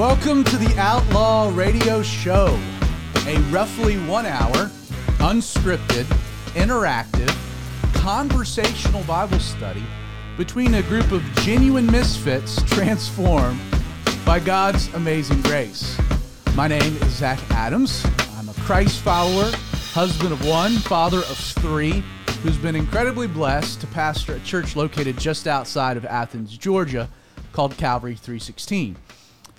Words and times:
Welcome 0.00 0.44
to 0.44 0.56
the 0.56 0.74
Outlaw 0.78 1.52
Radio 1.54 2.02
Show, 2.02 2.58
a 3.26 3.36
roughly 3.50 3.98
one 3.98 4.24
hour, 4.24 4.70
unscripted, 5.18 6.04
interactive, 6.54 7.30
conversational 7.92 9.04
Bible 9.04 9.38
study 9.40 9.82
between 10.38 10.72
a 10.72 10.82
group 10.84 11.12
of 11.12 11.22
genuine 11.42 11.84
misfits 11.84 12.62
transformed 12.62 13.60
by 14.24 14.40
God's 14.40 14.88
amazing 14.94 15.42
grace. 15.42 16.00
My 16.54 16.66
name 16.66 16.96
is 16.96 17.16
Zach 17.16 17.38
Adams. 17.50 18.02
I'm 18.38 18.48
a 18.48 18.54
Christ 18.54 19.02
follower, 19.02 19.52
husband 19.92 20.32
of 20.32 20.46
one, 20.46 20.76
father 20.76 21.18
of 21.18 21.36
three, 21.36 22.02
who's 22.42 22.56
been 22.56 22.74
incredibly 22.74 23.26
blessed 23.26 23.82
to 23.82 23.86
pastor 23.88 24.36
a 24.36 24.40
church 24.40 24.76
located 24.76 25.18
just 25.18 25.46
outside 25.46 25.98
of 25.98 26.06
Athens, 26.06 26.56
Georgia, 26.56 27.06
called 27.52 27.76
Calvary 27.76 28.14
316. 28.14 28.96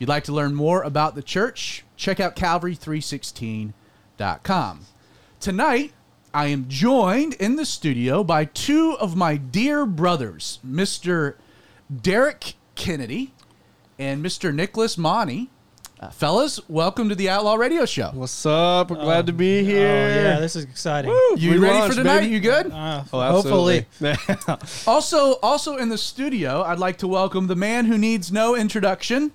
If 0.01 0.07
you'd 0.07 0.09
like 0.09 0.23
to 0.23 0.33
learn 0.33 0.55
more 0.55 0.81
about 0.81 1.13
the 1.13 1.21
church, 1.21 1.85
check 1.95 2.19
out 2.19 2.35
calvary316.com. 2.35 4.79
Tonight, 5.39 5.93
I 6.33 6.47
am 6.47 6.65
joined 6.67 7.35
in 7.35 7.55
the 7.55 7.65
studio 7.65 8.23
by 8.23 8.45
two 8.45 8.97
of 8.99 9.15
my 9.15 9.37
dear 9.37 9.85
brothers, 9.85 10.57
Mr. 10.67 11.35
Derek 11.95 12.55
Kennedy 12.73 13.31
and 13.99 14.25
Mr. 14.25 14.51
Nicholas 14.51 14.97
Monty. 14.97 15.51
Uh, 15.99 16.09
fellas, 16.09 16.59
welcome 16.67 17.07
to 17.09 17.13
the 17.13 17.29
Outlaw 17.29 17.53
Radio 17.53 17.85
Show. 17.85 18.09
What's 18.15 18.43
up? 18.43 18.89
We're 18.89 18.95
glad 18.95 19.27
to 19.27 19.33
be 19.33 19.59
Oh 19.59 19.63
here. 19.65 20.23
yeah, 20.23 20.39
this 20.39 20.55
is 20.55 20.63
exciting. 20.63 21.11
Woo, 21.11 21.35
You 21.37 21.61
ready 21.61 21.77
lunch, 21.77 21.93
for 21.93 21.99
tonight? 21.99 22.21
baby. 22.21 22.33
You 22.33 22.39
good? 22.39 22.71
Uh, 22.71 23.03
Oh, 23.13 23.21
hopefully. 23.33 23.85
absolutely. 24.01 24.67
Also, 24.87 25.33
also 25.43 25.77
in 25.77 25.89
the 25.89 25.97
studio, 25.99 26.63
I'd 26.63 26.79
like 26.79 26.97
to 26.97 27.07
welcome 27.07 27.45
the 27.45 27.55
man 27.55 27.85
who 27.85 27.99
needs 27.99 28.31
no 28.31 28.55
introduction, 28.55 29.31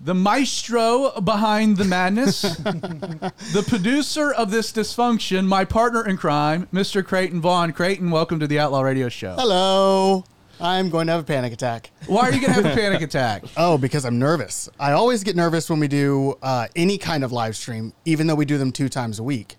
the 0.00 0.14
maestro 0.14 1.20
behind 1.20 1.76
the 1.76 1.84
madness, 1.84 2.42
the 2.42 3.64
producer 3.66 4.32
of 4.32 4.50
this 4.50 4.72
dysfunction, 4.72 5.46
my 5.46 5.64
partner 5.64 6.06
in 6.06 6.16
crime, 6.16 6.68
Mr. 6.72 7.04
Creighton 7.04 7.40
Vaughn. 7.40 7.72
Creighton, 7.72 8.10
welcome 8.10 8.38
to 8.40 8.46
the 8.46 8.58
Outlaw 8.58 8.82
Radio 8.82 9.08
Show. 9.08 9.34
Hello. 9.38 10.24
I'm 10.58 10.88
going 10.88 11.06
to 11.06 11.12
have 11.12 11.20
a 11.22 11.26
panic 11.26 11.52
attack. 11.52 11.90
Why 12.06 12.22
are 12.28 12.32
you 12.32 12.40
going 12.40 12.54
to 12.54 12.62
have 12.62 12.72
a 12.72 12.74
panic 12.74 13.02
attack? 13.02 13.44
Oh, 13.56 13.76
because 13.76 14.04
I'm 14.06 14.18
nervous. 14.18 14.68
I 14.80 14.92
always 14.92 15.22
get 15.22 15.36
nervous 15.36 15.68
when 15.68 15.80
we 15.80 15.88
do 15.88 16.38
uh, 16.42 16.68
any 16.74 16.96
kind 16.96 17.24
of 17.24 17.32
live 17.32 17.56
stream, 17.56 17.92
even 18.06 18.26
though 18.26 18.34
we 18.34 18.46
do 18.46 18.56
them 18.56 18.72
two 18.72 18.88
times 18.88 19.18
a 19.18 19.22
week. 19.22 19.56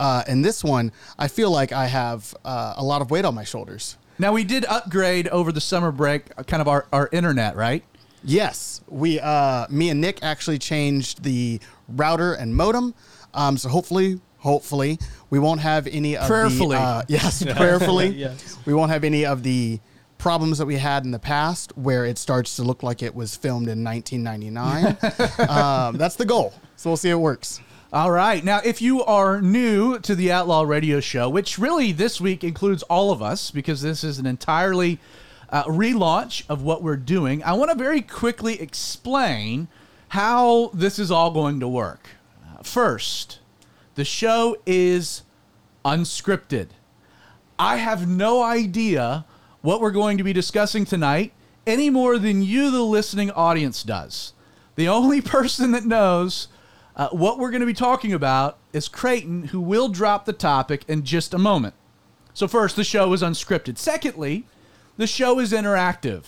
Uh, 0.00 0.24
and 0.26 0.44
this 0.44 0.64
one, 0.64 0.92
I 1.18 1.28
feel 1.28 1.50
like 1.50 1.72
I 1.72 1.86
have 1.86 2.34
uh, 2.44 2.74
a 2.76 2.82
lot 2.82 3.00
of 3.02 3.10
weight 3.10 3.24
on 3.24 3.34
my 3.34 3.44
shoulders. 3.44 3.96
Now, 4.18 4.32
we 4.32 4.44
did 4.44 4.64
upgrade 4.64 5.28
over 5.28 5.52
the 5.52 5.60
summer 5.60 5.92
break, 5.92 6.24
uh, 6.36 6.42
kind 6.42 6.60
of 6.60 6.68
our, 6.68 6.86
our 6.92 7.08
internet, 7.12 7.54
right? 7.54 7.84
Yes, 8.22 8.82
we, 8.88 9.18
uh, 9.20 9.66
me 9.70 9.90
and 9.90 10.00
Nick 10.00 10.22
actually 10.22 10.58
changed 10.58 11.22
the 11.22 11.60
router 11.88 12.34
and 12.34 12.54
modem. 12.54 12.94
Um, 13.32 13.56
so 13.56 13.68
hopefully, 13.68 14.20
hopefully, 14.38 14.98
we 15.30 15.38
won't 15.38 15.60
have 15.60 15.86
any 15.86 16.16
of 16.16 16.26
Prayerfully. 16.26 16.76
the 16.76 16.82
uh, 16.82 17.02
yes, 17.08 17.44
prayerfully. 17.44 18.08
Yes. 18.16 18.58
We 18.66 18.74
won't 18.74 18.90
have 18.90 19.04
any 19.04 19.24
of 19.24 19.42
the 19.42 19.80
problems 20.18 20.58
that 20.58 20.66
we 20.66 20.76
had 20.76 21.04
in 21.04 21.10
the 21.12 21.18
past 21.18 21.76
where 21.78 22.04
it 22.04 22.18
starts 22.18 22.56
to 22.56 22.62
look 22.62 22.82
like 22.82 23.02
it 23.02 23.14
was 23.14 23.34
filmed 23.36 23.68
in 23.68 23.82
1999. 23.82 25.48
um, 25.48 25.96
that's 25.96 26.16
the 26.16 26.26
goal. 26.26 26.52
So 26.76 26.90
we'll 26.90 26.98
see 26.98 27.08
if 27.08 27.14
it 27.14 27.16
works. 27.16 27.60
All 27.92 28.10
right. 28.10 28.44
Now, 28.44 28.60
if 28.64 28.80
you 28.80 29.02
are 29.02 29.40
new 29.40 29.98
to 30.00 30.14
the 30.14 30.30
Outlaw 30.30 30.62
Radio 30.62 31.00
Show, 31.00 31.28
which 31.28 31.58
really 31.58 31.90
this 31.90 32.20
week 32.20 32.44
includes 32.44 32.82
all 32.84 33.10
of 33.10 33.22
us 33.22 33.50
because 33.50 33.82
this 33.82 34.04
is 34.04 34.18
an 34.18 34.26
entirely 34.26 35.00
uh, 35.50 35.64
relaunch 35.64 36.44
of 36.48 36.62
what 36.62 36.82
we're 36.82 36.96
doing, 36.96 37.42
I 37.42 37.52
want 37.52 37.70
to 37.70 37.76
very 37.76 38.00
quickly 38.00 38.60
explain 38.60 39.68
how 40.08 40.70
this 40.72 40.98
is 40.98 41.10
all 41.10 41.30
going 41.30 41.60
to 41.60 41.68
work. 41.68 42.08
Uh, 42.44 42.62
first, 42.62 43.40
the 43.94 44.04
show 44.04 44.56
is 44.64 45.22
unscripted. 45.84 46.68
I 47.58 47.76
have 47.76 48.08
no 48.08 48.42
idea 48.42 49.24
what 49.60 49.80
we're 49.80 49.90
going 49.90 50.18
to 50.18 50.24
be 50.24 50.32
discussing 50.32 50.84
tonight 50.84 51.32
any 51.66 51.90
more 51.90 52.18
than 52.18 52.42
you, 52.42 52.70
the 52.70 52.82
listening 52.82 53.30
audience, 53.32 53.82
does. 53.82 54.32
The 54.76 54.88
only 54.88 55.20
person 55.20 55.72
that 55.72 55.84
knows 55.84 56.48
uh, 56.96 57.08
what 57.10 57.38
we're 57.38 57.50
going 57.50 57.60
to 57.60 57.66
be 57.66 57.74
talking 57.74 58.12
about 58.12 58.58
is 58.72 58.88
Creighton, 58.88 59.48
who 59.48 59.60
will 59.60 59.88
drop 59.88 60.24
the 60.24 60.32
topic 60.32 60.84
in 60.88 61.04
just 61.04 61.34
a 61.34 61.38
moment. 61.38 61.74
So, 62.32 62.48
first, 62.48 62.76
the 62.76 62.84
show 62.84 63.12
is 63.12 63.22
unscripted. 63.22 63.76
Secondly, 63.76 64.46
the 65.00 65.06
show 65.06 65.38
is 65.38 65.50
interactive. 65.50 66.24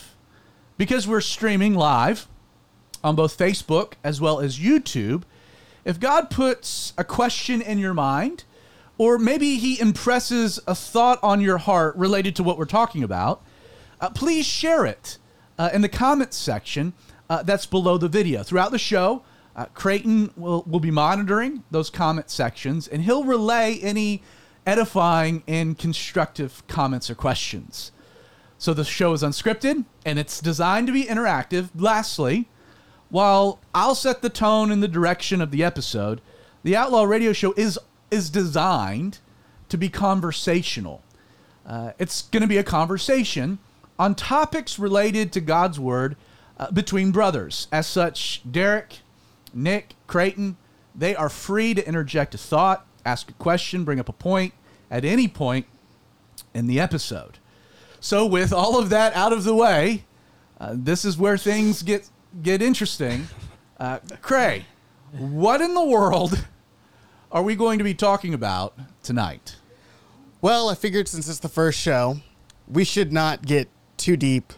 Because 0.78 1.06
we're 1.06 1.21
streaming 1.21 1.75
live 1.75 2.27
on 3.05 3.15
both 3.15 3.37
Facebook 3.37 3.93
as 4.03 4.19
well 4.19 4.41
as 4.41 4.59
YouTube, 4.59 5.25
if 5.84 6.00
God 6.00 6.31
puts 6.31 6.94
a 6.97 7.05
question 7.05 7.60
in 7.60 7.78
your 7.78 7.93
mind, 7.93 8.44
or 8.97 9.19
maybe 9.19 9.59
He 9.59 9.78
impresses 9.78 10.59
a 10.66 10.75
thought 10.75 11.19
on 11.22 11.43
your 11.43 11.59
heart 11.59 11.94
related 11.97 12.34
to 12.37 12.43
what 12.43 12.56
we're 12.56 12.65
talking 12.65 13.03
about, 13.03 13.44
uh, 14.00 14.09
please 14.09 14.47
share 14.47 14.87
it 14.87 15.19
uh, 15.59 15.69
in 15.75 15.83
the 15.83 15.89
comments 15.89 16.39
section 16.39 16.94
uh, 17.28 17.43
that's 17.43 17.66
below 17.66 17.99
the 17.99 18.09
video. 18.09 18.43
Throughout 18.43 18.71
the 18.71 18.78
show, 18.78 19.22
uh, 19.54 19.66
Creighton 19.75 20.31
will, 20.34 20.65
will 20.66 20.81
be 20.81 20.91
monitoring 20.91 21.62
those 21.71 21.91
comment 21.91 22.31
sections 22.31 22.89
and 22.89 23.03
he'll 23.03 23.25
relay 23.25 23.78
any 23.81 24.22
edifying 24.66 25.43
and 25.47 25.78
constructive 25.78 26.66
comments 26.69 27.10
or 27.10 27.15
questions. 27.15 27.91
So 28.62 28.72
the 28.72 28.84
show 28.84 29.12
is 29.12 29.24
unscripted 29.24 29.86
and 30.06 30.20
it's 30.20 30.40
designed 30.40 30.86
to 30.86 30.92
be 30.92 31.06
interactive. 31.06 31.70
Lastly, 31.74 32.48
while 33.08 33.58
I'll 33.74 33.96
set 33.96 34.22
the 34.22 34.30
tone 34.30 34.70
and 34.70 34.80
the 34.80 34.86
direction 34.86 35.40
of 35.40 35.50
the 35.50 35.64
episode, 35.64 36.20
the 36.62 36.76
Outlaw 36.76 37.02
Radio 37.02 37.32
Show 37.32 37.54
is 37.56 37.76
is 38.12 38.30
designed 38.30 39.18
to 39.68 39.76
be 39.76 39.88
conversational. 39.88 41.02
Uh, 41.66 41.90
it's 41.98 42.22
going 42.22 42.42
to 42.42 42.46
be 42.46 42.56
a 42.56 42.62
conversation 42.62 43.58
on 43.98 44.14
topics 44.14 44.78
related 44.78 45.32
to 45.32 45.40
God's 45.40 45.80
Word 45.80 46.14
uh, 46.56 46.70
between 46.70 47.10
brothers. 47.10 47.66
As 47.72 47.88
such, 47.88 48.42
Derek, 48.48 49.00
Nick, 49.52 49.96
Creighton, 50.06 50.56
they 50.94 51.16
are 51.16 51.28
free 51.28 51.74
to 51.74 51.84
interject 51.84 52.32
a 52.36 52.38
thought, 52.38 52.86
ask 53.04 53.28
a 53.28 53.34
question, 53.34 53.82
bring 53.82 53.98
up 53.98 54.08
a 54.08 54.12
point 54.12 54.54
at 54.88 55.04
any 55.04 55.26
point 55.26 55.66
in 56.54 56.68
the 56.68 56.78
episode. 56.78 57.40
So, 58.02 58.26
with 58.26 58.52
all 58.52 58.80
of 58.80 58.88
that 58.90 59.14
out 59.14 59.32
of 59.32 59.44
the 59.44 59.54
way, 59.54 60.02
uh, 60.60 60.74
this 60.74 61.04
is 61.04 61.16
where 61.16 61.38
things 61.38 61.84
get 61.84 62.10
get 62.42 62.60
interesting. 62.60 63.28
Uh, 63.78 64.00
Cray, 64.20 64.66
what 65.12 65.60
in 65.60 65.72
the 65.74 65.84
world 65.84 66.44
are 67.30 67.44
we 67.44 67.54
going 67.54 67.78
to 67.78 67.84
be 67.84 67.94
talking 67.94 68.34
about 68.34 68.76
tonight? 69.04 69.54
Well, 70.41 70.68
I 70.68 70.74
figured 70.74 71.06
since 71.06 71.28
it's 71.28 71.38
the 71.38 71.48
first 71.48 71.78
show, 71.78 72.16
we 72.66 72.82
should 72.82 73.12
not 73.12 73.46
get 73.46 73.68
too 73.98 74.16
deep 74.16 74.52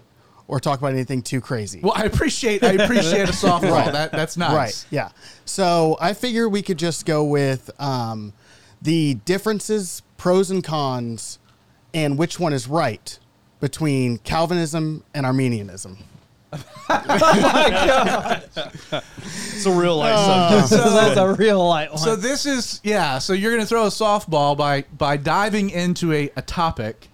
or 0.49 0.59
talk 0.59 0.79
about 0.79 0.95
anything 0.95 1.21
too 1.21 1.43
crazy. 1.43 1.81
Well, 1.83 1.93
I 1.95 2.05
appreciate 2.05 2.65
I 2.65 2.73
appreciate 2.73 3.29
a 3.29 3.33
softball. 3.33 3.73
Right. 3.73 3.93
That 3.93 4.11
that's 4.11 4.39
nice. 4.39 4.55
Right. 4.55 4.87
Yeah. 4.89 5.11
So 5.45 5.99
I 6.01 6.15
figure 6.15 6.49
we 6.49 6.63
could 6.63 6.79
just 6.79 7.05
go 7.05 7.23
with 7.23 7.71
um, 7.79 8.33
the 8.81 9.17
differences, 9.27 10.01
pros 10.17 10.51
and 10.51 10.65
cons, 10.65 11.39
and 11.93 12.17
which 12.17 12.41
one 12.41 12.55
is 12.55 12.67
right 12.67 13.19
between 13.65 14.19
Calvinism 14.19 15.03
and 15.15 15.25
Arminianism. 15.25 15.97
It's 19.57 19.65
a 19.67 19.71
real 19.73 19.97
life 19.97 20.15
Uh, 20.15 20.67
subject. 20.67 20.69
so 20.85 20.91
that's 20.95 21.17
a 21.17 21.33
real 21.33 21.67
light 21.67 21.89
one. 21.89 21.99
So 21.99 22.15
this 22.15 22.45
is 22.45 22.81
yeah. 22.85 23.19
So 23.19 23.33
you're 23.33 23.51
going 23.53 23.63
to 23.63 23.67
throw 23.67 23.85
a 23.85 23.89
softball 23.89 24.55
by 24.55 24.83
by 24.97 25.17
diving 25.17 25.71
into 25.71 26.13
a, 26.13 26.31
a 26.37 26.43
topic 26.43 27.09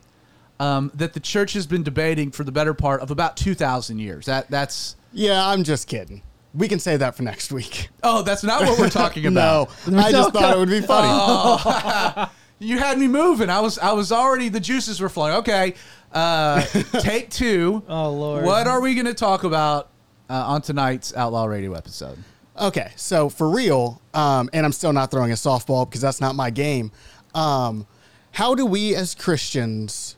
um, 0.58 0.90
that 0.94 1.12
the 1.12 1.20
church 1.20 1.52
has 1.52 1.68
been 1.68 1.84
debating 1.84 2.32
for 2.32 2.42
the 2.42 2.50
better 2.52 2.74
part 2.74 3.00
of 3.00 3.12
about 3.12 3.36
two 3.36 3.54
thousand 3.54 4.00
years. 4.00 4.26
That 4.26 4.50
that's 4.50 4.96
Yeah, 5.12 5.46
I'm 5.46 5.62
just 5.62 5.86
kidding. 5.86 6.22
We 6.52 6.66
can 6.66 6.80
say 6.80 6.96
that 6.96 7.14
for 7.14 7.22
next 7.22 7.52
week. 7.52 7.90
oh, 8.02 8.22
that's 8.22 8.42
not 8.42 8.62
what 8.62 8.76
we're 8.76 8.90
talking 8.90 9.24
about. 9.34 9.70
No, 9.86 9.98
I 9.98 10.10
just 10.10 10.32
thought 10.32 10.56
it 10.56 10.58
would 10.58 10.68
be 10.68 10.80
funny. 10.80 12.28
You 12.62 12.76
had 12.78 12.98
me 12.98 13.08
moving. 13.08 13.48
I 13.48 13.60
was 13.60 13.78
I 13.78 13.92
was 13.92 14.10
already 14.12 14.48
the 14.50 14.60
juices 14.60 15.00
were 15.00 15.08
flowing. 15.08 15.34
Okay, 15.36 15.74
uh, 16.12 16.62
take 17.00 17.30
two. 17.30 17.82
Oh, 17.88 18.10
Lord. 18.10 18.44
What 18.44 18.66
are 18.66 18.80
we 18.80 18.94
going 18.94 19.06
to 19.06 19.14
talk 19.14 19.44
about 19.44 19.90
uh, 20.28 20.34
on 20.46 20.62
tonight's 20.62 21.14
Outlaw 21.14 21.44
Radio 21.44 21.74
episode? 21.74 22.18
Okay, 22.58 22.92
so 22.96 23.28
for 23.28 23.48
real, 23.48 24.02
um, 24.12 24.50
and 24.52 24.66
I'm 24.66 24.72
still 24.72 24.92
not 24.92 25.10
throwing 25.10 25.30
a 25.30 25.36
softball 25.36 25.88
because 25.88 26.00
that's 26.00 26.20
not 26.20 26.34
my 26.34 26.50
game. 26.50 26.92
Um, 27.34 27.86
how 28.32 28.54
do 28.54 28.66
we 28.66 28.94
as 28.94 29.14
Christians, 29.14 30.16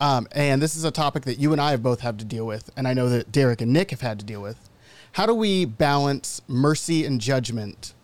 um, 0.00 0.26
and 0.32 0.60
this 0.60 0.76
is 0.76 0.84
a 0.84 0.90
topic 0.90 1.24
that 1.24 1.38
you 1.38 1.52
and 1.52 1.60
I 1.60 1.70
have 1.70 1.82
both 1.82 2.00
had 2.00 2.18
to 2.18 2.24
deal 2.24 2.46
with, 2.46 2.70
and 2.76 2.88
I 2.88 2.94
know 2.94 3.08
that 3.10 3.30
Derek 3.30 3.60
and 3.60 3.72
Nick 3.72 3.90
have 3.90 4.00
had 4.00 4.18
to 4.18 4.24
deal 4.24 4.42
with, 4.42 4.68
how 5.12 5.26
do 5.26 5.34
we 5.34 5.64
balance 5.64 6.40
mercy 6.48 7.04
and 7.04 7.20
judgment 7.20 7.94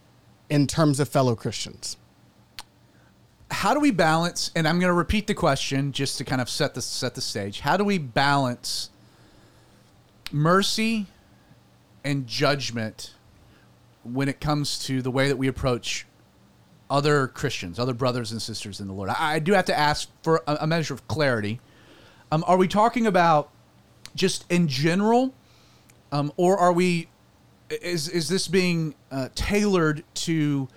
in 0.48 0.69
terms 0.69 1.00
of 1.00 1.08
fellow 1.08 1.34
Christians? 1.34 1.96
How 3.50 3.75
do 3.75 3.81
we 3.81 3.91
balance 3.91 4.50
and 4.55 4.67
i'm 4.67 4.79
going 4.79 4.91
to 4.91 4.94
repeat 4.94 5.26
the 5.26 5.35
question 5.35 5.93
just 5.93 6.19
to 6.19 6.25
kind 6.25 6.41
of 6.41 6.49
set 6.49 6.75
the 6.75 6.82
set 6.82 7.14
the 7.14 7.20
stage 7.20 7.61
how 7.61 7.76
do 7.76 7.85
we 7.85 7.99
balance 7.99 8.91
mercy 10.32 11.06
and 12.05 12.26
judgment 12.26 13.14
when 14.05 14.29
it 14.29 14.41
comes 14.41 14.79
to 14.79 15.02
the 15.02 15.11
way 15.11 15.29
that 15.29 15.37
we 15.37 15.49
approach 15.49 16.06
other 16.91 17.29
Christians, 17.29 17.79
other 17.79 17.94
brothers 17.94 18.32
and 18.32 18.43
sisters 18.43 18.81
in 18.81 18.88
the 18.88 18.93
Lord. 18.93 19.11
I, 19.11 19.35
I 19.35 19.38
do 19.38 19.52
have 19.52 19.67
to 19.67 19.79
ask 19.79 20.11
for 20.23 20.43
a, 20.47 20.58
a 20.62 20.67
measure 20.67 20.93
of 20.93 21.06
clarity. 21.06 21.61
Um, 22.32 22.44
are 22.47 22.56
we 22.56 22.67
talking 22.67 23.06
about 23.06 23.50
just 24.14 24.44
in 24.50 24.67
general, 24.67 25.32
um, 26.11 26.32
or 26.37 26.58
are 26.58 26.73
we? 26.73 27.08
Is 27.70 28.08
is 28.08 28.29
this 28.29 28.49
being 28.49 28.97
uh, 29.12 29.29
tailored 29.37 30.02
to 30.14 30.69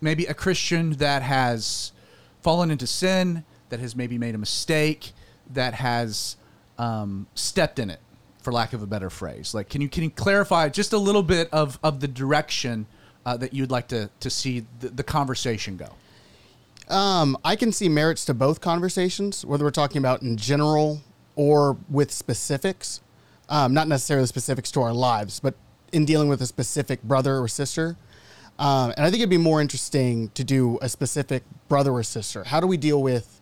maybe 0.00 0.24
a 0.24 0.32
Christian 0.32 0.92
that 0.92 1.20
has 1.22 1.92
fallen 2.42 2.70
into 2.70 2.86
sin, 2.86 3.44
that 3.68 3.80
has 3.80 3.96
maybe 3.96 4.18
made 4.18 4.34
a 4.34 4.38
mistake, 4.38 5.12
that 5.52 5.74
has 5.74 6.36
um, 6.78 7.26
stepped 7.34 7.78
in 7.78 7.90
it, 7.90 8.00
for 8.42 8.52
lack 8.52 8.72
of 8.72 8.82
a 8.82 8.86
better 8.86 9.10
phrase? 9.10 9.54
Like, 9.54 9.68
can 9.68 9.80
you 9.80 9.88
can 9.88 10.02
you 10.02 10.10
clarify 10.10 10.68
just 10.68 10.92
a 10.92 10.98
little 10.98 11.22
bit 11.22 11.48
of 11.52 11.78
of 11.82 12.00
the 12.00 12.08
direction 12.08 12.86
uh, 13.26 13.36
that 13.36 13.52
you'd 13.52 13.70
like 13.70 13.88
to 13.88 14.10
to 14.20 14.30
see 14.30 14.66
the, 14.80 14.88
the 14.88 15.02
conversation 15.02 15.76
go? 15.76 15.88
Um, 16.92 17.38
I 17.44 17.54
can 17.54 17.70
see 17.70 17.88
merits 17.88 18.24
to 18.24 18.34
both 18.34 18.60
conversations, 18.60 19.44
whether 19.44 19.64
we're 19.64 19.70
talking 19.70 19.98
about 19.98 20.22
in 20.22 20.36
general 20.36 21.02
or 21.36 21.76
with 21.88 22.10
specifics. 22.10 23.00
Um, 23.48 23.74
not 23.74 23.88
necessarily 23.88 24.26
specifics 24.26 24.70
to 24.72 24.82
our 24.82 24.92
lives, 24.92 25.40
but 25.40 25.54
in 25.92 26.04
dealing 26.04 26.28
with 26.28 26.40
a 26.40 26.46
specific 26.46 27.02
brother 27.02 27.38
or 27.38 27.48
sister. 27.48 27.96
Um, 28.60 28.90
and 28.96 29.06
I 29.06 29.10
think 29.10 29.20
it'd 29.20 29.30
be 29.30 29.38
more 29.38 29.60
interesting 29.62 30.28
to 30.34 30.44
do 30.44 30.78
a 30.82 30.88
specific 30.88 31.42
brother 31.68 31.90
or 31.92 32.02
sister. 32.02 32.44
How 32.44 32.60
do 32.60 32.66
we 32.66 32.76
deal 32.76 33.02
with 33.02 33.40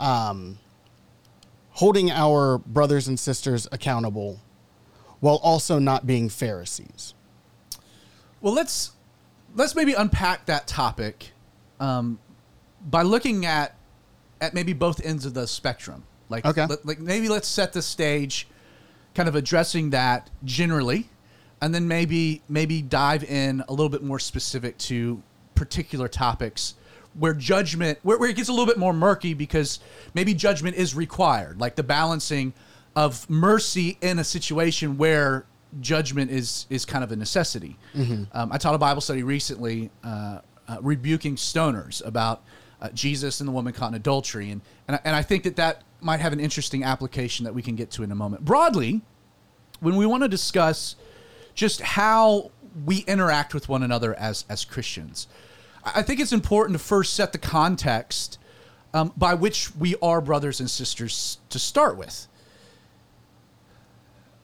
um, 0.00 0.58
holding 1.72 2.10
our 2.10 2.56
brothers 2.58 3.06
and 3.08 3.20
sisters 3.20 3.68
accountable 3.70 4.40
while 5.20 5.36
also 5.42 5.78
not 5.78 6.06
being 6.06 6.30
Pharisees? 6.30 7.12
Well, 8.40 8.54
let's 8.54 8.92
let's 9.54 9.74
maybe 9.76 9.92
unpack 9.92 10.46
that 10.46 10.66
topic 10.66 11.32
um, 11.78 12.18
by 12.90 13.02
looking 13.02 13.44
at 13.44 13.76
at 14.40 14.54
maybe 14.54 14.72
both 14.72 15.04
ends 15.04 15.26
of 15.26 15.34
the 15.34 15.46
spectrum. 15.46 16.04
Like, 16.30 16.46
Okay. 16.46 16.66
like 16.84 16.98
maybe 16.98 17.28
let's 17.28 17.46
set 17.46 17.74
the 17.74 17.82
stage, 17.82 18.48
kind 19.14 19.28
of 19.28 19.34
addressing 19.36 19.90
that 19.90 20.30
generally, 20.42 21.10
and 21.62 21.72
then 21.72 21.88
maybe 21.88 22.42
maybe 22.48 22.82
dive 22.82 23.24
in 23.24 23.62
a 23.68 23.72
little 23.72 23.88
bit 23.88 24.02
more 24.02 24.18
specific 24.18 24.76
to 24.76 25.22
particular 25.54 26.08
topics 26.08 26.74
where 27.14 27.32
judgment 27.32 27.98
where, 28.02 28.18
where 28.18 28.28
it 28.28 28.36
gets 28.36 28.48
a 28.48 28.52
little 28.52 28.66
bit 28.66 28.78
more 28.78 28.92
murky 28.92 29.32
because 29.32 29.78
maybe 30.12 30.34
judgment 30.34 30.76
is 30.76 30.94
required, 30.94 31.60
like 31.60 31.76
the 31.76 31.82
balancing 31.82 32.52
of 32.96 33.28
mercy 33.30 33.96
in 34.02 34.18
a 34.18 34.24
situation 34.24 34.98
where 34.98 35.46
judgment 35.80 36.30
is 36.30 36.66
is 36.68 36.84
kind 36.84 37.04
of 37.04 37.12
a 37.12 37.16
necessity. 37.16 37.78
Um, 38.32 38.52
I 38.52 38.58
taught 38.58 38.74
a 38.74 38.78
Bible 38.78 39.00
study 39.00 39.22
recently, 39.22 39.90
uh, 40.02 40.40
uh, 40.68 40.78
rebuking 40.82 41.36
stoners 41.36 42.04
about 42.04 42.42
uh, 42.80 42.88
Jesus 42.90 43.40
and 43.40 43.48
the 43.48 43.52
woman 43.52 43.72
caught 43.72 43.90
in 43.90 43.94
adultery, 43.94 44.50
and 44.50 44.62
and 44.88 44.96
I, 44.96 45.00
and 45.04 45.14
I 45.14 45.22
think 45.22 45.44
that 45.44 45.56
that 45.56 45.82
might 46.00 46.18
have 46.18 46.32
an 46.32 46.40
interesting 46.40 46.82
application 46.82 47.44
that 47.44 47.54
we 47.54 47.62
can 47.62 47.76
get 47.76 47.92
to 47.92 48.02
in 48.02 48.10
a 48.10 48.16
moment. 48.16 48.44
Broadly, 48.44 49.02
when 49.78 49.94
we 49.94 50.06
want 50.06 50.24
to 50.24 50.28
discuss 50.28 50.96
just 51.54 51.80
how 51.80 52.50
we 52.84 52.98
interact 53.00 53.54
with 53.54 53.68
one 53.68 53.82
another 53.82 54.14
as 54.14 54.44
as 54.48 54.64
Christians, 54.64 55.28
I 55.84 56.02
think 56.02 56.20
it's 56.20 56.32
important 56.32 56.78
to 56.78 56.84
first 56.84 57.14
set 57.14 57.32
the 57.32 57.38
context 57.38 58.38
um, 58.94 59.12
by 59.16 59.34
which 59.34 59.74
we 59.74 59.96
are 60.02 60.20
brothers 60.20 60.60
and 60.60 60.70
sisters 60.70 61.38
to 61.50 61.58
start 61.58 61.96
with. 61.96 62.26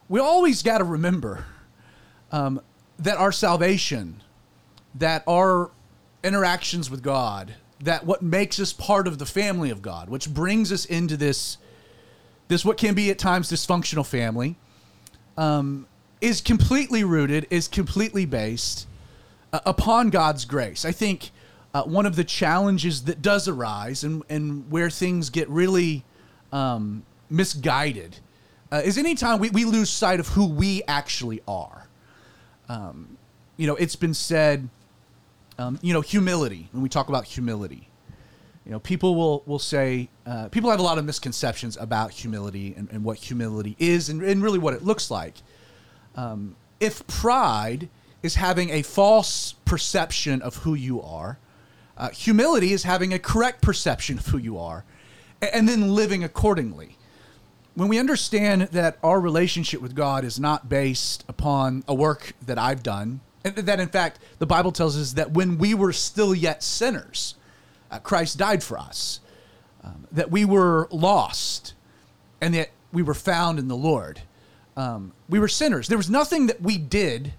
We 0.09 0.21
always 0.21 0.63
got 0.63 0.79
to 0.79 0.85
remember 0.85 1.45
um, 2.33 2.61
that 2.99 3.19
our 3.19 3.33
salvation, 3.33 4.23
that 4.95 5.23
our 5.29 5.71
interactions 6.25 6.91
with 6.91 7.03
God, 7.03 7.55
that 7.81 8.05
what 8.05 8.23
makes 8.23 8.59
us 8.59 8.73
part 8.73 9.07
of 9.07 9.19
the 9.19 9.27
family 9.27 9.71
of 9.71 9.83
God, 9.83 10.09
which 10.09 10.33
brings 10.33 10.73
us 10.73 10.85
into 10.85 11.17
this 11.17 11.59
this 12.49 12.65
what 12.65 12.79
can 12.79 12.95
be 12.95 13.11
at 13.11 13.19
times 13.19 13.51
dysfunctional 13.51 14.07
family, 14.07 14.57
um, 15.37 15.87
is 16.21 16.41
completely 16.41 17.05
rooted, 17.05 17.47
is 17.51 17.69
completely 17.69 18.27
based 18.27 18.87
uh, 19.53 19.61
upon 19.65 20.11
God's 20.11 20.45
grace. 20.45 20.85
I 20.85 20.93
think 20.93 21.31
uh, 21.75 21.83
one 21.85 22.07
of 22.07 22.17
the 22.17 22.25
challenges 22.25 23.05
that 23.05 23.23
does 23.23 23.49
arise 23.49 24.05
and, 24.05 24.23
and 24.29 24.71
where 24.71 24.91
things 24.91 25.31
get 25.31 25.49
really 25.49 26.05
um, 26.53 27.05
misguided 27.31 28.19
uh, 28.73 28.83
is 28.85 28.99
anytime 28.99 29.39
we, 29.39 29.51
we 29.51 29.65
lose 29.65 29.91
sight 29.91 30.21
of 30.21 30.29
who 30.29 30.47
we 30.47 30.83
actually 30.89 31.41
are. 31.47 31.87
Um, 32.69 33.17
you 33.57 33.67
know, 33.67 33.77
it's 33.77 33.97
been 33.97 34.15
said, 34.15 34.69
um, 35.59 35.79
you 35.83 35.93
know, 35.93 36.01
humility, 36.01 36.69
when 36.73 36.83
we 36.83 36.89
talk 36.89 37.09
about 37.09 37.25
humility. 37.25 37.89
You 38.65 38.73
know, 38.73 38.81
people 38.81 39.15
will, 39.15 39.43
will 39.47 39.59
say, 39.59 40.11
uh, 40.27 40.49
people 40.49 40.71
have 40.71 40.79
a 40.79 40.83
lot 40.83 40.99
of 40.99 41.05
misconceptions 41.07 41.79
about 41.79 42.11
humility 42.11 42.75
and, 42.77 42.89
and 42.93 43.03
what 43.03 43.17
humility 43.17 43.75
is 43.79 44.11
and, 44.11 44.23
and 44.23 44.43
really 44.43 44.59
what 44.59 44.75
it 44.75 44.85
looks 44.85 45.11
like 45.11 45.37
Um, 46.19 46.57
if 46.81 47.07
pride 47.07 47.89
is 48.25 48.35
having 48.35 48.71
a 48.71 48.83
false 48.83 49.53
perception 49.65 50.43
of 50.43 50.57
who 50.57 50.75
you 50.75 51.01
are, 51.01 51.39
uh, 51.97 52.09
humility 52.09 52.73
is 52.73 52.83
having 52.83 53.13
a 53.15 53.21
correct 53.21 53.63
perception 53.63 54.19
of 54.19 54.27
who 54.27 54.39
you 54.39 54.59
are, 54.59 54.83
a- 55.41 55.55
and 55.55 55.69
then 55.69 55.95
living 55.95 56.25
accordingly. 56.25 56.97
When 57.77 57.87
we 57.87 58.01
understand 58.01 58.63
that 58.73 58.99
our 59.05 59.21
relationship 59.21 59.81
with 59.81 59.95
God 59.95 60.25
is 60.25 60.41
not 60.41 60.69
based 60.69 61.25
upon 61.29 61.85
a 61.87 61.95
work 61.95 62.33
that 62.45 62.59
I've 62.59 62.83
done, 62.83 63.21
and 63.45 63.55
that 63.55 63.79
in 63.79 63.89
fact 63.89 64.19
the 64.41 64.47
Bible 64.47 64.73
tells 64.73 64.99
us 64.99 65.13
that 65.13 65.31
when 65.31 65.57
we 65.57 65.73
were 65.73 65.93
still 65.93 66.35
yet 66.35 66.65
sinners, 66.65 67.37
uh, 67.93 68.01
Christ 68.01 68.39
died 68.39 68.65
for 68.65 68.77
us, 68.77 69.21
um, 69.85 70.09
that 70.11 70.33
we 70.33 70.45
were 70.45 70.89
lost, 70.91 71.75
and 72.41 72.55
that 72.55 72.71
we 72.93 73.03
were 73.03 73.15
found 73.15 73.61
in 73.61 73.69
the 73.69 73.77
Lord. 73.77 74.23
Um, 74.79 75.13
we 75.29 75.41
were 75.41 75.49
sinners. 75.49 75.89
There 75.89 75.99
was 75.99 76.09
nothing 76.09 76.47
that 76.47 76.63
we 76.63 76.79
did 76.79 77.35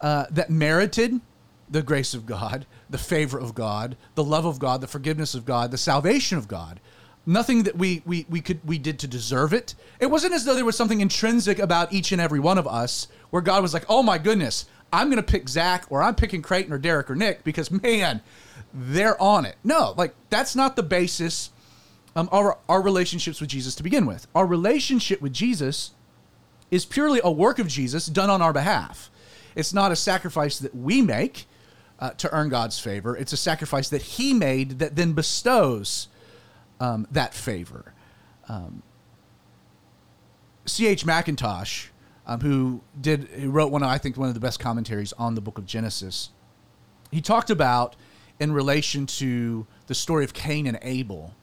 uh, 0.00 0.26
that 0.30 0.48
merited 0.48 1.20
the 1.68 1.82
grace 1.82 2.14
of 2.14 2.24
God, 2.24 2.66
the 2.88 2.98
favor 2.98 3.36
of 3.36 3.52
God, 3.52 3.96
the 4.14 4.22
love 4.22 4.44
of 4.44 4.60
God, 4.60 4.80
the 4.80 4.86
forgiveness 4.86 5.34
of 5.34 5.44
God, 5.44 5.72
the 5.72 5.76
salvation 5.76 6.38
of 6.38 6.46
God. 6.46 6.78
Nothing 7.26 7.64
that 7.64 7.76
we 7.76 8.02
we 8.06 8.26
we 8.30 8.40
could 8.40 8.60
we 8.64 8.78
did 8.78 9.00
to 9.00 9.08
deserve 9.08 9.52
it. 9.52 9.74
It 9.98 10.06
wasn't 10.06 10.34
as 10.34 10.44
though 10.44 10.54
there 10.54 10.64
was 10.64 10.76
something 10.76 11.00
intrinsic 11.00 11.58
about 11.58 11.92
each 11.92 12.12
and 12.12 12.20
every 12.20 12.38
one 12.38 12.58
of 12.58 12.68
us 12.68 13.08
where 13.30 13.42
God 13.42 13.62
was 13.62 13.74
like, 13.74 13.86
"Oh 13.88 14.04
my 14.04 14.18
goodness, 14.18 14.66
I'm 14.92 15.08
going 15.08 15.16
to 15.16 15.32
pick 15.32 15.48
Zach 15.48 15.86
or 15.90 16.00
I'm 16.00 16.14
picking 16.14 16.42
Creighton 16.42 16.72
or 16.72 16.78
Derek 16.78 17.10
or 17.10 17.16
Nick 17.16 17.42
because 17.42 17.72
man, 17.72 18.20
they're 18.72 19.20
on 19.20 19.46
it." 19.46 19.56
No, 19.64 19.94
like 19.96 20.14
that's 20.30 20.54
not 20.54 20.76
the 20.76 20.84
basis 20.84 21.50
um, 22.14 22.28
our 22.30 22.56
our 22.68 22.82
relationships 22.82 23.40
with 23.40 23.50
Jesus 23.50 23.74
to 23.76 23.82
begin 23.82 24.06
with. 24.06 24.28
Our 24.32 24.46
relationship 24.46 25.20
with 25.20 25.32
Jesus 25.32 25.90
is 26.74 26.84
purely 26.84 27.20
a 27.22 27.30
work 27.30 27.60
of 27.60 27.68
Jesus 27.68 28.06
done 28.06 28.30
on 28.30 28.42
our 28.42 28.52
behalf. 28.52 29.08
It's 29.54 29.72
not 29.72 29.92
a 29.92 29.96
sacrifice 29.96 30.58
that 30.58 30.74
we 30.74 31.02
make 31.02 31.46
uh, 32.00 32.10
to 32.10 32.28
earn 32.34 32.48
God's 32.48 32.80
favor. 32.80 33.16
It's 33.16 33.32
a 33.32 33.36
sacrifice 33.36 33.88
that 33.90 34.02
He 34.02 34.34
made 34.34 34.80
that 34.80 34.96
then 34.96 35.12
bestows 35.12 36.08
um, 36.80 37.06
that 37.12 37.32
favor. 37.32 37.94
Um, 38.48 38.82
C.H. 40.66 41.06
Mackintosh, 41.06 41.90
um, 42.26 42.40
who 42.40 42.80
did 43.00 43.28
who 43.28 43.50
wrote 43.52 43.70
one 43.70 43.84
of, 43.84 43.88
I 43.88 43.98
think 43.98 44.16
one 44.16 44.26
of 44.26 44.34
the 44.34 44.40
best 44.40 44.58
commentaries 44.58 45.12
on 45.12 45.36
the 45.36 45.40
Book 45.40 45.58
of 45.58 45.66
Genesis, 45.66 46.30
he 47.12 47.20
talked 47.20 47.50
about 47.50 47.94
in 48.40 48.50
relation 48.50 49.06
to 49.06 49.64
the 49.86 49.94
story 49.94 50.24
of 50.24 50.34
Cain 50.34 50.66
and 50.66 50.80
Abel, 50.82 51.36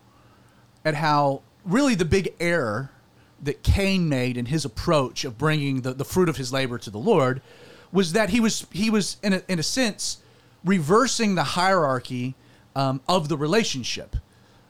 at 0.84 0.96
how 0.96 1.42
really 1.64 1.96
the 1.96 2.04
big 2.04 2.34
error 2.42 2.92
that 3.42 3.64
Cain 3.64 4.08
made 4.08 4.38
in 4.38 4.48
his 4.48 4.66
approach 4.66 5.26
of 5.26 5.38
bringing 5.38 5.82
the, 5.82 5.94
the 5.94 6.06
fruit 6.06 6.30
of 6.30 6.38
his 6.38 6.54
labor 6.54 6.78
to 6.78 6.90
the 6.90 7.00
Lord 7.00 7.42
was 7.92 8.14
that 8.14 8.30
he 8.30 8.40
was 8.40 8.66
he 8.72 8.90
was 8.90 9.18
in 9.22 9.34
a, 9.34 9.42
in 9.48 9.60
a 9.60 9.64
sense 9.64 10.18
reversing 10.64 11.36
the 11.36 11.44
hierarchy 11.44 12.36
um, 12.76 13.02
of 13.08 13.30
the 13.30 13.38
relationship. 13.38 14.16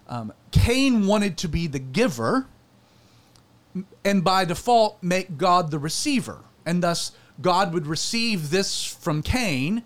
Um, 0.07 0.33
Cain 0.51 1.05
wanted 1.05 1.37
to 1.39 1.47
be 1.47 1.67
the 1.67 1.79
giver, 1.79 2.47
and 4.03 4.23
by 4.23 4.45
default 4.45 5.01
make 5.01 5.37
God 5.37 5.71
the 5.71 5.79
receiver, 5.79 6.39
and 6.65 6.81
thus 6.81 7.11
God 7.41 7.73
would 7.73 7.87
receive 7.87 8.49
this 8.49 8.83
from 8.83 9.21
Cain, 9.21 9.83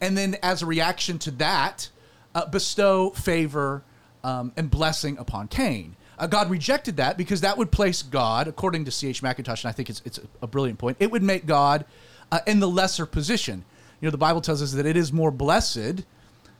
and 0.00 0.16
then 0.16 0.36
as 0.42 0.62
a 0.62 0.66
reaction 0.66 1.18
to 1.20 1.30
that, 1.32 1.88
uh, 2.34 2.46
bestow 2.46 3.10
favor 3.10 3.82
um, 4.22 4.52
and 4.56 4.70
blessing 4.70 5.16
upon 5.18 5.48
Cain. 5.48 5.96
Uh, 6.24 6.26
God 6.26 6.48
rejected 6.48 6.96
that 6.96 7.18
because 7.18 7.42
that 7.42 7.58
would 7.58 7.70
place 7.70 8.02
God, 8.02 8.48
according 8.48 8.86
to 8.86 8.90
C.H. 8.90 9.20
Mackintosh, 9.20 9.62
and 9.62 9.68
I 9.68 9.72
think 9.72 9.90
it's, 9.90 10.00
it's 10.06 10.18
a 10.40 10.46
brilliant 10.46 10.78
point, 10.78 10.96
it 10.98 11.10
would 11.10 11.22
make 11.22 11.44
God 11.44 11.84
uh, 12.32 12.38
in 12.46 12.60
the 12.60 12.66
lesser 12.66 13.04
position. 13.04 13.62
You 14.00 14.06
know, 14.06 14.10
the 14.10 14.16
Bible 14.16 14.40
tells 14.40 14.62
us 14.62 14.72
that 14.72 14.86
it 14.86 14.96
is 14.96 15.12
more 15.12 15.30
blessed 15.30 16.04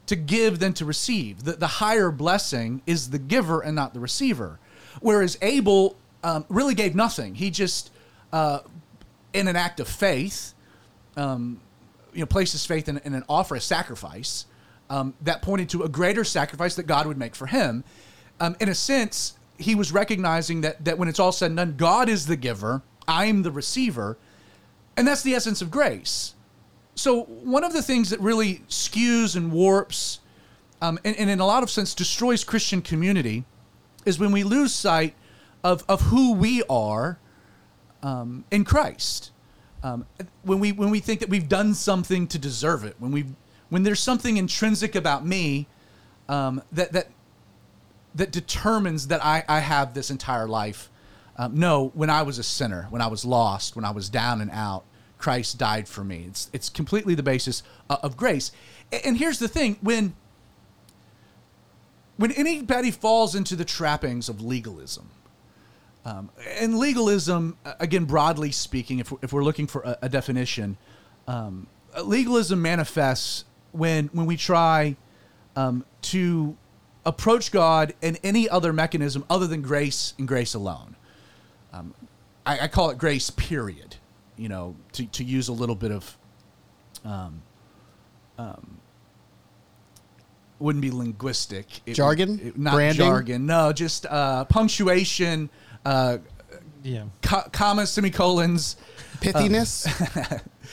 to 0.04 0.16
give 0.16 0.58
than 0.58 0.74
to 0.74 0.84
receive. 0.84 1.44
The, 1.44 1.52
the 1.52 1.66
higher 1.66 2.10
blessing 2.10 2.82
is 2.86 3.08
the 3.08 3.18
giver 3.18 3.62
and 3.62 3.74
not 3.74 3.94
the 3.94 4.00
receiver. 4.00 4.58
Whereas 5.00 5.38
Abel 5.40 5.96
um, 6.22 6.44
really 6.50 6.74
gave 6.74 6.94
nothing. 6.94 7.34
He 7.34 7.48
just, 7.50 7.90
uh, 8.34 8.58
in 9.32 9.48
an 9.48 9.56
act 9.56 9.80
of 9.80 9.88
faith, 9.88 10.52
um, 11.16 11.58
you 12.12 12.20
know, 12.20 12.26
placed 12.26 12.52
his 12.52 12.66
faith 12.66 12.86
in, 12.86 12.98
in 12.98 13.14
an 13.14 13.24
offer, 13.30 13.54
a 13.54 13.62
sacrifice 13.62 14.44
um, 14.90 15.14
that 15.22 15.40
pointed 15.40 15.70
to 15.70 15.84
a 15.84 15.88
greater 15.88 16.22
sacrifice 16.22 16.74
that 16.74 16.86
God 16.86 17.06
would 17.06 17.16
make 17.16 17.34
for 17.34 17.46
him. 17.46 17.82
Um, 18.40 18.56
in 18.60 18.68
a 18.68 18.74
sense, 18.74 19.38
he 19.58 19.74
was 19.74 19.92
recognizing 19.92 20.62
that 20.62 20.84
that 20.84 20.98
when 20.98 21.08
it's 21.08 21.18
all 21.18 21.32
said 21.32 21.50
and 21.50 21.56
done, 21.56 21.74
God 21.76 22.08
is 22.08 22.26
the 22.26 22.36
giver, 22.36 22.82
I'm 23.06 23.42
the 23.42 23.50
receiver, 23.50 24.16
and 24.96 25.06
that's 25.06 25.22
the 25.22 25.34
essence 25.34 25.62
of 25.62 25.70
grace. 25.70 26.34
So 26.94 27.22
one 27.24 27.64
of 27.64 27.72
the 27.72 27.82
things 27.82 28.10
that 28.10 28.20
really 28.20 28.62
skews 28.68 29.34
and 29.36 29.50
warps, 29.50 30.20
um, 30.80 30.98
and, 31.04 31.16
and 31.16 31.28
in 31.28 31.40
a 31.40 31.46
lot 31.46 31.62
of 31.62 31.70
sense 31.70 31.94
destroys 31.94 32.44
Christian 32.44 32.82
community, 32.82 33.44
is 34.04 34.18
when 34.18 34.32
we 34.32 34.44
lose 34.44 34.72
sight 34.74 35.14
of 35.62 35.84
of 35.88 36.00
who 36.02 36.34
we 36.34 36.62
are 36.68 37.18
um, 38.02 38.44
in 38.50 38.64
Christ. 38.64 39.30
Um, 39.82 40.06
when 40.42 40.60
we 40.60 40.72
when 40.72 40.90
we 40.90 41.00
think 41.00 41.20
that 41.20 41.28
we've 41.28 41.48
done 41.48 41.74
something 41.74 42.26
to 42.28 42.38
deserve 42.38 42.84
it, 42.84 42.96
when 42.98 43.12
we 43.12 43.26
when 43.68 43.82
there's 43.82 44.00
something 44.00 44.36
intrinsic 44.36 44.94
about 44.94 45.26
me 45.26 45.66
um, 46.28 46.62
that 46.72 46.92
that 46.92 47.08
that 48.14 48.30
determines 48.30 49.08
that 49.08 49.24
I, 49.24 49.44
I 49.48 49.60
have 49.60 49.94
this 49.94 50.10
entire 50.10 50.46
life. 50.46 50.90
Um, 51.36 51.58
no, 51.58 51.90
when 51.94 52.10
I 52.10 52.22
was 52.22 52.38
a 52.38 52.44
sinner, 52.44 52.86
when 52.90 53.02
I 53.02 53.08
was 53.08 53.24
lost, 53.24 53.74
when 53.74 53.84
I 53.84 53.90
was 53.90 54.08
down 54.08 54.40
and 54.40 54.50
out, 54.52 54.84
Christ 55.18 55.58
died 55.58 55.88
for 55.88 56.04
me. 56.04 56.26
It's 56.28 56.50
it's 56.52 56.68
completely 56.68 57.14
the 57.14 57.22
basis 57.22 57.62
uh, 57.88 57.96
of 58.02 58.16
grace. 58.16 58.52
And 59.04 59.16
here's 59.16 59.38
the 59.38 59.48
thing: 59.48 59.78
when 59.80 60.14
when 62.16 62.30
anybody 62.32 62.90
falls 62.90 63.34
into 63.34 63.56
the 63.56 63.64
trappings 63.64 64.28
of 64.28 64.40
legalism, 64.40 65.08
um, 66.04 66.30
and 66.60 66.78
legalism, 66.78 67.56
again, 67.80 68.04
broadly 68.04 68.52
speaking, 68.52 68.98
if 68.98 69.12
if 69.22 69.32
we're 69.32 69.42
looking 69.42 69.66
for 69.66 69.82
a, 69.82 69.98
a 70.02 70.08
definition, 70.08 70.76
um, 71.26 71.66
legalism 72.04 72.60
manifests 72.60 73.44
when 73.72 74.08
when 74.12 74.26
we 74.26 74.36
try 74.36 74.94
um, 75.56 75.84
to 76.02 76.56
approach 77.06 77.50
God 77.52 77.94
in 78.02 78.16
any 78.24 78.48
other 78.48 78.72
mechanism 78.72 79.24
other 79.28 79.46
than 79.46 79.62
grace 79.62 80.14
and 80.18 80.26
grace 80.28 80.54
alone. 80.54 80.96
Um, 81.72 81.94
I, 82.46 82.60
I 82.60 82.68
call 82.68 82.90
it 82.90 82.98
grace, 82.98 83.30
period. 83.30 83.96
You 84.36 84.48
know, 84.48 84.76
to, 84.92 85.06
to 85.06 85.24
use 85.24 85.48
a 85.48 85.52
little 85.52 85.74
bit 85.76 85.92
of, 85.92 86.16
um, 87.04 87.42
um, 88.38 88.78
wouldn't 90.58 90.82
be 90.82 90.90
linguistic. 90.90 91.66
It- 91.86 91.94
Jargon? 91.94 92.40
it- 92.42 92.58
not 92.58 92.74
Branding? 92.74 93.06
jargon. 93.06 93.46
No, 93.46 93.72
just 93.72 94.06
uh, 94.06 94.44
punctuation, 94.46 95.50
uh, 95.84 96.18
Yeah. 96.82 97.04
co- 97.22 97.48
commas, 97.52 97.90
semicolons 97.90 98.76
Pithiness. 99.20 99.86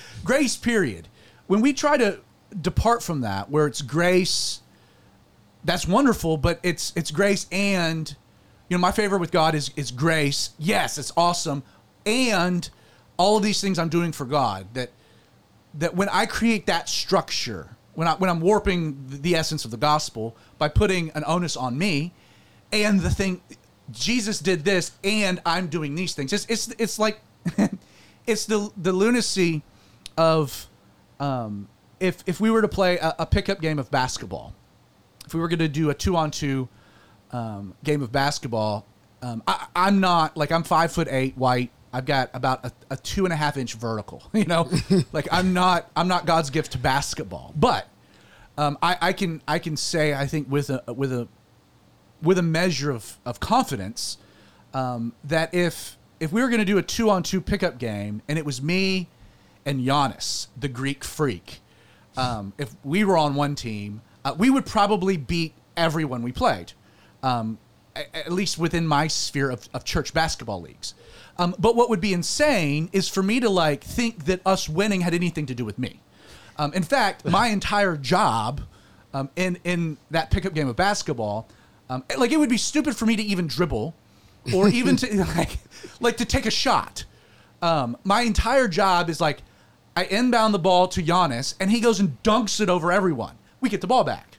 grace 0.24 0.56
period 0.58 1.08
when 1.48 1.62
we 1.62 1.74
try 1.74 1.98
to 1.98 2.20
depart 2.62 3.02
from 3.04 3.22
that 3.22 3.50
where 3.50 3.66
it's 3.68 3.82
grace 3.82 4.62
that's 5.64 5.88
wonderful 5.88 6.38
but 6.38 6.60
it's 6.64 6.94
it's 6.96 7.12
grace 7.12 7.46
and 7.52 8.16
you 8.70 8.78
know 8.78 8.82
my 8.82 8.92
favorite 8.92 9.20
with 9.20 9.32
god 9.32 9.56
is 9.56 9.72
is 9.76 9.92
grace. 9.92 10.52
Yes 10.58 10.98
it's 10.98 11.12
awesome. 11.16 11.64
And 12.06 12.70
all 13.18 13.38
of 13.38 13.44
these 13.44 13.62
things 13.62 13.78
i'm 13.78 13.90
doing 13.90 14.12
for 14.12 14.26
god 14.26 14.66
that 14.74 14.90
that 15.76 15.96
when 15.96 16.10
i 16.10 16.26
create 16.26 16.66
that 16.66 16.90
structure 16.90 17.70
when 17.94 18.08
i 18.08 18.14
when 18.16 18.30
i'm 18.30 18.42
warping 18.42 18.98
the 19.08 19.36
essence 19.36 19.64
of 19.64 19.70
the 19.70 19.78
gospel 19.78 20.36
by 20.58 20.68
putting 20.68 21.12
an 21.12 21.24
onus 21.28 21.56
on 21.56 21.78
me 21.78 22.12
and 22.72 23.02
the 23.02 23.10
thing 23.12 23.40
jesus 23.92 24.40
did 24.40 24.64
this 24.66 24.94
and 25.04 25.40
i'm 25.46 25.68
doing 25.68 25.94
these 25.94 26.14
things. 26.14 26.34
It's 26.34 26.46
it's, 26.48 26.68
it's 26.80 26.98
like 26.98 27.22
it's 28.28 28.46
the 28.46 28.72
the 28.78 28.94
lunacy 28.94 29.64
of 30.18 30.68
um, 31.20 31.68
if 32.00 32.24
if 32.26 32.40
we 32.40 32.50
were 32.50 32.62
to 32.62 32.68
play 32.68 32.98
a, 32.98 33.16
a 33.20 33.26
pickup 33.26 33.62
game 33.62 33.80
of 33.80 33.92
basketball, 33.92 34.54
if 35.32 35.36
we 35.36 35.40
were 35.40 35.48
going 35.48 35.60
to 35.60 35.70
do 35.70 35.90
a 35.90 35.94
two 35.94 36.18
on 36.18 36.30
two 36.30 36.68
um, 37.32 37.74
game 37.86 38.02
of 38.02 38.12
basketball, 38.12 38.86
um, 39.22 39.42
I, 39.48 39.68
I'm 39.74 40.02
not 40.02 40.36
like 40.36 40.52
I'm 40.52 40.64
five 40.64 40.92
foot 40.92 41.08
eight, 41.10 41.38
white. 41.38 41.72
I've 41.94 42.04
got 42.04 42.32
about 42.34 42.66
a, 42.66 42.72
a 42.90 42.98
two 42.98 43.24
and 43.24 43.32
a 43.32 43.38
half 43.38 43.56
inch 43.56 43.76
vertical. 43.76 44.24
You 44.34 44.44
know, 44.44 44.70
like 45.14 45.30
I'm 45.32 45.54
not 45.54 45.90
I'm 45.96 46.10
not 46.10 46.26
God's 46.26 46.50
gift 46.50 46.74
to 46.74 46.78
basketball, 46.78 47.54
but 47.56 47.88
um, 48.58 48.78
I, 48.82 48.98
I 49.00 49.14
can 49.14 49.42
I 49.48 49.58
can 49.60 49.78
say 49.78 50.14
I 50.14 50.28
think 50.28 50.52
with 50.52 50.70
a 50.70 50.84
with 50.94 51.14
a 51.14 51.30
with 52.22 52.38
a 52.38 52.44
measure 52.44 52.92
of, 52.92 53.18
of 53.26 53.40
confidence 53.40 54.18
um, 54.74 55.14
that 55.24 55.54
if 55.54 55.98
if 56.20 56.34
we 56.34 56.42
were 56.42 56.50
going 56.50 56.60
to 56.60 56.66
do 56.66 56.78
a 56.78 56.84
two 56.84 57.10
on 57.10 57.24
two 57.24 57.40
pickup 57.40 57.78
game 57.78 58.22
and 58.28 58.38
it 58.38 58.46
was 58.46 58.62
me 58.62 59.08
and 59.66 59.80
Giannis, 59.80 60.48
the 60.60 60.68
Greek 60.68 61.06
freak, 61.06 61.62
um, 62.18 62.52
if 62.58 62.76
we 62.84 63.06
were 63.06 63.18
on 63.18 63.34
one 63.36 63.56
team, 63.56 64.02
uh, 64.26 64.36
we 64.38 64.50
would 64.50 64.66
probably 64.66 65.18
beat 65.18 65.54
everyone 65.78 66.22
we 66.24 66.32
played, 66.32 66.74
um, 67.24 67.58
a- 67.96 68.16
at 68.16 68.32
least 68.32 68.58
within 68.58 68.86
my 68.88 69.08
sphere 69.08 69.50
of, 69.50 69.68
of 69.74 69.84
church 69.84 70.14
basketball 70.14 70.62
leagues. 70.62 70.94
Um, 71.38 71.56
but 71.58 71.76
what 71.76 71.90
would 71.90 72.02
be 72.02 72.14
insane 72.14 72.90
is 72.92 73.08
for 73.08 73.24
me 73.24 73.40
to 73.40 73.50
like 73.50 73.84
think 73.84 74.26
that 74.26 74.42
us 74.46 74.68
winning 74.70 75.02
had 75.02 75.14
anything 75.14 75.46
to 75.48 75.56
do 75.56 75.66
with 75.66 75.80
me. 75.80 76.00
Um, 76.58 76.74
in 76.74 76.84
fact, 76.84 77.26
my 77.40 77.48
entire 77.48 77.98
job 77.98 78.62
um, 79.14 79.30
in 79.36 79.58
in 79.64 79.98
that 80.12 80.32
pickup 80.32 80.54
game 80.54 80.68
of 80.68 80.76
basketball, 80.76 81.48
um, 81.90 82.04
like 82.18 82.32
it 82.32 82.38
would 82.38 82.50
be 82.50 82.58
stupid 82.58 82.96
for 82.96 83.06
me 83.06 83.16
to 83.16 83.24
even 83.24 83.48
dribble, 83.48 83.94
or 84.54 84.68
even 84.70 84.96
to 84.98 85.26
like 85.36 85.58
like 86.00 86.18
to 86.18 86.26
take 86.26 86.46
a 86.46 86.52
shot. 86.52 87.06
Um, 87.62 87.98
my 88.04 88.22
entire 88.22 88.68
job 88.68 89.10
is 89.10 89.20
like 89.20 89.42
I 89.96 90.06
inbound 90.06 90.54
the 90.54 90.60
ball 90.60 90.88
to 90.90 91.02
Giannis, 91.04 91.56
and 91.60 91.70
he 91.72 91.80
goes 91.80 92.00
and 92.00 92.22
dunks 92.24 92.62
it 92.62 92.70
over 92.70 92.92
everyone. 92.92 93.36
We 93.62 93.70
get 93.70 93.82
the 93.82 93.88
ball 93.88 94.04
back, 94.04 94.38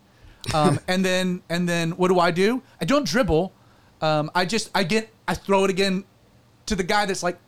um, 0.52 0.78
and 0.88 1.04
then 1.04 1.42
and 1.48 1.68
then 1.68 1.92
what 1.92 2.08
do 2.08 2.18
I 2.18 2.30
do? 2.30 2.62
I 2.80 2.84
don't 2.84 3.06
dribble. 3.06 3.52
Um, 4.00 4.30
I 4.34 4.44
just 4.44 4.70
I 4.74 4.84
get 4.84 5.10
I 5.26 5.34
throw 5.34 5.64
it 5.64 5.70
again 5.70 6.04
to 6.66 6.74
the 6.74 6.82
guy 6.82 7.06
that's 7.06 7.22
like 7.22 7.38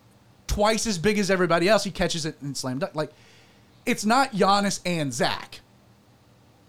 twice 0.47 0.87
as 0.87 0.99
big 0.99 1.19
as 1.19 1.31
everybody 1.31 1.69
else. 1.69 1.85
He 1.85 1.91
catches 1.91 2.25
it 2.25 2.41
and 2.41 2.57
slam 2.57 2.79
dunk. 2.79 2.95
Like 2.95 3.13
it's 3.85 4.05
not 4.05 4.33
Giannis 4.33 4.81
and 4.87 5.13
Zach, 5.13 5.61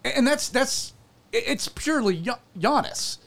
and 0.04 0.26
that's 0.26 0.48
that's 0.48 0.92
it's 1.32 1.68
purely 1.68 2.20
Gian- 2.20 2.40
Giannis. 2.58 3.18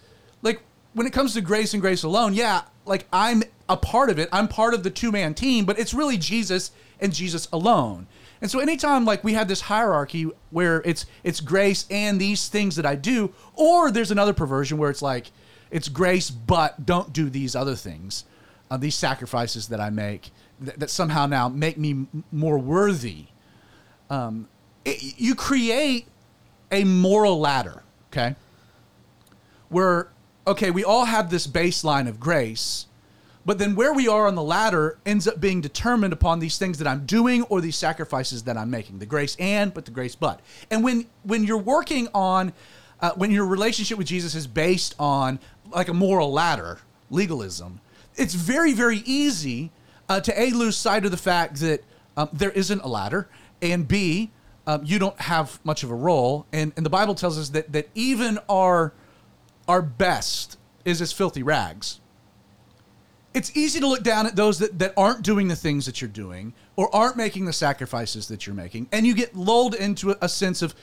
Like 0.41 0.61
when 0.93 1.07
it 1.07 1.13
comes 1.13 1.33
to 1.33 1.41
grace 1.41 1.73
and 1.73 1.81
grace 1.81 2.03
alone, 2.03 2.33
yeah, 2.33 2.63
like 2.85 3.07
I'm 3.13 3.43
a 3.69 3.77
part 3.77 4.09
of 4.09 4.19
it. 4.19 4.29
I'm 4.31 4.47
part 4.47 4.73
of 4.73 4.83
the 4.83 4.89
two 4.89 5.11
man 5.11 5.33
team, 5.33 5.65
but 5.65 5.79
it's 5.79 5.93
really 5.93 6.17
Jesus 6.17 6.71
and 6.99 7.13
Jesus 7.13 7.47
alone. 7.53 8.07
And 8.41 8.49
so 8.49 8.59
anytime 8.59 9.05
like 9.05 9.23
we 9.23 9.33
have 9.33 9.47
this 9.47 9.61
hierarchy 9.61 10.29
where 10.49 10.81
it's 10.85 11.05
it's 11.23 11.41
grace 11.41 11.85
and 11.91 12.19
these 12.19 12.47
things 12.47 12.75
that 12.77 12.85
I 12.85 12.95
do, 12.95 13.33
or 13.55 13.91
there's 13.91 14.11
another 14.11 14.33
perversion 14.33 14.77
where 14.77 14.89
it's 14.89 15.01
like 15.01 15.31
it's 15.71 15.89
grace 15.89 16.29
but 16.29 16.85
don't 16.85 17.13
do 17.13 17.29
these 17.29 17.55
other 17.55 17.75
things, 17.75 18.25
uh, 18.71 18.77
these 18.77 18.95
sacrifices 18.95 19.67
that 19.67 19.79
I 19.79 19.89
make 19.89 20.31
that, 20.61 20.79
that 20.79 20.89
somehow 20.89 21.25
now 21.25 21.49
make 21.49 21.77
me 21.77 21.91
m- 21.91 22.23
more 22.31 22.57
worthy 22.57 23.27
it, 24.85 25.19
you 25.19 25.35
create 25.35 26.07
a 26.71 26.83
moral 26.83 27.39
ladder, 27.39 27.83
okay? 28.11 28.35
Where, 29.69 30.09
okay, 30.47 30.71
we 30.71 30.83
all 30.83 31.05
have 31.05 31.29
this 31.29 31.47
baseline 31.47 32.07
of 32.07 32.19
grace, 32.19 32.87
but 33.45 33.57
then 33.57 33.75
where 33.75 33.93
we 33.93 34.07
are 34.07 34.27
on 34.27 34.35
the 34.35 34.43
ladder 34.43 34.97
ends 35.05 35.27
up 35.27 35.39
being 35.39 35.61
determined 35.61 36.13
upon 36.13 36.39
these 36.39 36.57
things 36.57 36.77
that 36.79 36.87
I'm 36.87 37.05
doing 37.05 37.43
or 37.43 37.61
these 37.61 37.77
sacrifices 37.77 38.43
that 38.43 38.57
I'm 38.57 38.69
making. 38.69 38.99
The 38.99 39.05
grace 39.05 39.35
and, 39.39 39.73
but 39.73 39.85
the 39.85 39.91
grace 39.91 40.15
but. 40.15 40.41
And 40.69 40.83
when 40.83 41.07
when 41.23 41.43
you're 41.43 41.57
working 41.57 42.09
on, 42.13 42.53
uh, 43.01 43.11
when 43.15 43.31
your 43.31 43.45
relationship 43.45 43.97
with 43.97 44.07
Jesus 44.07 44.35
is 44.35 44.45
based 44.45 44.95
on 44.99 45.39
like 45.71 45.87
a 45.87 45.93
moral 45.93 46.31
ladder, 46.31 46.79
legalism, 47.09 47.79
it's 48.15 48.33
very 48.33 48.73
very 48.73 48.99
easy 49.05 49.71
uh, 50.09 50.19
to 50.19 50.39
a 50.41 50.51
lose 50.51 50.75
sight 50.75 51.05
of 51.05 51.11
the 51.11 51.17
fact 51.17 51.55
that 51.61 51.83
um, 52.17 52.29
there 52.33 52.51
isn't 52.51 52.81
a 52.81 52.87
ladder, 52.87 53.29
and 53.61 53.87
b 53.87 54.31
um, 54.67 54.81
you 54.83 54.99
don't 54.99 55.19
have 55.21 55.59
much 55.63 55.83
of 55.83 55.91
a 55.91 55.95
role. 55.95 56.45
And 56.51 56.73
and 56.75 56.85
the 56.85 56.89
Bible 56.89 57.15
tells 57.15 57.39
us 57.39 57.49
that 57.49 57.71
that 57.71 57.89
even 57.95 58.37
our 58.49 58.93
our 59.67 59.81
best 59.81 60.57
is 60.83 61.01
as 61.01 61.13
filthy 61.13 61.43
rags 61.43 61.99
it's 63.33 63.55
easy 63.55 63.79
to 63.79 63.87
look 63.87 64.03
down 64.03 64.25
at 64.25 64.35
those 64.35 64.59
that, 64.59 64.79
that 64.79 64.93
aren't 64.97 65.21
doing 65.21 65.47
the 65.47 65.55
things 65.55 65.85
that 65.85 66.01
you're 66.01 66.09
doing 66.09 66.53
or 66.75 66.93
aren't 66.95 67.15
making 67.15 67.45
the 67.45 67.53
sacrifices 67.53 68.27
that 68.27 68.47
you're 68.47 68.55
making. 68.55 68.87
And 68.91 69.05
you 69.05 69.13
get 69.13 69.35
lulled 69.35 69.75
into 69.75 70.15
a, 70.21 70.27
sense 70.27 70.61
of, 70.61 70.73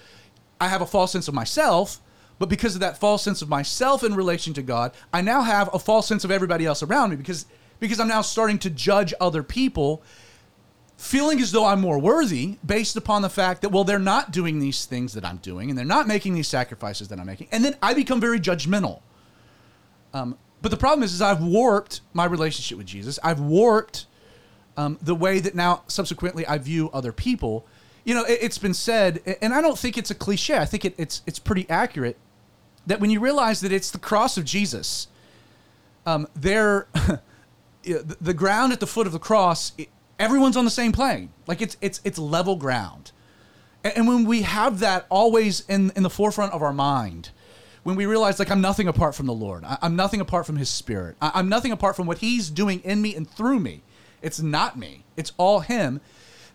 I 0.60 0.68
have 0.68 0.80
a 0.80 0.86
false 0.86 1.12
sense 1.12 1.26
of 1.26 1.34
myself, 1.34 2.00
but 2.38 2.48
because 2.48 2.74
of 2.74 2.80
that 2.82 2.98
false 2.98 3.22
sense 3.22 3.42
of 3.42 3.48
myself 3.48 4.04
in 4.04 4.14
relation 4.14 4.54
to 4.54 4.62
God, 4.62 4.92
I 5.12 5.22
now 5.22 5.42
have 5.42 5.70
a 5.74 5.78
false 5.78 6.06
sense 6.06 6.24
of 6.24 6.30
everybody 6.30 6.66
else 6.66 6.82
around 6.82 7.10
me 7.10 7.16
because, 7.16 7.46
because 7.80 7.98
I'm 7.98 8.08
now 8.08 8.22
starting 8.22 8.58
to 8.60 8.70
judge 8.70 9.12
other 9.20 9.42
people, 9.42 10.02
feeling 10.96 11.40
as 11.40 11.50
though 11.50 11.64
I'm 11.64 11.80
more 11.80 11.98
worthy 11.98 12.58
based 12.64 12.96
upon 12.96 13.22
the 13.22 13.28
fact 13.28 13.62
that, 13.62 13.70
well, 13.70 13.84
they're 13.84 13.98
not 13.98 14.30
doing 14.30 14.60
these 14.60 14.84
things 14.84 15.14
that 15.14 15.24
I'm 15.24 15.38
doing 15.38 15.68
and 15.68 15.76
they're 15.76 15.84
not 15.84 16.06
making 16.06 16.34
these 16.34 16.48
sacrifices 16.48 17.08
that 17.08 17.18
I'm 17.18 17.26
making. 17.26 17.48
And 17.50 17.64
then 17.64 17.76
I 17.82 17.92
become 17.92 18.20
very 18.20 18.38
judgmental. 18.38 19.00
Um, 20.14 20.38
But 20.66 20.72
the 20.72 20.78
problem 20.78 21.04
is, 21.04 21.14
is 21.14 21.22
I've 21.22 21.44
warped 21.44 22.00
my 22.12 22.24
relationship 22.24 22.76
with 22.76 22.88
Jesus. 22.88 23.20
I've 23.22 23.38
warped 23.38 24.06
um, 24.76 24.98
the 25.00 25.14
way 25.14 25.38
that 25.38 25.54
now 25.54 25.84
subsequently 25.86 26.44
I 26.44 26.58
view 26.58 26.90
other 26.92 27.12
people. 27.12 27.64
You 28.02 28.16
know, 28.16 28.24
it, 28.24 28.40
it's 28.42 28.58
been 28.58 28.74
said, 28.74 29.38
and 29.40 29.54
I 29.54 29.60
don't 29.60 29.78
think 29.78 29.96
it's 29.96 30.10
a 30.10 30.14
cliche. 30.16 30.58
I 30.58 30.64
think 30.64 30.84
it, 30.84 30.96
it's 30.98 31.22
it's 31.24 31.38
pretty 31.38 31.70
accurate 31.70 32.16
that 32.84 32.98
when 32.98 33.10
you 33.10 33.20
realize 33.20 33.60
that 33.60 33.70
it's 33.70 33.92
the 33.92 34.00
cross 34.00 34.36
of 34.36 34.44
Jesus, 34.44 35.06
um, 36.04 36.26
there, 36.34 36.88
the 37.84 38.16
the 38.20 38.34
ground 38.34 38.72
at 38.72 38.80
the 38.80 38.88
foot 38.88 39.06
of 39.06 39.12
the 39.12 39.20
cross, 39.20 39.70
it, 39.78 39.88
everyone's 40.18 40.56
on 40.56 40.64
the 40.64 40.70
same 40.72 40.90
plane. 40.90 41.30
Like 41.46 41.62
it's 41.62 41.76
it's 41.80 42.00
it's 42.02 42.18
level 42.18 42.56
ground. 42.56 43.12
And, 43.84 43.98
and 43.98 44.08
when 44.08 44.24
we 44.24 44.42
have 44.42 44.80
that 44.80 45.06
always 45.10 45.60
in 45.68 45.92
in 45.94 46.02
the 46.02 46.10
forefront 46.10 46.52
of 46.52 46.60
our 46.60 46.72
mind, 46.72 47.30
when 47.86 47.94
we 47.94 48.04
realize 48.04 48.40
like 48.40 48.50
I'm 48.50 48.60
nothing 48.60 48.88
apart 48.88 49.14
from 49.14 49.26
the 49.26 49.32
Lord, 49.32 49.62
I, 49.62 49.78
I'm 49.80 49.94
nothing 49.94 50.20
apart 50.20 50.44
from 50.44 50.56
His 50.56 50.68
Spirit, 50.68 51.14
I, 51.22 51.30
I'm 51.36 51.48
nothing 51.48 51.70
apart 51.70 51.94
from 51.94 52.08
what 52.08 52.18
He's 52.18 52.50
doing 52.50 52.80
in 52.80 53.00
me 53.00 53.14
and 53.14 53.30
through 53.30 53.60
me. 53.60 53.82
It's 54.22 54.40
not 54.40 54.76
me. 54.76 55.04
It's 55.16 55.32
all 55.36 55.60
Him. 55.60 56.00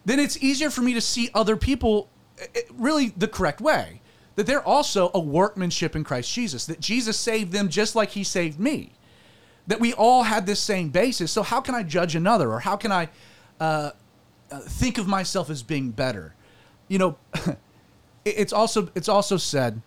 Then 0.04 0.20
it's 0.20 0.44
easier 0.44 0.70
for 0.70 0.82
me 0.82 0.94
to 0.94 1.00
see 1.00 1.30
other 1.34 1.56
people 1.56 2.10
eh, 2.38 2.48
eh, 2.54 2.60
really 2.74 3.14
the 3.16 3.30
correct 3.30 3.62
way. 3.62 4.02
That 4.36 4.46
they're 4.46 4.62
also 4.62 5.10
a 5.14 5.22
workmanship 5.22 5.96
in 5.96 6.04
Christ 6.04 6.34
Jesus. 6.34 6.66
That 6.66 6.82
Jesus 6.82 7.18
saved 7.18 7.54
them 7.54 7.70
just 7.70 7.96
like 7.96 8.10
He 8.10 8.26
saved 8.26 8.60
me. 8.60 8.92
That 9.68 9.80
we 9.80 9.94
all 9.94 10.24
had 10.24 10.46
this 10.46 10.60
same 10.60 10.90
basis. 10.90 11.32
So 11.32 11.44
how 11.44 11.62
can 11.62 11.76
I 11.76 11.84
judge 11.84 12.14
another, 12.14 12.52
or 12.52 12.60
how 12.60 12.76
can 12.76 12.92
I 12.92 13.08
uh, 13.58 13.92
uh, 14.52 14.60
think 14.60 14.98
of 14.98 15.08
myself 15.08 15.50
as 15.50 15.64
being 15.64 15.92
better? 15.92 16.36
You 16.90 16.98
know, 16.98 17.18
it's 18.26 18.52
also 18.52 18.90
it's 18.96 19.08
also 19.08 19.38
said. 19.38 19.82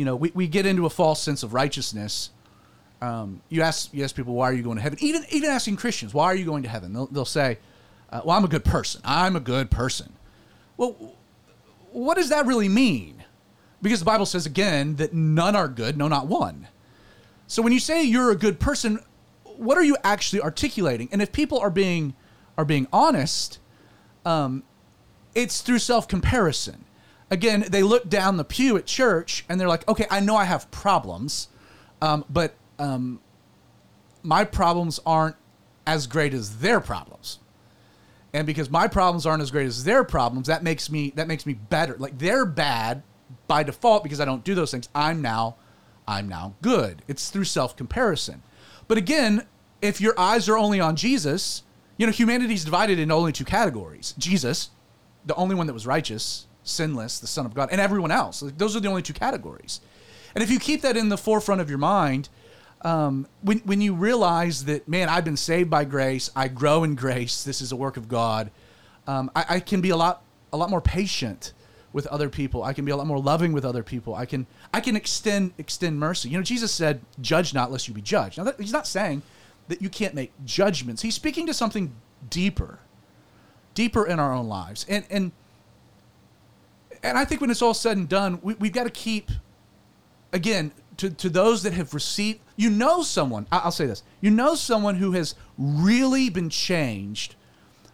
You 0.00 0.06
know, 0.06 0.16
we, 0.16 0.32
we 0.34 0.48
get 0.48 0.64
into 0.64 0.86
a 0.86 0.90
false 0.90 1.20
sense 1.20 1.42
of 1.42 1.52
righteousness. 1.52 2.30
Um, 3.02 3.42
you 3.50 3.60
ask 3.60 3.92
you 3.92 4.02
ask 4.02 4.16
people 4.16 4.32
why 4.32 4.48
are 4.48 4.54
you 4.54 4.62
going 4.62 4.76
to 4.76 4.82
heaven? 4.82 4.98
Even 5.02 5.26
even 5.28 5.50
asking 5.50 5.76
christians 5.76 6.14
why 6.14 6.24
are 6.24 6.34
you 6.34 6.46
going 6.46 6.62
to 6.62 6.70
heaven? 6.70 6.94
They'll, 6.94 7.06
they'll 7.08 7.26
say 7.26 7.58
uh, 8.08 8.22
well 8.24 8.34
i'm 8.34 8.42
a 8.42 8.48
good 8.48 8.64
person. 8.64 9.02
I'm 9.04 9.36
a 9.36 9.40
good 9.40 9.70
person. 9.70 10.14
Well 10.78 11.14
what 11.92 12.16
does 12.16 12.30
that 12.30 12.46
really 12.46 12.70
mean? 12.70 13.24
Because 13.82 13.98
the 13.98 14.06
bible 14.06 14.24
says 14.24 14.46
again 14.46 14.96
that 14.96 15.12
none 15.12 15.54
are 15.54 15.68
good 15.68 15.98
no 15.98 16.08
not 16.08 16.28
one. 16.28 16.68
So 17.46 17.60
when 17.60 17.74
you 17.74 17.78
say 17.78 18.02
you're 18.02 18.30
a 18.30 18.36
good 18.36 18.58
person 18.58 19.00
what 19.44 19.76
are 19.76 19.84
you 19.84 19.98
actually 20.02 20.40
articulating? 20.40 21.10
And 21.12 21.20
if 21.20 21.30
people 21.30 21.58
are 21.58 21.68
being 21.68 22.14
are 22.56 22.64
being 22.64 22.86
honest 22.90 23.58
um, 24.24 24.62
it's 25.34 25.60
through 25.60 25.80
self-comparison 25.80 26.86
again 27.30 27.64
they 27.68 27.82
look 27.82 28.08
down 28.08 28.36
the 28.36 28.44
pew 28.44 28.76
at 28.76 28.86
church 28.86 29.44
and 29.48 29.60
they're 29.60 29.68
like 29.68 29.86
okay 29.88 30.06
i 30.10 30.20
know 30.20 30.36
i 30.36 30.44
have 30.44 30.70
problems 30.70 31.48
um, 32.02 32.24
but 32.30 32.54
um, 32.78 33.20
my 34.22 34.44
problems 34.44 35.00
aren't 35.04 35.36
as 35.86 36.06
great 36.06 36.34
as 36.34 36.58
their 36.58 36.80
problems. 36.80 37.38
And 38.32 38.46
because 38.46 38.70
my 38.70 38.86
problems 38.86 39.26
aren't 39.26 39.42
as 39.42 39.50
great 39.50 39.66
as 39.66 39.84
their 39.84 40.04
problems 40.04 40.46
that 40.46 40.62
makes 40.62 40.90
me 40.90 41.10
that 41.16 41.26
makes 41.26 41.46
me 41.46 41.54
better. 41.54 41.96
Like 41.98 42.18
they're 42.18 42.46
bad 42.46 43.02
by 43.46 43.62
default 43.64 44.02
because 44.02 44.20
i 44.20 44.24
don't 44.24 44.44
do 44.44 44.54
those 44.54 44.70
things. 44.70 44.88
I'm 44.94 45.20
now 45.20 45.56
i'm 46.06 46.28
now 46.28 46.54
good. 46.62 47.02
It's 47.08 47.30
through 47.30 47.44
self-comparison. 47.44 48.42
But 48.86 48.98
again 48.98 49.46
if 49.82 50.00
your 50.00 50.18
eyes 50.18 50.48
are 50.48 50.56
only 50.56 50.78
on 50.78 50.94
jesus 50.94 51.64
you 51.96 52.06
know 52.06 52.12
humanity's 52.12 52.64
divided 52.64 53.00
into 53.00 53.14
only 53.14 53.32
two 53.32 53.44
categories. 53.44 54.14
Jesus 54.16 54.70
the 55.26 55.34
only 55.34 55.56
one 55.56 55.66
that 55.66 55.74
was 55.74 55.86
righteous 55.86 56.46
sinless 56.70 57.18
the 57.18 57.26
son 57.26 57.46
of 57.46 57.54
god 57.54 57.68
and 57.72 57.80
everyone 57.80 58.10
else 58.10 58.42
Like, 58.42 58.58
those 58.58 58.76
are 58.76 58.80
the 58.80 58.88
only 58.88 59.02
two 59.02 59.12
categories 59.12 59.80
and 60.34 60.42
if 60.42 60.50
you 60.50 60.58
keep 60.58 60.82
that 60.82 60.96
in 60.96 61.08
the 61.08 61.18
forefront 61.18 61.60
of 61.60 61.68
your 61.68 61.78
mind 61.78 62.28
um, 62.82 63.26
when 63.42 63.58
when 63.58 63.80
you 63.80 63.94
realize 63.94 64.64
that 64.64 64.88
man, 64.88 65.08
I've 65.08 65.24
been 65.24 65.36
saved 65.36 65.68
by 65.68 65.84
grace, 65.84 66.30
I 66.34 66.48
grow 66.48 66.84
in 66.84 66.94
grace. 66.94 67.44
This 67.44 67.60
is 67.60 67.72
a 67.72 67.76
work 67.76 67.96
of 67.96 68.08
God. 68.08 68.50
Um, 69.06 69.30
I, 69.36 69.44
I 69.48 69.60
can 69.60 69.80
be 69.80 69.90
a 69.90 69.96
lot 69.96 70.22
a 70.52 70.56
lot 70.56 70.70
more 70.70 70.80
patient 70.80 71.52
with 71.92 72.06
other 72.06 72.28
people. 72.28 72.62
I 72.62 72.72
can 72.72 72.84
be 72.84 72.92
a 72.92 72.96
lot 72.96 73.06
more 73.06 73.18
loving 73.18 73.52
with 73.52 73.64
other 73.64 73.82
people. 73.82 74.14
I 74.14 74.24
can 74.24 74.46
I 74.72 74.80
can 74.80 74.96
extend 74.96 75.52
extend 75.58 75.98
mercy. 75.98 76.30
You 76.30 76.38
know, 76.38 76.42
Jesus 76.42 76.72
said, 76.72 77.02
"Judge 77.20 77.52
not, 77.52 77.70
lest 77.70 77.86
you 77.86 77.94
be 77.94 78.00
judged." 78.00 78.38
Now, 78.38 78.44
that, 78.44 78.60
he's 78.60 78.72
not 78.72 78.86
saying 78.86 79.22
that 79.68 79.82
you 79.82 79.90
can't 79.90 80.14
make 80.14 80.32
judgments. 80.44 81.02
He's 81.02 81.14
speaking 81.14 81.46
to 81.46 81.54
something 81.54 81.94
deeper, 82.30 82.78
deeper 83.74 84.06
in 84.06 84.18
our 84.18 84.32
own 84.32 84.48
lives, 84.48 84.86
and 84.88 85.04
and 85.10 85.32
and 87.02 87.16
I 87.16 87.24
think 87.24 87.40
when 87.40 87.50
it's 87.50 87.62
all 87.62 87.74
said 87.74 87.96
and 87.96 88.08
done, 88.08 88.38
we, 88.42 88.54
we've 88.54 88.72
got 88.72 88.84
to 88.84 88.90
keep 88.90 89.30
again 90.32 90.72
to, 90.98 91.10
to 91.10 91.28
those 91.28 91.62
that 91.62 91.72
have 91.72 91.94
received 91.94 92.40
you 92.56 92.70
know 92.70 93.02
someone 93.02 93.46
i'll 93.50 93.72
say 93.72 93.86
this 93.86 94.04
you 94.20 94.30
know 94.30 94.54
someone 94.54 94.94
who 94.94 95.12
has 95.12 95.34
really 95.58 96.28
been 96.28 96.50
changed 96.50 97.34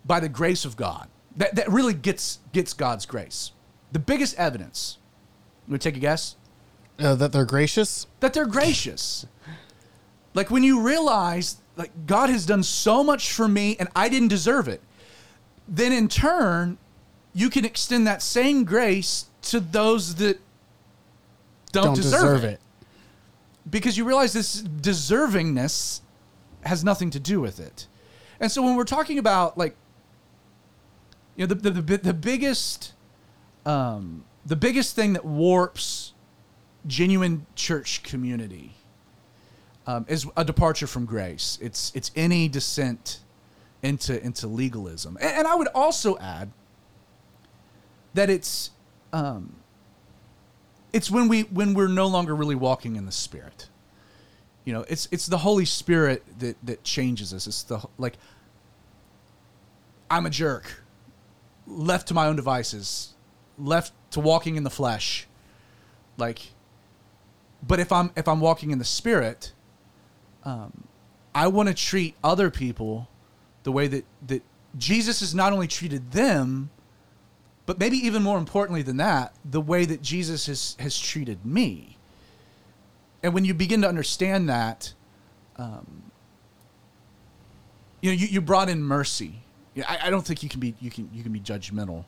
by 0.05 0.21
the 0.21 0.29
grace 0.29 0.65
of 0.67 0.77
god 0.77 1.09
that, 1.37 1.55
that 1.55 1.71
really 1.71 1.95
gets 1.95 2.41
gets 2.53 2.73
god's 2.73 3.07
grace. 3.07 3.53
The 3.93 3.99
biggest 3.99 4.37
evidence 4.37 4.99
you 5.69 5.77
to 5.77 5.79
take 5.79 5.97
a 5.97 6.01
guess? 6.01 6.37
Uh, 6.99 7.15
that 7.15 7.33
they're 7.33 7.45
gracious. 7.45 8.07
that 8.21 8.33
they're 8.33 8.47
gracious. 8.47 9.27
Like 10.35 10.51
when 10.51 10.63
you 10.63 10.81
realize 10.81 11.57
like 11.77 11.91
god 12.07 12.31
has 12.31 12.47
done 12.47 12.63
so 12.63 13.05
much 13.05 13.33
for 13.33 13.47
me 13.47 13.77
and 13.79 13.89
i 13.95 14.09
didn't 14.09 14.29
deserve 14.29 14.67
it 14.67 14.81
then 15.69 15.93
in 15.93 16.09
turn 16.09 16.79
you 17.37 17.51
can 17.51 17.67
extend 17.67 18.07
that 18.07 18.23
same 18.23 18.65
grace 18.65 19.27
to 19.43 19.61
those 19.61 20.15
that 20.15 20.41
don't, 21.71 21.85
Don't 21.85 21.95
deserve, 21.95 22.23
deserve 22.23 22.45
it 22.45 22.53
it. 22.53 22.61
because 23.69 23.99
you 23.99 24.07
realize 24.07 24.33
this 24.33 24.63
deservingness 24.63 26.01
has 26.63 26.83
nothing 26.83 27.11
to 27.11 27.21
do 27.21 27.39
with 27.39 27.61
it. 27.61 27.89
And 28.41 28.51
so 28.51 28.63
when 28.63 28.75
we're 28.75 28.85
talking 28.85 29.19
about 29.19 29.59
like 29.59 29.77
you 31.37 31.47
know 31.47 31.55
the 31.55 31.71
the, 31.71 31.83
the, 31.83 31.97
the 31.99 32.15
biggest 32.15 32.95
um, 33.67 34.25
the 34.47 34.57
biggest 34.57 34.97
thing 34.97 35.13
that 35.13 35.25
warps 35.25 36.15
genuine 36.87 37.45
church 37.55 38.03
community 38.03 38.77
um, 39.87 40.07
is 40.09 40.27
a 40.39 40.45
departure 40.45 40.87
from 40.87 41.05
grace. 41.05 41.59
It's 41.61 41.93
it's 41.95 42.11
any 42.17 42.49
descent 42.49 43.21
into 43.83 44.25
into 44.25 44.47
legalism. 44.47 45.19
And, 45.21 45.41
and 45.41 45.47
I 45.47 45.55
would 45.55 45.69
also 45.75 46.17
add 46.19 46.51
that 48.17 48.29
it's 48.29 48.71
um, 49.13 49.55
it's 50.93 51.11
when 51.11 51.29
we 51.29 51.43
when 51.43 51.75
we're 51.75 51.89
no 51.89 52.07
longer 52.07 52.35
really 52.35 52.55
walking 52.55 52.97
in 52.97 53.07
the 53.07 53.13
spirit. 53.13 53.69
You 54.65 54.73
know 54.73 54.85
it's 54.89 55.09
it's 55.13 55.27
the 55.27 55.39
holy 55.39 55.65
spirit 55.65 56.25
that 56.41 56.57
that 56.65 56.83
changes 56.83 57.33
us. 57.33 57.47
It's 57.47 57.63
the 57.63 57.83
like 57.99 58.19
i'm 60.11 60.27
a 60.27 60.31
jerk. 60.31 60.83
Left 61.67 62.09
to 62.09 62.15
my 62.15 62.27
own 62.27 62.37
devices. 62.37 63.15
Left 63.59 63.93
to 64.13 64.21
walking 64.21 64.57
in 64.57 64.65
the 64.65 64.71
flesh. 64.71 65.27
Like 66.17 66.41
but 67.67 67.81
if 67.81 67.93
i'm 67.93 68.11
if 68.17 68.29
i'm 68.29 68.41
walking 68.41 68.71
in 68.71 68.79
the 68.79 68.85
spirit 68.85 69.53
um 70.45 70.85
i 71.35 71.47
want 71.47 71.69
to 71.69 71.75
treat 71.75 72.15
other 72.23 72.51
people 72.51 73.09
the 73.63 73.73
way 73.73 73.87
that 73.87 74.05
that 74.27 74.43
jesus 74.77 75.21
has 75.21 75.35
not 75.35 75.53
only 75.53 75.67
treated 75.67 76.13
them 76.13 76.71
but 77.67 77.81
maybe 77.81 77.97
even 77.99 78.23
more 78.23 78.39
importantly 78.39 78.83
than 78.83 78.97
that, 78.99 79.35
the 79.45 79.61
way 79.61 79.85
that 79.85 80.01
Jesus 80.01 80.47
has, 80.47 80.77
has 80.79 80.99
treated 80.99 81.45
me. 81.45 81.99
And 83.23 83.35
when 83.35 83.45
you 83.45 83.55
begin 83.55 83.83
to 83.83 83.89
understand 83.89 84.49
that, 84.49 84.95
um, 85.57 86.05
you 88.01 88.11
know, 88.11 88.17
you, 88.17 88.29
you 88.29 88.41
brought 88.41 88.69
in 88.69 88.83
mercy. 88.83 89.41
You 89.75 89.83
know, 89.83 89.89
I, 89.89 90.07
I 90.07 90.11
don't 90.11 90.25
think 90.25 90.45
you 90.45 90.49
can 90.49 90.61
be 90.61 90.75
you 90.81 90.91
can 90.91 91.11
you 91.13 91.25
can 91.25 91.33
be 91.33 91.41
judgmental. 91.41 92.05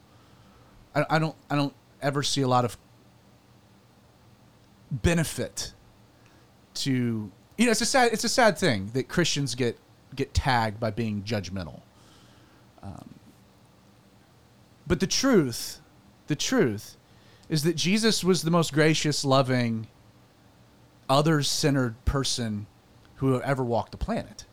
I, 0.94 1.05
I 1.11 1.18
don't 1.18 1.35
I 1.51 1.57
don't 1.57 1.75
ever 2.01 2.23
see 2.23 2.42
a 2.42 2.49
lot 2.49 2.64
of 2.64 2.77
benefit 4.90 5.73
to 6.75 7.31
you 7.59 7.64
know 7.64 7.71
it's 7.71 7.81
a 7.81 7.87
sad 7.87 8.12
it's 8.12 8.25
a 8.25 8.29
sad 8.29 8.57
thing 8.57 8.90
that 8.94 9.09
Christians 9.09 9.55
get 9.55 9.77
get 10.14 10.33
tagged 10.35 10.79
by 10.79 10.90
being 10.90 11.23
judgmental. 11.23 11.81
But 14.88 15.01
the 15.01 15.07
truth, 15.07 15.81
the 16.27 16.35
truth, 16.35 16.96
is 17.51 17.62
that 17.62 17.77
Jesus 17.77 18.24
was 18.24 18.42
the 18.42 18.51
most 18.51 18.72
gracious, 18.72 19.24
loving, 19.24 19.87
others 21.09 21.48
centered 21.48 22.03
person 22.07 22.66
who 23.16 23.40
ever 23.42 23.62
walked 23.62 23.92
the 23.92 23.98
planet. 23.98 24.46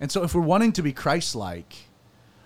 And 0.00 0.10
so 0.10 0.24
if 0.24 0.34
we're 0.34 0.40
wanting 0.42 0.72
to 0.72 0.82
be 0.82 0.92
Christ 0.92 1.34
like, 1.34 1.88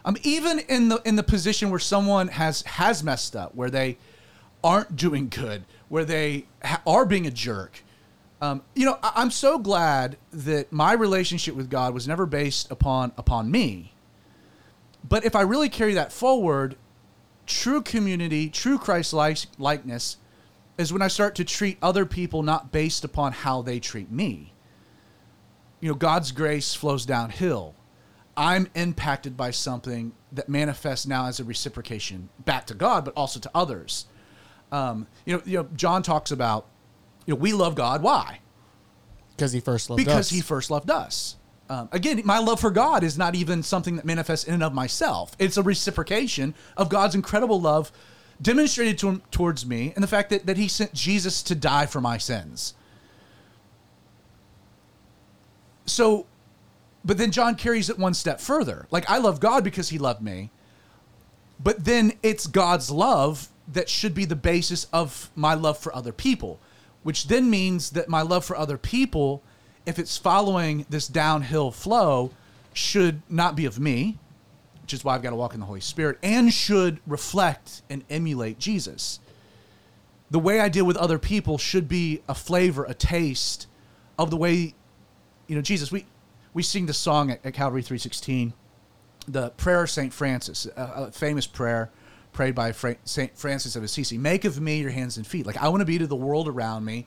um, 0.04 0.16
even 0.22 0.59
in 0.61 0.88
the 0.88 1.00
in 1.04 1.16
the 1.16 1.22
position 1.22 1.70
where 1.70 1.80
someone 1.80 2.28
has 2.28 2.62
has 2.62 3.02
messed 3.02 3.35
up, 3.35 3.54
where 3.54 3.70
they 3.70 3.98
aren't 4.62 4.96
doing 4.96 5.28
good, 5.28 5.64
where 5.88 6.04
they 6.04 6.46
ha- 6.62 6.82
are 6.87 7.04
being 7.04 7.26
a 7.26 7.30
jerk, 7.30 7.82
um, 8.40 8.62
you 8.74 8.85
know, 8.85 8.98
I- 9.02 9.12
I'm 9.16 9.30
so 9.30 9.59
glad 9.59 10.16
that 10.32 10.72
my 10.72 10.92
relationship 10.92 11.54
with 11.54 11.70
God 11.70 11.94
was 11.94 12.06
never 12.06 12.26
based 12.26 12.70
upon 12.70 13.12
upon 13.16 13.50
me. 13.50 13.94
But 15.09 15.24
if 15.24 15.35
I 15.35 15.42
really 15.42 15.68
carry 15.68 15.94
that 15.94 16.12
forward, 16.12 16.76
true 17.46 17.80
community, 17.80 18.48
true 18.48 18.78
Christ 18.78 19.12
likeness 19.12 20.16
is 20.78 20.92
when 20.92 21.02
I 21.02 21.09
start 21.09 21.35
to 21.37 21.44
treat 21.44 21.78
other 21.80 22.04
people 22.04 22.42
not 22.42 22.72
based 22.72 23.04
upon 23.04 23.32
how 23.32 23.62
they 23.62 23.80
treat 23.80 24.11
me. 24.11 24.52
You 25.80 25.90
know, 25.90 25.94
God's 25.94 26.32
grace 26.32 26.74
flows 26.74 27.06
downhill. 27.06 27.74
I'm 28.37 28.68
impacted 28.74 29.37
by 29.37 29.50
something 29.50 30.12
that 30.32 30.48
manifests 30.48 31.06
now 31.06 31.26
as 31.26 31.40
a 31.40 31.44
reciprocation 31.44 32.28
back 32.44 32.66
to 32.66 32.74
God, 32.74 33.04
but 33.04 33.14
also 33.16 33.40
to 33.40 33.50
others. 33.54 34.06
Um, 34.70 35.06
you 35.24 35.37
know, 35.37 35.42
you 35.46 35.59
know, 35.59 35.68
John 35.74 36.02
talks 36.02 36.30
about, 36.30 36.66
you 37.24 37.35
know, 37.35 37.40
we 37.40 37.52
love 37.52 37.74
God. 37.74 38.02
Why? 38.02 38.40
Because 39.35 39.52
he 39.52 39.61
first 39.61 39.88
loved 39.88 39.98
because 39.98 40.26
us. 40.26 40.30
he 40.30 40.40
first 40.40 40.70
loved 40.70 40.90
us. 40.90 41.37
Um, 41.68 41.88
again, 41.90 42.22
my 42.24 42.38
love 42.38 42.61
for 42.61 42.70
God 42.70 43.02
is 43.02 43.18
not 43.18 43.35
even 43.35 43.62
something 43.62 43.96
that 43.96 44.05
manifests 44.05 44.46
in 44.46 44.55
and 44.55 44.62
of 44.62 44.72
myself. 44.72 45.35
It's 45.38 45.57
a 45.57 45.62
reciprocation 45.62 46.55
of 46.76 46.88
God's 46.88 47.14
incredible 47.14 47.61
love 47.61 47.90
demonstrated 48.40 48.98
to 48.98 49.09
him, 49.09 49.22
towards 49.31 49.66
me 49.66 49.92
and 49.94 50.02
the 50.02 50.09
fact 50.09 50.31
that, 50.31 50.46
that 50.46 50.57
he 50.57 50.68
sent 50.68 50.92
Jesus 50.92 51.42
to 51.44 51.55
die 51.55 51.87
for 51.87 52.00
my 52.00 52.18
sins. 52.18 52.74
So, 55.87 56.26
but 57.05 57.18
then 57.18 57.31
John 57.31 57.55
carries 57.55 57.88
it 57.88 57.98
one 57.98 58.14
step 58.14 58.40
further. 58.40 58.87
Like, 58.90 59.09
I 59.09 59.18
love 59.18 59.40
God 59.40 59.64
because 59.64 59.88
he 59.88 59.98
loved 59.98 60.22
me, 60.22 60.50
but 61.62 61.85
then 61.85 62.12
it's 62.22 62.46
God's 62.46 62.90
love 62.90 63.48
that 63.68 63.88
should 63.88 64.14
be 64.14 64.24
the 64.24 64.37
basis 64.37 64.87
of 64.92 65.31
my 65.35 65.55
love 65.55 65.79
for 65.79 65.94
other 65.94 66.12
people, 66.12 66.61
which 67.02 67.29
then 67.29 67.48
means 67.48 67.90
that 67.90 68.09
my 68.09 68.22
love 68.22 68.44
for 68.44 68.57
other 68.57 68.76
people, 68.76 69.42
if 69.87 69.99
it's 69.99 70.18
following 70.18 70.85
this 70.90 71.09
downhill 71.09 71.70
flow, 71.70 72.33
should 72.75 73.22
not 73.31 73.57
be 73.57 73.64
of 73.64 73.79
me, 73.79 74.18
which 74.83 74.92
is 74.92 75.03
why 75.03 75.14
I've 75.14 75.22
got 75.22 75.31
to 75.31 75.37
walk 75.37 75.55
in 75.55 75.61
the 75.61 75.66
Holy 75.66 75.81
Spirit, 75.81 76.18
and 76.22 76.53
should 76.53 77.01
reflect 77.07 77.83
and 77.88 78.05
emulate 78.11 78.59
Jesus. 78.59 79.20
The 80.31 80.38
way 80.38 80.61
I 80.61 80.68
deal 80.68 80.85
with 80.85 80.96
other 80.96 81.18
people 81.18 81.57
should 81.57 81.88
be 81.88 82.20
a 82.29 82.35
flavor, 82.35 82.85
a 82.85 82.94
taste 82.94 83.68
of 84.18 84.31
the 84.31 84.37
way, 84.37 84.75
you 85.46 85.55
know, 85.57 85.62
Jesus. 85.62 85.92
We 85.92 86.05
we 86.53 86.62
sing 86.62 86.87
the 86.87 86.94
song 86.94 87.31
at, 87.31 87.46
at 87.46 87.55
Calvary 87.55 87.83
three 87.83 87.99
sixteen, 87.99 88.53
the 89.29 89.51
prayer 89.51 89.85
of 89.85 89.90
Saint 89.90 90.12
Francis, 90.12 90.66
a, 90.77 91.07
a 91.07 91.12
famous 91.12 91.46
prayer 91.46 91.90
prayed 92.33 92.55
by 92.55 92.72
Fra- 92.72 92.96
Saint 93.05 93.38
Francis 93.38 93.77
of 93.77 93.83
Assisi. 93.83 94.18
Make 94.18 94.44
of 94.44 94.61
me 94.61 94.81
your 94.81 94.90
hands 94.90 95.16
and 95.16 95.27
feet. 95.27 95.46
Like 95.46 95.57
I 95.57 95.68
want 95.68 95.81
to 95.81 95.87
be 95.87 95.99
to 95.99 96.07
the 96.07 96.16
world 96.16 96.49
around 96.49 96.85
me, 96.85 97.07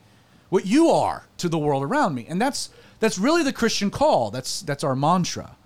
what 0.50 0.66
you 0.66 0.90
are 0.90 1.24
to 1.38 1.48
the 1.48 1.58
world 1.58 1.82
around 1.82 2.14
me, 2.14 2.26
and 2.28 2.40
that's 2.40 2.70
that's 2.98 3.18
really 3.18 3.42
the 3.42 3.52
Christian 3.52 3.90
call. 3.90 4.30
That's 4.30 4.60
that's 4.60 4.84
our 4.84 4.94
mantra. 4.94 5.56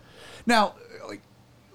Now, 0.46 0.74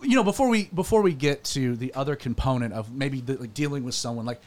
you 0.01 0.15
know, 0.15 0.23
before 0.23 0.47
we 0.47 0.65
before 0.65 1.01
we 1.01 1.13
get 1.13 1.43
to 1.45 1.75
the 1.75 1.93
other 1.93 2.15
component 2.15 2.73
of 2.73 2.93
maybe 2.93 3.21
the, 3.21 3.37
like 3.37 3.53
dealing 3.53 3.83
with 3.83 3.95
someone 3.95 4.25
like 4.25 4.41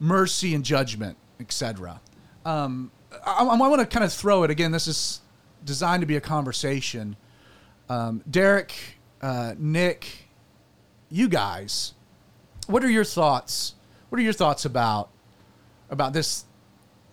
mercy 0.00 0.54
and 0.54 0.64
judgment, 0.64 1.16
etc. 1.38 2.00
Um, 2.44 2.90
I, 3.24 3.44
I 3.44 3.56
want 3.56 3.80
to 3.80 3.86
kind 3.86 4.04
of 4.04 4.12
throw 4.12 4.42
it 4.42 4.50
again. 4.50 4.72
This 4.72 4.86
is 4.86 5.20
designed 5.64 6.00
to 6.00 6.06
be 6.06 6.16
a 6.16 6.20
conversation. 6.20 7.16
Um, 7.88 8.22
Derek, 8.28 8.74
uh, 9.22 9.54
Nick, 9.58 10.28
you 11.10 11.28
guys, 11.28 11.94
what 12.66 12.84
are 12.84 12.90
your 12.90 13.04
thoughts? 13.04 13.74
What 14.08 14.18
are 14.18 14.24
your 14.24 14.32
thoughts 14.32 14.64
about 14.64 15.10
about 15.90 16.12
this? 16.12 16.44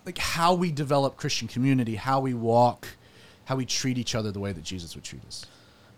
Like 0.06 0.18
how 0.18 0.54
we 0.54 0.70
develop 0.70 1.16
Christian 1.16 1.48
community, 1.48 1.96
how 1.96 2.20
we 2.20 2.32
walk, 2.32 2.86
how 3.46 3.56
we 3.56 3.66
treat 3.66 3.98
each 3.98 4.14
other 4.14 4.30
the 4.30 4.38
way 4.38 4.52
that 4.52 4.62
Jesus 4.62 4.94
would 4.94 5.04
treat 5.04 5.24
us. 5.26 5.44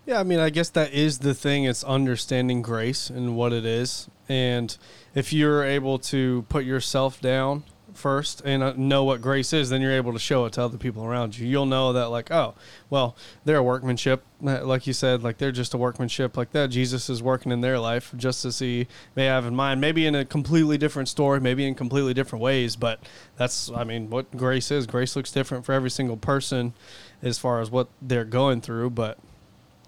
Yeah, 0.05 0.19
I 0.19 0.23
mean, 0.23 0.39
I 0.39 0.49
guess 0.49 0.69
that 0.69 0.91
is 0.91 1.19
the 1.19 1.35
thing. 1.35 1.65
It's 1.65 1.83
understanding 1.83 2.63
grace 2.63 3.11
and 3.11 3.35
what 3.35 3.53
it 3.53 3.63
is. 3.63 4.09
And 4.27 4.75
if 5.13 5.31
you're 5.31 5.63
able 5.63 5.99
to 5.99 6.45
put 6.49 6.65
yourself 6.65 7.21
down 7.21 7.63
first 7.93 8.41
and 8.45 8.61
uh, 8.63 8.73
know 8.75 9.03
what 9.03 9.21
grace 9.21 9.53
is, 9.53 9.69
then 9.69 9.81
you're 9.81 9.91
able 9.93 10.13
to 10.13 10.19
show 10.19 10.45
it 10.45 10.53
to 10.53 10.61
other 10.63 10.77
people 10.77 11.03
around 11.03 11.37
you. 11.37 11.47
You'll 11.47 11.65
know 11.65 11.93
that, 11.93 12.07
like, 12.09 12.31
oh, 12.31 12.55
well, 12.89 13.15
they're 13.45 13.57
a 13.57 13.63
workmanship. 13.63 14.23
Uh, 14.45 14.63
Like 14.65 14.87
you 14.87 14.93
said, 14.93 15.23
like, 15.23 15.37
they're 15.37 15.51
just 15.51 15.73
a 15.73 15.77
workmanship 15.77 16.37
like 16.37 16.51
that. 16.51 16.69
Jesus 16.69 17.09
is 17.09 17.21
working 17.21 17.51
in 17.51 17.61
their 17.61 17.79
life 17.79 18.13
just 18.17 18.45
as 18.45 18.59
he 18.59 18.87
may 19.15 19.25
have 19.25 19.45
in 19.45 19.55
mind, 19.55 19.81
maybe 19.81 20.05
in 20.05 20.15
a 20.15 20.25
completely 20.25 20.77
different 20.77 21.09
story, 21.09 21.39
maybe 21.39 21.67
in 21.67 21.75
completely 21.75 22.13
different 22.13 22.41
ways. 22.43 22.75
But 22.75 22.99
that's, 23.37 23.69
I 23.71 23.83
mean, 23.83 24.09
what 24.09 24.35
grace 24.35 24.71
is. 24.71 24.87
Grace 24.87 25.15
looks 25.15 25.31
different 25.31 25.65
for 25.65 25.73
every 25.73 25.89
single 25.91 26.17
person 26.17 26.73
as 27.21 27.37
far 27.37 27.61
as 27.61 27.69
what 27.69 27.87
they're 28.01 28.25
going 28.25 28.61
through. 28.61 28.91
But 28.91 29.17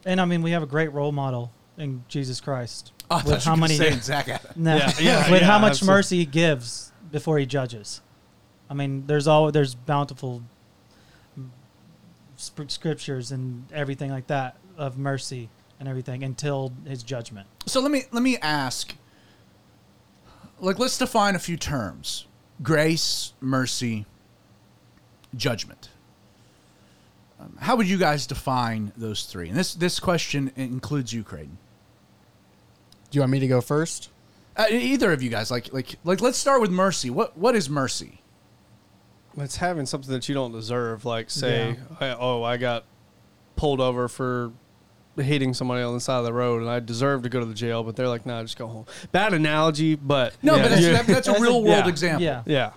And 0.05 0.19
I 0.19 0.25
mean, 0.25 0.41
we 0.41 0.51
have 0.51 0.63
a 0.63 0.67
great 0.67 0.91
role 0.91 1.11
model 1.11 1.51
in 1.77 2.03
Jesus 2.07 2.41
Christ. 2.41 2.91
Oh, 3.09 3.17
I 3.17 3.23
with 3.27 3.43
how 3.43 3.51
were 3.55 3.57
many, 3.57 3.75
say 3.75 3.91
Zach 3.99 4.29
Adams. 4.29 4.45
No, 4.55 4.75
Yeah, 4.77 4.91
yeah, 4.99 5.31
with 5.31 5.41
yeah, 5.41 5.47
how 5.47 5.59
much 5.59 5.71
absolutely. 5.71 5.95
mercy 5.97 6.17
he 6.19 6.25
gives 6.25 6.90
before 7.12 7.38
he 7.38 7.45
judges. 7.45 8.02
I 8.69 8.74
mean, 8.74 9.06
there's 9.08 9.28
all 9.28 9.52
there's 9.52 9.76
bountiful 9.76 10.43
sp- 12.39 12.69
scriptures 12.71 13.32
and 13.32 13.65
everything 13.74 14.12
like 14.12 14.28
that 14.28 14.58
of 14.78 14.97
mercy 14.97 15.50
and 15.80 15.89
everything 15.89 16.24
until 16.24 16.71
his 16.88 17.04
judgment. 17.04 17.47
So 17.65 17.82
let 17.82 17.91
me 17.91 18.04
let 18.12 18.24
me 18.24 18.38
ask. 18.38 18.95
Like, 20.60 20.78
let's 20.78 20.97
define 20.97 21.36
a 21.36 21.39
few 21.39 21.58
terms: 21.58 22.28
grace, 22.62 23.34
mercy, 23.41 24.06
judgment. 25.36 25.89
Um, 27.39 27.58
how 27.60 27.76
would 27.76 27.89
you 27.89 27.97
guys 27.97 28.28
define 28.28 28.91
those 28.95 29.26
three? 29.26 29.50
And 29.50 29.58
this 29.58 29.74
this 29.74 30.00
question 30.00 30.52
includes 30.56 31.12
you, 31.12 31.24
Creighton. 31.24 31.58
Do 33.10 33.17
you 33.17 33.21
want 33.21 33.32
me 33.32 33.39
to 33.39 33.47
go 33.47 33.60
first? 33.60 34.10
Uh, 34.57 34.65
either 34.69 35.11
of 35.13 35.21
you 35.23 35.29
guys, 35.29 35.49
like 35.49 35.71
like 35.73 35.95
like, 36.03 36.21
let's 36.21 36.37
start 36.37 36.61
with 36.61 36.71
mercy. 36.71 37.09
What 37.09 37.37
what 37.37 37.55
is 37.55 37.69
mercy? 37.69 38.21
It's 39.37 39.55
having 39.57 39.85
something 39.85 40.11
that 40.11 40.27
you 40.27 40.35
don't 40.35 40.51
deserve, 40.51 41.05
like 41.05 41.29
say, 41.29 41.77
I, 42.01 42.15
"Oh, 42.19 42.43
I 42.43 42.57
got 42.57 42.83
pulled 43.55 43.79
over 43.79 44.07
for 44.09 44.51
hitting 45.17 45.53
somebody 45.53 45.83
on 45.83 45.93
the 45.93 46.01
side 46.01 46.17
of 46.19 46.25
the 46.25 46.33
road, 46.33 46.61
and 46.61 46.69
I 46.69 46.79
deserve 46.81 47.23
to 47.23 47.29
go 47.29 47.39
to 47.39 47.45
the 47.45 47.53
jail." 47.53 47.81
But 47.83 47.95
they're 47.95 48.09
like, 48.09 48.25
"Nah, 48.25 48.41
just 48.41 48.57
go 48.57 48.67
home." 48.67 48.85
Bad 49.13 49.33
analogy, 49.33 49.95
but 49.95 50.35
No, 50.43 50.57
yeah. 50.57 50.61
but 50.63 50.69
that's, 50.69 50.81
that, 50.85 51.07
that's 51.07 51.27
a 51.27 51.31
That's 51.31 51.39
a- 51.39 51.43
real 51.43 51.63
world 51.63 51.85
yeah, 51.85 51.87
example. 51.87 52.23
Yeah. 52.23 52.43
yeah. 52.45 52.71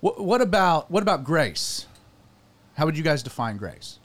What, 0.00 0.20
what 0.24 0.40
about 0.40 0.90
what 0.92 1.02
about 1.02 1.24
grace? 1.24 1.86
How 2.76 2.84
would 2.86 2.96
you 2.96 3.02
guys 3.04 3.22
define 3.24 3.56
grace? 3.56 3.98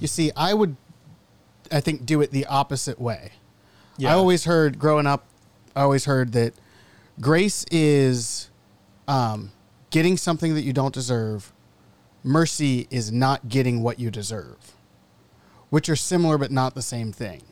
You 0.00 0.06
see, 0.06 0.30
I 0.36 0.52
would, 0.54 0.76
I 1.72 1.80
think, 1.80 2.06
do 2.06 2.20
it 2.20 2.30
the 2.30 2.46
opposite 2.46 3.00
way. 3.00 3.32
Yeah. 3.98 4.10
I 4.10 4.14
always 4.14 4.44
heard 4.44 4.78
growing 4.78 5.06
up, 5.06 5.26
I 5.74 5.82
always 5.82 6.04
heard 6.04 6.32
that 6.32 6.54
grace 7.20 7.64
is 7.70 8.50
um, 9.08 9.52
getting 9.90 10.16
something 10.16 10.54
that 10.54 10.62
you 10.62 10.72
don't 10.72 10.94
deserve. 10.94 11.52
Mercy 12.22 12.86
is 12.90 13.12
not 13.12 13.48
getting 13.48 13.82
what 13.82 14.00
you 14.00 14.10
deserve, 14.10 14.56
which 15.70 15.88
are 15.88 15.96
similar 15.96 16.38
but 16.38 16.50
not 16.50 16.74
the 16.74 16.82
same 16.82 17.12
thing. 17.12 17.42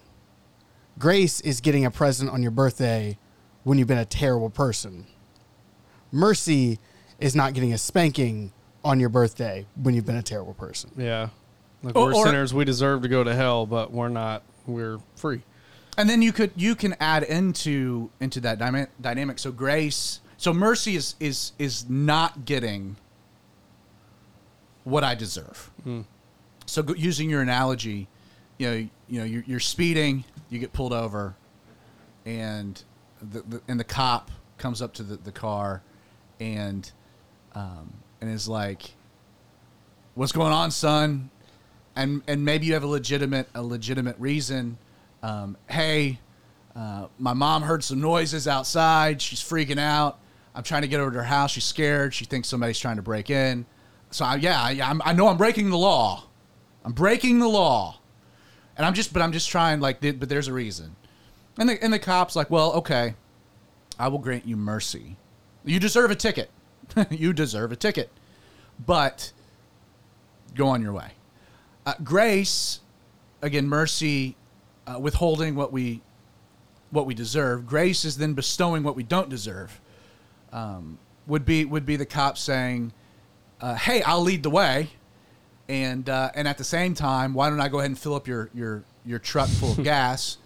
Grace 0.99 1.41
is 1.41 1.61
getting 1.61 1.85
a 1.85 1.91
present 1.91 2.31
on 2.31 2.43
your 2.43 2.51
birthday 2.51 3.19
when 3.63 3.79
you've 3.79 3.89
been 3.89 3.99
a 3.99 4.05
terrible 4.05 4.51
person. 4.51 5.07
Mercy 6.13 6.79
is 7.19 7.35
not 7.35 7.55
getting 7.55 7.73
a 7.73 7.79
spanking 7.79 8.53
on 8.85 9.01
your 9.01 9.09
birthday 9.09 9.67
when 9.75 9.95
you've 9.95 10.05
been 10.05 10.17
a 10.17 10.23
terrible 10.23 10.55
person. 10.55 10.91
Yeah. 10.97 11.31
Like 11.85 11.95
Or- 11.97 12.07
we're 12.07 12.15
or- 12.15 12.27
sinners, 12.27 12.53
we 12.55 12.65
deserve 12.65 13.03
to 13.03 13.09
go 13.09 13.23
to 13.23 13.35
hell, 13.35 13.67
but 13.67 13.93
we're 13.93 14.09
not. 14.09 14.43
We're 14.67 14.99
free. 15.17 15.43
And 15.97 16.09
then 16.11 16.23
you 16.23 16.33
could 16.33 16.51
you 16.57 16.75
can 16.75 16.97
add 16.99 17.23
into 17.23 18.11
into 18.21 18.41
that 18.41 18.59
dyma- 18.59 18.89
dynamic. 19.01 19.39
So 19.39 19.53
grace, 19.53 20.21
so 20.39 20.53
mercy 20.53 20.97
is 20.97 21.15
is 21.21 21.53
is 21.59 21.89
not 21.89 22.45
getting 22.47 22.97
what 24.85 25.05
I 25.05 25.15
deserve. 25.15 25.71
So 26.67 26.83
go, 26.83 26.95
using 26.95 27.29
your 27.31 27.43
analogy, 27.43 28.09
you 28.59 28.67
know, 28.71 28.75
you 29.09 29.19
know, 29.19 29.25
you're, 29.25 29.45
you're 29.47 29.61
speeding, 29.61 30.25
you 30.51 30.59
get 30.59 30.73
pulled 30.73 30.93
over, 30.95 31.37
and 32.25 32.83
the, 33.21 33.43
the 33.43 33.61
and 33.69 33.79
the 33.79 33.85
cop 33.85 34.31
comes 34.59 34.81
up 34.83 34.95
to 34.95 35.03
the, 35.03 35.17
the 35.17 35.33
car, 35.33 35.83
and 36.41 36.91
um, 37.55 37.93
and 38.21 38.31
is 38.31 38.49
like, 38.49 38.95
"What's 40.15 40.33
going 40.33 40.53
on, 40.53 40.71
son?" 40.71 41.31
And 41.97 42.23
and 42.27 42.45
maybe 42.45 42.67
you 42.67 42.75
have 42.75 42.85
a 42.85 42.89
legitimate 42.89 43.49
a 43.55 43.63
legitimate 43.63 44.17
reason. 44.19 44.79
Um, 45.23 45.57
hey, 45.69 46.19
uh, 46.77 47.07
my 47.19 47.33
mom 47.33 47.63
heard 47.63 47.85
some 47.85 48.01
noises 48.01 48.49
outside. 48.49 49.23
She's 49.23 49.41
freaking 49.41 49.79
out. 49.79 50.19
I'm 50.55 50.63
trying 50.63 50.83
to 50.83 50.89
get 50.89 51.01
over 51.01 51.11
to 51.11 51.19
her 51.19 51.25
house. 51.25 51.53
She's 51.53 51.65
scared. 51.65 52.15
She 52.15 52.25
thinks 52.25 52.49
somebody's 52.49 52.79
trying 52.79 52.97
to 52.97 53.03
break 53.03 53.31
in. 53.31 53.67
So 54.11 54.25
I, 54.25 54.37
yeah, 54.37 54.61
I, 54.61 54.79
I'm, 54.83 55.03
I 55.05 55.13
know 55.13 55.27
I'm 55.27 55.37
breaking 55.37 55.71
the 55.71 55.79
law. 55.79 56.25
I'm 56.85 56.93
breaking 56.93 57.39
the 57.39 57.49
law, 57.49 57.99
and 58.77 58.87
I'm 58.87 58.95
just 58.95 59.13
but 59.13 59.23
I'm 59.23 59.33
just 59.33 59.49
trying 59.49 59.81
like 59.81 60.01
but 60.01 60.29
there's 60.29 60.49
a 60.49 60.53
reason. 60.53 60.97
And 61.59 61.69
the 61.69 61.83
and 61.83 61.93
the 61.93 61.99
cops 61.99 62.37
like, 62.37 62.51
well, 62.51 62.73
okay, 62.75 63.15
I 63.99 64.09
will 64.09 64.19
grant 64.19 64.47
you 64.47 64.57
mercy. 64.57 65.17
You 65.65 65.81
deserve 65.81 66.11
a 66.11 66.15
ticket. 66.15 66.51
you 67.11 67.33
deserve 67.33 67.73
a 67.73 67.77
ticket, 67.77 68.11
but 68.85 69.33
go 70.55 70.69
on 70.69 70.83
your 70.83 70.93
way. 70.93 71.13
Uh, 71.87 71.95
grace, 72.03 72.81
again, 73.43 73.69
mercy, 73.69 74.37
uh, 74.87 74.99
withholding 74.99 75.55
what 75.55 75.73
we 75.73 76.01
what 76.91 77.07
we 77.07 77.15
deserve. 77.15 77.67
Grace 77.67 78.05
is 78.05 78.17
then 78.17 78.35
bestowing 78.35 78.83
what 78.83 78.97
we 78.97 79.03
don't 79.03 79.29
deserve. 79.29 79.81
Um, 80.53 80.99
would 81.27 81.45
be 81.45 81.65
would 81.65 81.85
be 81.85 81.97
the 81.97 82.07
cop 82.07 82.39
saying, 82.39 82.93
uh, 83.61 83.75
"Hey, 83.75 84.03
I'll 84.03 84.21
lead 84.21 84.43
the 84.43 84.51
way," 84.51 84.91
and 85.69 86.09
uh, 86.09 86.31
and 86.35 86.47
at 86.47 86.59
the 86.59 86.65
same 86.65 86.95
time, 86.95 87.35
why 87.35 87.51
don't 87.51 87.61
I 87.61 87.69
go 87.69 87.79
ahead 87.79 87.91
and 87.91 87.99
fill 87.99 88.15
up 88.15 88.29
your 88.29 88.51
your 88.55 88.85
your 89.05 89.19
truck 89.19 89.49
full 89.49 89.73
of 89.73 89.83
gas, 89.85 90.39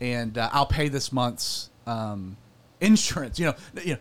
and 0.00 0.36
uh, 0.36 0.50
I'll 0.52 0.66
pay 0.66 0.88
this 0.88 1.12
month's 1.12 1.70
um, 1.86 2.36
insurance. 2.80 3.38
You 3.38 3.46
know, 3.46 3.54
you 3.82 3.98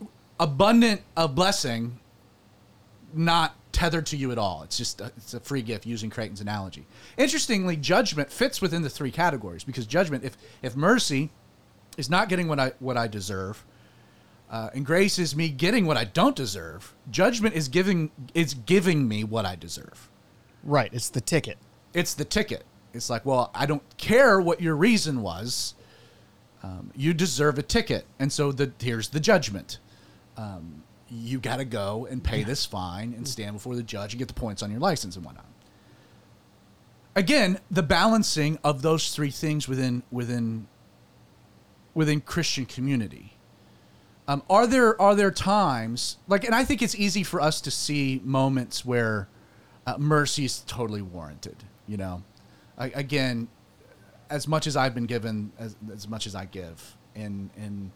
know, 0.00 0.08
abundant 0.38 1.02
of 1.16 1.34
blessing, 1.34 1.98
not 3.12 3.54
tethered 3.76 4.06
to 4.06 4.16
you 4.16 4.32
at 4.32 4.38
all. 4.38 4.62
It's 4.62 4.78
just 4.78 5.02
a, 5.02 5.12
it's 5.18 5.34
a 5.34 5.40
free 5.40 5.60
gift 5.60 5.84
using 5.84 6.08
Creighton's 6.08 6.40
analogy. 6.40 6.86
Interestingly, 7.18 7.76
judgment 7.76 8.32
fits 8.32 8.62
within 8.62 8.80
the 8.80 8.88
three 8.88 9.10
categories 9.10 9.64
because 9.64 9.86
judgment, 9.86 10.24
if 10.24 10.34
if 10.62 10.74
mercy 10.74 11.28
is 11.98 12.08
not 12.08 12.30
getting 12.30 12.48
what 12.48 12.58
I 12.58 12.72
what 12.78 12.96
I 12.96 13.06
deserve, 13.06 13.62
uh, 14.50 14.70
and 14.72 14.86
grace 14.86 15.18
is 15.18 15.36
me 15.36 15.50
getting 15.50 15.84
what 15.84 15.98
I 15.98 16.04
don't 16.04 16.34
deserve. 16.34 16.94
Judgment 17.10 17.54
is 17.54 17.68
giving 17.68 18.10
is 18.32 18.54
giving 18.54 19.06
me 19.06 19.24
what 19.24 19.44
I 19.44 19.56
deserve. 19.56 20.08
Right. 20.64 20.88
It's 20.94 21.10
the 21.10 21.20
ticket. 21.20 21.58
It's 21.92 22.14
the 22.14 22.24
ticket. 22.24 22.64
It's 22.94 23.10
like, 23.10 23.26
well, 23.26 23.50
I 23.54 23.66
don't 23.66 23.82
care 23.98 24.40
what 24.40 24.62
your 24.62 24.74
reason 24.74 25.20
was. 25.20 25.74
Um, 26.62 26.90
you 26.96 27.12
deserve 27.12 27.58
a 27.58 27.62
ticket, 27.62 28.06
and 28.18 28.32
so 28.32 28.52
the 28.52 28.72
here's 28.80 29.10
the 29.10 29.20
judgment. 29.20 29.80
Um, 30.38 30.82
you 31.10 31.38
got 31.38 31.56
to 31.56 31.64
go 31.64 32.06
and 32.10 32.22
pay 32.22 32.42
this 32.42 32.66
fine 32.66 33.14
and 33.14 33.26
stand 33.26 33.54
before 33.54 33.76
the 33.76 33.82
judge 33.82 34.12
and 34.12 34.18
get 34.18 34.28
the 34.28 34.34
points 34.34 34.62
on 34.62 34.70
your 34.70 34.80
license 34.80 35.16
and 35.16 35.24
whatnot. 35.24 35.46
Again, 37.14 37.58
the 37.70 37.82
balancing 37.82 38.58
of 38.62 38.82
those 38.82 39.14
three 39.14 39.30
things 39.30 39.68
within 39.68 40.02
within 40.10 40.66
within 41.94 42.20
Christian 42.20 42.66
community. 42.66 43.32
Um, 44.28 44.42
are 44.50 44.66
there 44.66 45.00
are 45.00 45.14
there 45.14 45.30
times 45.30 46.18
like, 46.28 46.44
and 46.44 46.54
I 46.54 46.64
think 46.64 46.82
it's 46.82 46.94
easy 46.94 47.22
for 47.22 47.40
us 47.40 47.60
to 47.62 47.70
see 47.70 48.20
moments 48.24 48.84
where 48.84 49.28
uh, 49.86 49.96
mercy 49.98 50.44
is 50.44 50.60
totally 50.66 51.00
warranted. 51.00 51.56
You 51.86 51.96
know, 51.96 52.22
I, 52.76 52.88
again, 52.88 53.48
as 54.28 54.46
much 54.46 54.66
as 54.66 54.76
I've 54.76 54.94
been 54.94 55.06
given, 55.06 55.52
as, 55.58 55.76
as 55.92 56.08
much 56.08 56.26
as 56.26 56.34
I 56.34 56.44
give, 56.44 56.96
and 57.14 57.50
and 57.56 57.92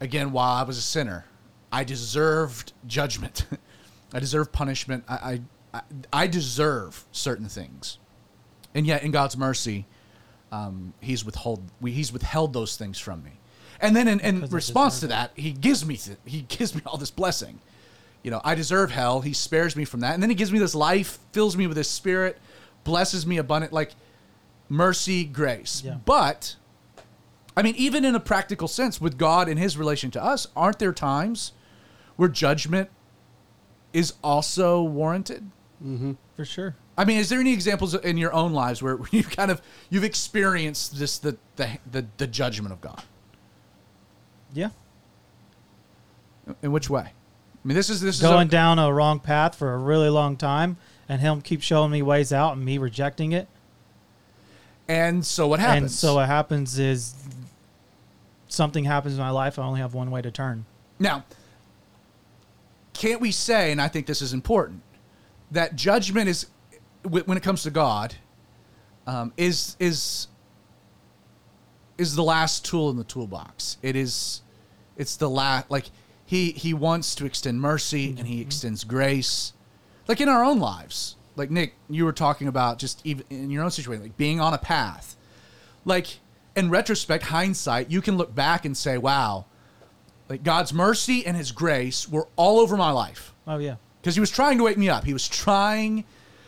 again, 0.00 0.32
while 0.32 0.52
I 0.52 0.62
was 0.62 0.78
a 0.78 0.82
sinner, 0.82 1.26
I 1.70 1.84
deserved 1.84 2.72
judgment. 2.86 3.46
I 4.12 4.20
deserve 4.20 4.52
punishment. 4.52 5.04
I, 5.08 5.40
I 5.74 5.82
I 6.12 6.26
deserve 6.26 7.04
certain 7.12 7.48
things, 7.48 7.98
and 8.74 8.86
yet 8.86 9.02
in 9.02 9.10
God's 9.10 9.36
mercy, 9.36 9.86
um, 10.50 10.94
He's 11.00 11.24
withhold 11.24 11.62
He's 11.82 12.12
withheld 12.12 12.52
those 12.52 12.76
things 12.76 12.98
from 12.98 13.22
me. 13.22 13.32
And 13.80 13.94
then 13.94 14.08
in, 14.08 14.20
in 14.20 14.40
response 14.46 15.00
to 15.00 15.06
that, 15.08 15.32
He 15.34 15.52
gives 15.52 15.84
me 15.84 15.96
th- 15.96 16.18
He 16.24 16.42
gives 16.42 16.74
me 16.74 16.80
all 16.86 16.96
this 16.96 17.10
blessing. 17.10 17.60
You 18.22 18.30
know, 18.30 18.40
I 18.44 18.54
deserve 18.54 18.90
hell. 18.90 19.20
He 19.20 19.32
spares 19.32 19.76
me 19.76 19.84
from 19.84 20.00
that, 20.00 20.14
and 20.14 20.22
then 20.22 20.30
He 20.30 20.36
gives 20.36 20.52
me 20.52 20.58
this 20.58 20.74
life, 20.74 21.18
fills 21.32 21.56
me 21.56 21.66
with 21.66 21.76
His 21.76 21.88
Spirit, 21.88 22.38
blesses 22.84 23.26
me 23.26 23.36
abundant, 23.36 23.72
like 23.72 23.92
mercy, 24.68 25.24
grace. 25.24 25.82
Yeah. 25.84 25.98
But 26.04 26.56
I 27.56 27.62
mean, 27.62 27.74
even 27.76 28.04
in 28.04 28.14
a 28.14 28.20
practical 28.20 28.68
sense, 28.68 29.00
with 29.00 29.18
God 29.18 29.48
and 29.48 29.58
His 29.58 29.76
relation 29.76 30.10
to 30.12 30.24
us, 30.24 30.46
aren't 30.56 30.78
there 30.78 30.92
times 30.92 31.52
where 32.18 32.28
judgment 32.28 32.90
is 33.94 34.12
also 34.22 34.82
warranted? 34.82 35.50
Mm-hmm. 35.82 36.14
for 36.34 36.44
sure. 36.44 36.74
I 36.96 37.04
mean, 37.04 37.18
is 37.18 37.28
there 37.28 37.38
any 37.38 37.52
examples 37.52 37.94
in 37.94 38.16
your 38.16 38.32
own 38.32 38.52
lives 38.52 38.82
where 38.82 38.98
you've 39.12 39.30
kind 39.30 39.48
of 39.50 39.62
you've 39.88 40.02
experienced 40.04 40.98
this 40.98 41.18
the 41.18 41.38
the 41.56 41.78
the, 41.90 42.06
the 42.18 42.26
judgment 42.26 42.72
of 42.72 42.80
God? 42.80 43.02
Yeah. 44.52 44.70
In 46.62 46.72
which 46.72 46.90
way? 46.90 47.02
I 47.02 47.68
mean, 47.68 47.76
this 47.76 47.88
is 47.88 48.00
this 48.00 48.20
Going 48.20 48.48
is 48.48 48.50
down 48.50 48.78
a 48.80 48.92
wrong 48.92 49.20
path 49.20 49.54
for 49.54 49.72
a 49.72 49.78
really 49.78 50.08
long 50.08 50.36
time 50.36 50.76
and 51.08 51.20
him 51.20 51.40
keep 51.40 51.62
showing 51.62 51.92
me 51.92 52.02
ways 52.02 52.32
out 52.32 52.56
and 52.56 52.64
me 52.64 52.78
rejecting 52.78 53.30
it. 53.32 53.46
and 54.88 55.24
so 55.24 55.46
what 55.46 55.60
happens? 55.60 55.82
And 55.82 55.90
so 55.92 56.14
what 56.16 56.26
happens 56.26 56.78
is 56.78 57.14
something 58.48 58.84
happens 58.84 59.14
in 59.14 59.20
my 59.20 59.30
life. 59.30 59.58
I 59.58 59.62
only 59.62 59.80
have 59.80 59.94
one 59.94 60.10
way 60.10 60.22
to 60.22 60.30
turn. 60.32 60.64
Now, 60.98 61.24
can't 62.98 63.20
we 63.20 63.30
say, 63.30 63.70
and 63.70 63.80
I 63.80 63.86
think 63.86 64.06
this 64.06 64.20
is 64.20 64.32
important, 64.32 64.82
that 65.52 65.76
judgment 65.76 66.28
is, 66.28 66.46
when 67.02 67.36
it 67.36 67.42
comes 67.42 67.62
to 67.62 67.70
God, 67.70 68.16
um, 69.06 69.32
is 69.36 69.76
is 69.78 70.26
is 71.96 72.14
the 72.14 72.22
last 72.22 72.64
tool 72.64 72.90
in 72.90 72.96
the 72.96 73.04
toolbox. 73.04 73.78
It 73.82 73.96
is, 73.96 74.42
it's 74.96 75.16
the 75.16 75.30
last. 75.30 75.70
Like 75.70 75.86
he 76.26 76.50
he 76.50 76.74
wants 76.74 77.14
to 77.14 77.24
extend 77.24 77.60
mercy 77.60 78.14
and 78.18 78.26
he 78.26 78.40
extends 78.40 78.84
grace, 78.84 79.52
like 80.08 80.20
in 80.20 80.28
our 80.28 80.44
own 80.44 80.58
lives. 80.58 81.16
Like 81.36 81.50
Nick, 81.50 81.74
you 81.88 82.04
were 82.04 82.12
talking 82.12 82.48
about 82.48 82.78
just 82.78 83.00
even 83.04 83.24
in 83.30 83.48
your 83.48 83.62
own 83.62 83.70
situation, 83.70 84.02
like 84.02 84.16
being 84.16 84.40
on 84.40 84.52
a 84.52 84.58
path. 84.58 85.16
Like 85.84 86.18
in 86.56 86.68
retrospect, 86.68 87.24
hindsight, 87.24 87.90
you 87.90 88.02
can 88.02 88.16
look 88.16 88.34
back 88.34 88.64
and 88.64 88.76
say, 88.76 88.98
"Wow." 88.98 89.46
Like 90.28 90.42
God's 90.42 90.72
mercy 90.72 91.24
and 91.26 91.36
His 91.36 91.52
grace 91.52 92.08
were 92.08 92.28
all 92.36 92.58
over 92.60 92.76
my 92.76 92.90
life 92.90 93.34
Oh 93.46 93.58
yeah. 93.58 93.76
because 94.00 94.14
He 94.14 94.20
was 94.20 94.30
trying 94.30 94.58
to 94.58 94.64
wake 94.64 94.78
me 94.78 94.88
up. 94.88 95.04
He 95.04 95.12
was 95.12 95.26
trying 95.28 96.04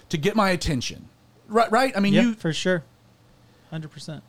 to 0.09 0.19
get 0.19 0.37
my 0.37 0.51
attention. 0.51 1.09
Right? 1.49 1.71
Right? 1.71 1.93
I 1.97 2.01
mean, 2.01 2.13
yeah, 2.13 2.23
you 2.23 2.35
for 2.35 2.53
sure. 2.53 2.85
Hundred 3.71 3.91
percent. 3.91 4.23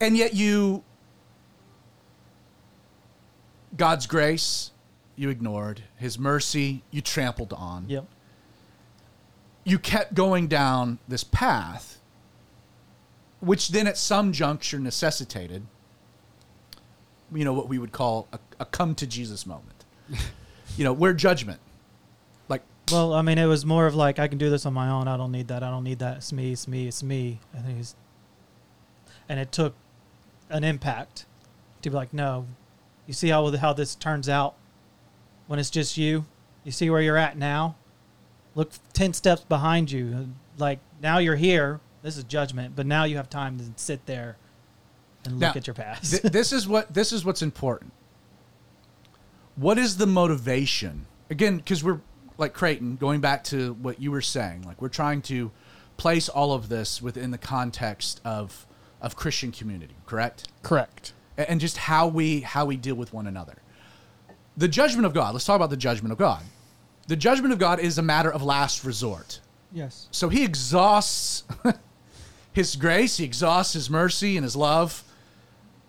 and 0.00 0.16
yet 0.16 0.34
you 0.34 0.82
God's 3.76 4.06
grace 4.06 4.70
you 5.16 5.28
ignored. 5.30 5.82
His 5.96 6.18
mercy 6.18 6.82
you 6.90 7.00
trampled 7.00 7.52
on. 7.52 7.84
Yep. 7.88 8.06
You 9.64 9.78
kept 9.78 10.14
going 10.14 10.48
down 10.48 10.98
this 11.06 11.22
path, 11.22 12.00
which 13.40 13.68
then 13.68 13.86
at 13.86 13.96
some 13.96 14.32
juncture 14.32 14.78
necessitated, 14.78 15.64
you 17.34 17.44
know, 17.44 17.52
what 17.52 17.68
we 17.68 17.78
would 17.78 17.92
call 17.92 18.28
a, 18.32 18.38
a 18.60 18.64
come 18.64 18.94
to 18.96 19.06
Jesus 19.06 19.46
moment. 19.46 19.84
you 20.76 20.84
know, 20.84 20.92
where 20.92 21.12
judgment, 21.12 21.60
like 22.48 22.62
Well, 22.90 23.12
I 23.14 23.22
mean, 23.22 23.38
it 23.38 23.46
was 23.46 23.64
more 23.64 23.86
of 23.86 23.94
like 23.94 24.18
I 24.18 24.28
can 24.28 24.38
do 24.38 24.50
this 24.50 24.66
on 24.66 24.74
my 24.74 24.88
own. 24.88 25.08
I 25.08 25.16
don't 25.16 25.32
need 25.32 25.48
that. 25.48 25.62
I 25.62 25.70
don't 25.70 25.84
need 25.84 25.98
that. 26.00 26.18
It's 26.18 26.32
me. 26.32 26.52
It's 26.52 26.68
me. 26.68 26.88
It's 26.88 27.02
me. 27.02 27.40
I 27.56 27.58
think 27.58 27.84
and 29.28 29.40
it 29.40 29.52
took 29.52 29.74
an 30.50 30.64
impact 30.64 31.26
to 31.80 31.90
be 31.90 31.96
like, 31.96 32.12
no, 32.12 32.46
you 33.06 33.14
see 33.14 33.28
how 33.28 33.50
how 33.56 33.72
this 33.72 33.94
turns 33.94 34.28
out 34.28 34.54
when 35.46 35.58
it's 35.58 35.70
just 35.70 35.96
you. 35.96 36.26
You 36.64 36.72
see 36.72 36.90
where 36.90 37.00
you're 37.00 37.16
at 37.16 37.36
now. 37.36 37.76
Look 38.54 38.72
ten 38.92 39.12
steps 39.12 39.42
behind 39.42 39.90
you. 39.90 40.28
Like 40.58 40.80
now 41.00 41.18
you're 41.18 41.36
here. 41.36 41.80
This 42.02 42.16
is 42.16 42.24
judgment, 42.24 42.74
but 42.76 42.86
now 42.86 43.04
you 43.04 43.16
have 43.16 43.30
time 43.30 43.58
to 43.58 43.64
sit 43.76 44.06
there 44.06 44.36
and 45.24 45.34
look 45.34 45.40
Now, 45.40 45.52
at 45.54 45.66
your 45.66 45.74
past. 45.74 46.10
Th- 46.10 46.22
this 46.32 46.52
is 46.52 46.66
what 46.66 46.92
this 46.92 47.12
is 47.12 47.24
what's 47.24 47.42
important. 47.42 47.92
What 49.56 49.78
is 49.78 49.96
the 49.98 50.06
motivation? 50.06 51.06
Again, 51.30 51.58
because 51.58 51.84
we're 51.84 52.00
like 52.38 52.54
Creighton, 52.54 52.96
going 52.96 53.20
back 53.20 53.44
to 53.44 53.74
what 53.74 54.00
you 54.00 54.10
were 54.10 54.22
saying, 54.22 54.62
like 54.62 54.80
we're 54.80 54.88
trying 54.88 55.22
to 55.22 55.50
place 55.96 56.28
all 56.28 56.52
of 56.52 56.68
this 56.68 57.00
within 57.02 57.30
the 57.30 57.38
context 57.38 58.20
of 58.24 58.66
of 59.00 59.16
Christian 59.16 59.52
community, 59.52 59.94
correct? 60.06 60.48
Correct. 60.62 61.12
And 61.36 61.60
just 61.60 61.76
how 61.76 62.06
we 62.08 62.40
how 62.40 62.64
we 62.64 62.76
deal 62.76 62.94
with 62.94 63.12
one 63.12 63.26
another. 63.26 63.56
The 64.56 64.68
judgment 64.68 65.06
of 65.06 65.14
God. 65.14 65.32
Let's 65.34 65.44
talk 65.46 65.56
about 65.56 65.70
the 65.70 65.76
judgment 65.76 66.12
of 66.12 66.18
God. 66.18 66.42
The 67.08 67.16
judgment 67.16 67.52
of 67.52 67.58
God 67.58 67.80
is 67.80 67.98
a 67.98 68.02
matter 68.02 68.32
of 68.32 68.42
last 68.42 68.84
resort. 68.84 69.40
yes. 69.72 70.08
So 70.12 70.28
he 70.28 70.44
exhausts 70.44 71.44
his 72.52 72.76
grace, 72.76 73.16
he 73.16 73.24
exhausts 73.24 73.72
his 73.74 73.90
mercy 73.90 74.36
and 74.36 74.44
his 74.44 74.54
love. 74.56 75.04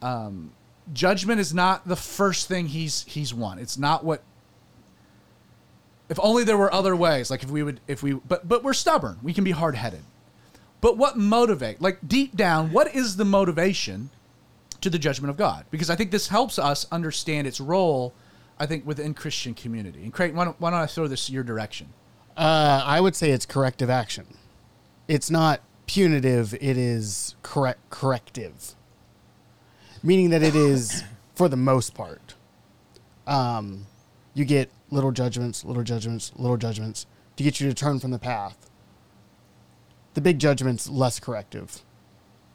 Um, 0.03 0.51
judgment 0.91 1.39
is 1.39 1.53
not 1.53 1.87
the 1.87 1.95
first 1.95 2.47
thing 2.47 2.67
he's 2.67 3.03
he's 3.03 3.33
won. 3.33 3.57
It's 3.57 3.77
not 3.77 4.03
what. 4.03 4.21
If 6.09 6.19
only 6.21 6.43
there 6.43 6.57
were 6.57 6.71
other 6.73 6.95
ways. 6.95 7.31
Like 7.31 7.43
if 7.43 7.49
we 7.49 7.63
would, 7.63 7.79
if 7.87 8.03
we, 8.03 8.13
but 8.13 8.47
but 8.47 8.63
we're 8.63 8.73
stubborn. 8.73 9.17
We 9.23 9.33
can 9.33 9.43
be 9.43 9.51
hard 9.51 9.75
headed. 9.75 10.03
But 10.81 10.97
what 10.97 11.17
motivate? 11.17 11.81
Like 11.81 11.99
deep 12.05 12.35
down, 12.35 12.73
what 12.73 12.93
is 12.93 13.15
the 13.15 13.23
motivation 13.23 14.09
to 14.81 14.89
the 14.89 14.99
judgment 14.99 15.29
of 15.29 15.37
God? 15.37 15.65
Because 15.71 15.89
I 15.89 15.95
think 15.95 16.11
this 16.11 16.27
helps 16.27 16.59
us 16.59 16.85
understand 16.91 17.47
its 17.47 17.61
role. 17.61 18.13
I 18.59 18.65
think 18.65 18.85
within 18.85 19.13
Christian 19.13 19.53
community. 19.53 20.03
And 20.03 20.13
Creighton, 20.13 20.37
why 20.37 20.45
don't, 20.45 20.59
why 20.61 20.69
don't 20.69 20.79
I 20.79 20.85
throw 20.85 21.07
this 21.07 21.29
your 21.29 21.43
direction? 21.43 21.87
Uh, 22.37 22.83
I 22.85 23.01
would 23.01 23.15
say 23.15 23.31
it's 23.31 23.45
corrective 23.45 23.89
action. 23.89 24.27
It's 25.07 25.31
not 25.31 25.61
punitive. 25.87 26.53
It 26.55 26.77
is 26.77 27.35
correct 27.43 27.79
corrective, 27.89 28.75
meaning 30.03 30.29
that 30.31 30.43
it 30.43 30.55
is 30.55 31.03
for 31.33 31.49
the 31.49 31.57
most 31.57 31.95
part. 31.95 32.35
Um, 33.25 33.87
you 34.33 34.45
get 34.45 34.69
little 34.91 35.11
judgments, 35.11 35.63
little 35.63 35.83
judgments, 35.83 36.31
little 36.35 36.57
judgments 36.57 37.07
to 37.37 37.43
get 37.43 37.59
you 37.59 37.67
to 37.67 37.73
turn 37.73 37.99
from 37.99 38.11
the 38.11 38.19
path. 38.19 38.69
The 40.13 40.21
big 40.21 40.37
judgment's 40.37 40.89
less 40.89 41.19
corrective, 41.19 41.81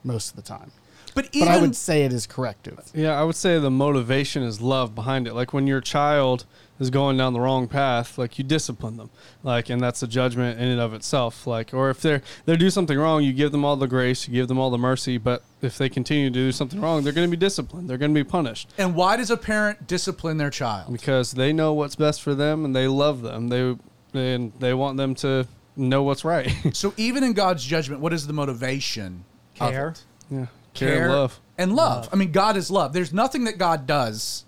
most 0.04 0.30
of 0.30 0.36
the 0.36 0.42
time. 0.42 0.70
But 1.14 1.24
but 1.24 1.34
even 1.34 1.48
I 1.48 1.58
would 1.60 1.74
say 1.74 2.04
it 2.04 2.12
is 2.12 2.26
corrective. 2.26 2.90
Yeah, 2.94 3.18
I 3.18 3.24
would 3.24 3.34
say 3.34 3.58
the 3.58 3.70
motivation 3.70 4.42
is 4.42 4.60
love 4.60 4.94
behind 4.94 5.26
it. 5.26 5.34
Like 5.34 5.52
when 5.52 5.66
your 5.66 5.80
child 5.80 6.46
is 6.80 6.90
going 6.90 7.16
down 7.16 7.32
the 7.32 7.40
wrong 7.40 7.66
path, 7.68 8.18
like 8.18 8.38
you 8.38 8.44
discipline 8.44 8.96
them, 8.96 9.10
like, 9.42 9.68
and 9.68 9.80
that's 9.80 10.02
a 10.02 10.06
judgment 10.06 10.60
in 10.60 10.68
and 10.68 10.80
of 10.80 10.94
itself. 10.94 11.46
Like, 11.46 11.74
or 11.74 11.90
if 11.90 12.00
they're 12.00 12.22
they 12.44 12.56
do 12.56 12.70
something 12.70 12.98
wrong, 12.98 13.22
you 13.22 13.32
give 13.32 13.52
them 13.52 13.64
all 13.64 13.76
the 13.76 13.88
grace, 13.88 14.28
you 14.28 14.34
give 14.34 14.48
them 14.48 14.58
all 14.58 14.70
the 14.70 14.78
mercy. 14.78 15.18
But 15.18 15.42
if 15.60 15.76
they 15.78 15.88
continue 15.88 16.30
to 16.30 16.34
do 16.34 16.52
something 16.52 16.80
wrong, 16.80 17.02
they're 17.02 17.12
going 17.12 17.26
to 17.28 17.36
be 17.36 17.40
disciplined. 17.40 17.90
They're 17.90 17.98
going 17.98 18.14
to 18.14 18.24
be 18.24 18.28
punished 18.28 18.70
and 18.78 18.94
why 18.94 19.16
does 19.16 19.30
a 19.30 19.36
parent 19.36 19.86
discipline 19.86 20.36
their 20.36 20.50
child? 20.50 20.92
because 20.92 21.32
they 21.32 21.52
know 21.52 21.72
what's 21.72 21.96
best 21.96 22.22
for 22.22 22.34
them 22.34 22.64
and 22.64 22.74
they 22.74 22.86
love 22.88 23.22
them. 23.22 23.48
They 23.48 23.76
and 24.14 24.52
they 24.58 24.72
want 24.74 24.96
them 24.96 25.14
to 25.16 25.46
know 25.76 26.02
what's 26.02 26.24
right. 26.24 26.50
So 26.74 26.94
even 26.96 27.22
in 27.24 27.32
God's 27.34 27.64
judgment, 27.64 28.00
what 28.00 28.12
is 28.12 28.26
the 28.26 28.32
motivation? 28.32 29.24
of 29.60 29.70
Care. 29.70 29.88
it? 29.88 30.04
yeah, 30.30 30.46
care, 30.74 31.04
and 31.04 31.12
love. 31.12 31.40
and 31.58 31.76
love. 31.76 32.08
I 32.12 32.16
mean, 32.16 32.30
God 32.32 32.56
is 32.56 32.70
love. 32.70 32.92
There's 32.92 33.12
nothing 33.12 33.44
that 33.44 33.58
God 33.58 33.86
does 33.86 34.44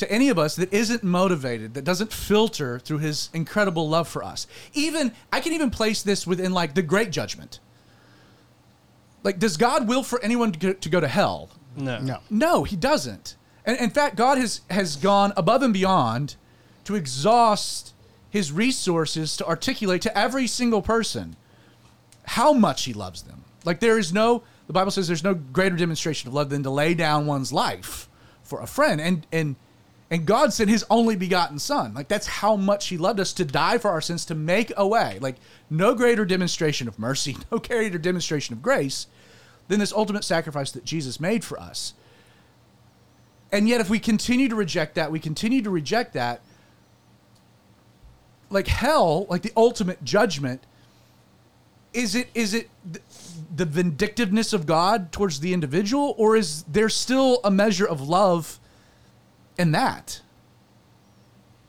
to 0.00 0.10
any 0.10 0.28
of 0.28 0.38
us 0.38 0.56
that 0.56 0.72
isn't 0.72 1.02
motivated, 1.02 1.74
that 1.74 1.84
doesn't 1.84 2.12
filter 2.12 2.78
through 2.78 2.98
His 2.98 3.30
incredible 3.32 3.88
love 3.88 4.08
for 4.08 4.22
us. 4.24 4.46
Even 4.74 5.12
I 5.32 5.40
can 5.40 5.52
even 5.52 5.70
place 5.70 6.02
this 6.02 6.26
within 6.26 6.52
like 6.52 6.74
the 6.74 6.82
Great 6.82 7.10
Judgment. 7.10 7.60
Like, 9.22 9.38
does 9.38 9.56
God 9.56 9.86
will 9.86 10.02
for 10.02 10.22
anyone 10.22 10.52
to 10.52 10.58
go 10.58 10.72
to, 10.72 10.88
go 10.88 11.00
to 11.00 11.08
hell? 11.08 11.50
No, 11.76 12.00
No. 12.00 12.18
No, 12.28 12.64
He 12.64 12.76
doesn't. 12.76 13.36
And 13.64 13.78
in 13.78 13.90
fact, 13.90 14.16
God 14.16 14.38
has 14.38 14.62
has 14.70 14.96
gone 14.96 15.32
above 15.36 15.62
and 15.62 15.72
beyond 15.72 16.36
to 16.84 16.96
exhaust 16.96 17.94
His 18.28 18.50
resources 18.50 19.36
to 19.36 19.46
articulate 19.46 20.02
to 20.02 20.18
every 20.18 20.46
single 20.46 20.82
person 20.82 21.36
how 22.24 22.52
much 22.52 22.84
he 22.84 22.92
loves 22.92 23.22
them. 23.22 23.44
Like 23.64 23.80
there 23.80 23.98
is 23.98 24.12
no 24.12 24.42
the 24.66 24.72
Bible 24.72 24.92
says 24.92 25.08
there's 25.08 25.24
no 25.24 25.34
greater 25.34 25.76
demonstration 25.76 26.28
of 26.28 26.34
love 26.34 26.48
than 26.48 26.62
to 26.62 26.70
lay 26.70 26.94
down 26.94 27.26
one's 27.26 27.52
life 27.52 28.08
for 28.42 28.60
a 28.60 28.66
friend. 28.66 29.00
And 29.00 29.26
and 29.32 29.56
and 30.10 30.26
God 30.26 30.52
sent 30.52 30.68
his 30.68 30.84
only 30.90 31.14
begotten 31.14 31.58
son. 31.58 31.94
Like 31.94 32.08
that's 32.08 32.26
how 32.26 32.56
much 32.56 32.88
he 32.88 32.98
loved 32.98 33.20
us 33.20 33.32
to 33.34 33.44
die 33.44 33.78
for 33.78 33.90
our 33.90 34.00
sins 34.00 34.24
to 34.26 34.34
make 34.34 34.72
a 34.76 34.86
way. 34.86 35.18
Like 35.20 35.36
no 35.70 35.94
greater 35.94 36.24
demonstration 36.24 36.88
of 36.88 36.98
mercy, 36.98 37.36
no 37.52 37.58
greater 37.58 37.98
demonstration 37.98 38.52
of 38.52 38.62
grace 38.62 39.06
than 39.68 39.78
this 39.78 39.92
ultimate 39.92 40.24
sacrifice 40.24 40.72
that 40.72 40.84
Jesus 40.84 41.20
made 41.20 41.44
for 41.44 41.58
us. 41.60 41.94
And 43.52 43.68
yet 43.68 43.80
if 43.80 43.88
we 43.88 43.98
continue 43.98 44.48
to 44.48 44.56
reject 44.56 44.96
that, 44.96 45.12
we 45.12 45.20
continue 45.20 45.62
to 45.62 45.70
reject 45.70 46.12
that 46.14 46.40
like 48.50 48.66
hell, 48.66 49.26
like 49.26 49.42
the 49.42 49.52
ultimate 49.56 50.02
judgment 50.04 50.62
is 51.92 52.14
it 52.14 52.28
is 52.34 52.54
it 52.54 52.68
th- 52.92 53.04
the 53.54 53.64
vindictiveness 53.64 54.52
of 54.52 54.66
God 54.66 55.10
towards 55.10 55.40
the 55.40 55.52
individual, 55.52 56.14
or 56.18 56.36
is 56.36 56.64
there 56.64 56.88
still 56.88 57.40
a 57.42 57.50
measure 57.50 57.86
of 57.86 58.00
love 58.00 58.59
in 59.58 59.72
that? 59.72 60.20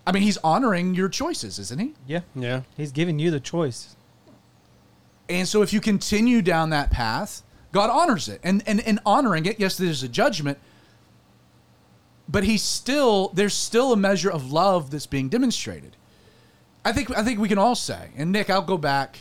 I 0.06 0.12
mean, 0.12 0.24
he's 0.24 0.38
honoring 0.44 0.96
your 0.96 1.10
choices, 1.10 1.60
isn't 1.60 1.80
he? 1.80 1.94
Yeah. 2.08 2.22
yeah, 2.36 2.62
He's 2.76 2.92
giving 2.92 3.20
you 3.20 3.30
the 3.32 3.40
choice. 3.40 3.96
And 5.30 5.48
so, 5.48 5.62
if 5.62 5.72
you 5.72 5.80
continue 5.80 6.42
down 6.42 6.72
that 6.72 6.92
path, 6.92 7.44
God 7.72 7.90
honors 7.90 8.28
it, 8.28 8.42
and 8.44 8.64
and 8.68 8.80
in 8.80 9.00
honoring 9.06 9.46
it, 9.46 9.60
yes, 9.60 9.78
there's 9.78 10.04
a 10.04 10.10
judgment, 10.10 10.58
but 12.28 12.44
he's 12.44 12.64
still 12.64 13.30
there's 13.30 13.54
still 13.54 13.94
a 13.94 13.98
measure 13.98 14.30
of 14.32 14.52
love 14.52 14.92
that's 14.92 15.06
being 15.06 15.30
demonstrated. 15.30 15.96
I 16.84 16.92
think 16.92 17.16
I 17.16 17.24
think 17.24 17.40
we 17.40 17.48
can 17.48 17.58
all 17.58 17.76
say, 17.76 18.10
and 18.18 18.32
Nick, 18.32 18.50
I'll 18.50 18.62
go 18.62 18.78
back, 18.78 19.20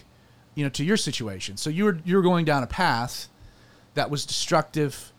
you 0.55 0.64
know, 0.64 0.70
to 0.70 0.85
your 0.85 0.96
situation. 0.96 1.57
So 1.57 1.70
you 1.70 1.85
were 1.85 1.99
you 2.05 2.16
were 2.16 2.23
going 2.23 2.44
down 2.44 2.62
a 2.62 2.66
path 2.66 3.29
that 3.94 4.11
was 4.11 4.25
destructive. 4.25 5.12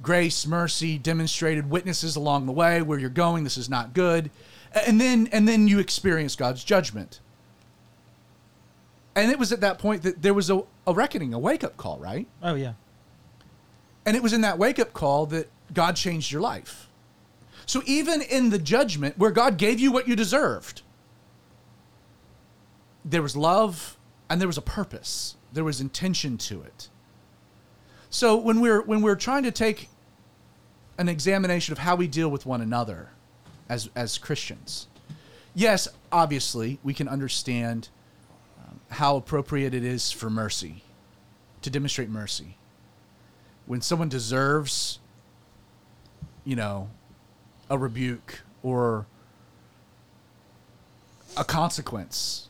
Grace, 0.00 0.46
mercy, 0.46 0.98
demonstrated 0.98 1.70
witnesses 1.70 2.16
along 2.16 2.46
the 2.46 2.52
way 2.52 2.82
where 2.82 2.98
you're 2.98 3.10
going. 3.10 3.44
This 3.44 3.56
is 3.56 3.68
not 3.68 3.94
good, 3.94 4.30
and 4.86 5.00
then 5.00 5.28
and 5.32 5.48
then 5.48 5.66
you 5.66 5.78
experience 5.78 6.36
God's 6.36 6.62
judgment. 6.62 7.20
And 9.16 9.32
it 9.32 9.38
was 9.38 9.50
at 9.50 9.60
that 9.62 9.80
point 9.80 10.02
that 10.04 10.22
there 10.22 10.34
was 10.34 10.48
a, 10.48 10.62
a 10.86 10.94
reckoning, 10.94 11.34
a 11.34 11.38
wake 11.38 11.64
up 11.64 11.76
call, 11.76 11.98
right? 11.98 12.28
Oh 12.42 12.54
yeah. 12.54 12.74
And 14.06 14.16
it 14.16 14.22
was 14.22 14.32
in 14.32 14.42
that 14.42 14.58
wake 14.58 14.78
up 14.78 14.92
call 14.92 15.26
that 15.26 15.50
God 15.74 15.96
changed 15.96 16.30
your 16.30 16.40
life. 16.40 16.88
So 17.66 17.82
even 17.84 18.22
in 18.22 18.50
the 18.50 18.58
judgment 18.58 19.18
where 19.18 19.30
God 19.30 19.58
gave 19.58 19.80
you 19.80 19.92
what 19.92 20.08
you 20.08 20.14
deserved, 20.16 20.82
there 23.04 23.20
was 23.20 23.36
love 23.36 23.98
and 24.30 24.40
there 24.40 24.48
was 24.48 24.56
a 24.56 24.62
purpose. 24.62 25.36
There 25.52 25.64
was 25.64 25.80
intention 25.80 26.38
to 26.38 26.62
it. 26.62 26.88
So 28.10 28.36
when 28.36 28.60
we're 28.60 28.82
when 28.82 29.02
we're 29.02 29.16
trying 29.16 29.42
to 29.42 29.50
take 29.50 29.88
an 30.96 31.08
examination 31.08 31.72
of 31.72 31.78
how 31.78 31.94
we 31.94 32.06
deal 32.06 32.28
with 32.28 32.46
one 32.46 32.60
another 32.60 33.10
as 33.68 33.90
as 33.94 34.18
Christians, 34.18 34.86
yes, 35.54 35.88
obviously 36.10 36.78
we 36.82 36.94
can 36.94 37.08
understand 37.08 37.88
um, 38.58 38.80
how 38.90 39.16
appropriate 39.16 39.74
it 39.74 39.84
is 39.84 40.10
for 40.10 40.30
mercy 40.30 40.82
to 41.62 41.70
demonstrate 41.70 42.08
mercy. 42.08 42.56
When 43.66 43.82
someone 43.82 44.08
deserves 44.08 45.00
you 46.44 46.56
know 46.56 46.88
a 47.68 47.76
rebuke 47.76 48.40
or 48.62 49.06
a 51.36 51.44
consequence 51.44 52.48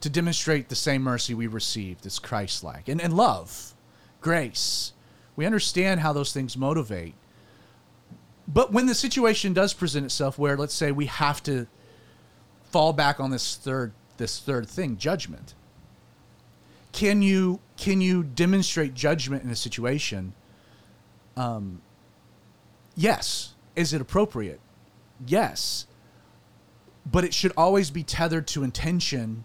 to 0.00 0.08
demonstrate 0.08 0.70
the 0.70 0.74
same 0.74 1.02
mercy 1.02 1.34
we 1.34 1.46
received 1.46 2.04
as 2.06 2.18
Christ-like 2.18 2.88
and, 2.88 3.00
and 3.00 3.14
love 3.14 3.73
grace. 4.24 4.94
We 5.36 5.44
understand 5.44 6.00
how 6.00 6.14
those 6.14 6.32
things 6.32 6.56
motivate. 6.56 7.14
But 8.48 8.72
when 8.72 8.86
the 8.86 8.94
situation 8.94 9.52
does 9.52 9.74
present 9.74 10.06
itself 10.06 10.38
where 10.38 10.56
let's 10.56 10.74
say 10.74 10.90
we 10.90 11.06
have 11.06 11.42
to 11.44 11.66
fall 12.64 12.92
back 12.92 13.20
on 13.20 13.30
this 13.30 13.56
third 13.56 13.92
this 14.16 14.40
third 14.40 14.68
thing 14.68 14.96
judgment 14.96 15.54
can 16.92 17.22
you 17.22 17.60
can 17.76 18.00
you 18.00 18.22
demonstrate 18.22 18.94
judgment 18.94 19.44
in 19.44 19.50
a 19.50 19.56
situation? 19.56 20.32
Um 21.36 21.82
yes. 22.96 23.54
Is 23.76 23.92
it 23.92 24.00
appropriate? 24.00 24.60
Yes. 25.26 25.86
But 27.10 27.24
it 27.24 27.34
should 27.34 27.52
always 27.56 27.90
be 27.90 28.02
tethered 28.02 28.46
to 28.48 28.62
intention 28.62 29.44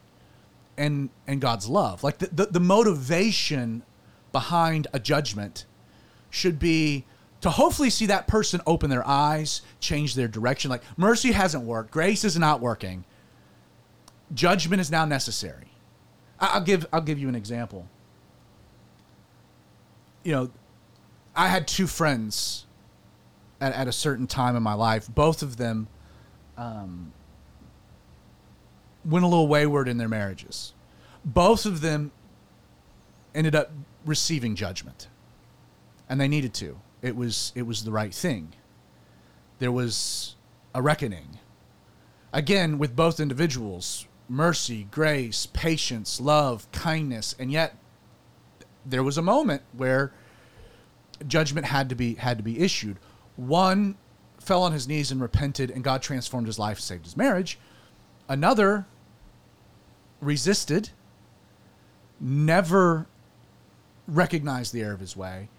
and 0.77 1.09
and 1.27 1.41
god's 1.41 1.67
love. 1.67 2.03
Like 2.03 2.19
the, 2.19 2.27
the, 2.27 2.45
the 2.45 2.59
motivation 2.59 3.83
behind 4.31 4.87
a 4.93 4.99
judgment 4.99 5.65
should 6.29 6.59
be 6.59 7.05
to 7.41 7.49
hopefully 7.49 7.89
see 7.89 8.05
that 8.05 8.27
person 8.27 8.61
open 8.67 8.89
their 8.89 9.07
eyes 9.07 9.61
change 9.79 10.15
their 10.15 10.27
direction 10.27 10.69
like 10.69 10.83
mercy 10.97 11.31
hasn't 11.31 11.63
worked 11.63 11.91
grace 11.91 12.23
is 12.23 12.37
not 12.37 12.59
working 12.59 13.05
judgment 14.33 14.79
is 14.79 14.91
now 14.91 15.05
necessary 15.05 15.69
I'll 16.39 16.61
give 16.61 16.87
I'll 16.93 17.01
give 17.01 17.19
you 17.19 17.27
an 17.27 17.35
example. 17.35 17.87
You 20.23 20.31
know, 20.31 20.51
I 21.35 21.47
had 21.47 21.67
two 21.67 21.87
friends 21.87 22.65
at, 23.59 23.73
at 23.73 23.87
a 23.87 23.91
certain 23.91 24.27
time 24.27 24.55
in 24.55 24.63
my 24.63 24.73
life. 24.73 25.07
Both 25.13 25.41
of 25.41 25.57
them 25.57 25.87
um, 26.57 27.13
went 29.03 29.25
a 29.25 29.27
little 29.27 29.47
wayward 29.47 29.87
in 29.87 29.97
their 29.97 30.07
marriages. 30.07 30.73
Both 31.25 31.65
of 31.65 31.81
them 31.81 32.11
ended 33.35 33.55
up 33.55 33.71
receiving 34.09 34.55
judgment, 34.55 35.07
and 36.09 36.19
they 36.19 36.27
needed 36.27 36.53
to. 36.55 36.79
It 37.01 37.15
was 37.15 37.53
it 37.55 37.61
was 37.61 37.83
the 37.83 37.91
right 37.91 38.13
thing. 38.13 38.53
There 39.59 39.71
was 39.71 40.35
a 40.73 40.81
reckoning. 40.81 41.39
Again, 42.33 42.77
with 42.77 42.95
both 42.95 43.19
individuals, 43.19 44.07
mercy, 44.27 44.87
grace, 44.91 45.45
patience, 45.45 46.19
love, 46.19 46.69
kindness, 46.71 47.35
and 47.39 47.51
yet 47.51 47.75
there 48.85 49.03
was 49.03 49.17
a 49.17 49.21
moment 49.21 49.61
where 49.73 50.11
judgment 51.27 51.67
had 51.67 51.89
to 51.89 51.95
be 51.95 52.15
had 52.15 52.37
to 52.37 52.43
be 52.43 52.59
issued. 52.59 52.97
One 53.35 53.95
fell 54.39 54.63
on 54.63 54.73
his 54.73 54.87
knees 54.87 55.11
and 55.11 55.21
repented, 55.21 55.69
and 55.71 55.83
God 55.83 56.01
transformed 56.01 56.47
his 56.47 56.59
life, 56.59 56.79
saved 56.79 57.05
his 57.05 57.15
marriage. 57.15 57.59
Another 58.27 58.85
resisted, 60.21 60.89
never 62.19 63.07
recognized 64.15 64.73
the 64.73 64.81
error 64.81 64.93
of 64.93 64.99
his 64.99 65.15
way, 65.15 65.49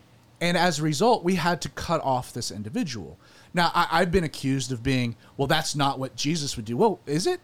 and 0.40 0.57
as 0.57 0.78
a 0.78 0.82
result, 0.82 1.22
we 1.22 1.34
had 1.34 1.61
to 1.62 1.68
cut 1.70 2.03
off 2.03 2.32
this 2.32 2.51
individual. 2.51 3.18
Now, 3.53 3.70
I, 3.74 3.88
I've 3.90 4.11
been 4.11 4.24
accused 4.24 4.72
of 4.72 4.82
being, 4.82 5.16
well, 5.36 5.46
that's 5.46 5.74
not 5.74 5.98
what 5.98 6.16
Jesus 6.16 6.57
would 6.57 6.64
do. 6.64 6.76
Well, 6.76 7.01
is 7.07 7.26
it? 7.26 7.40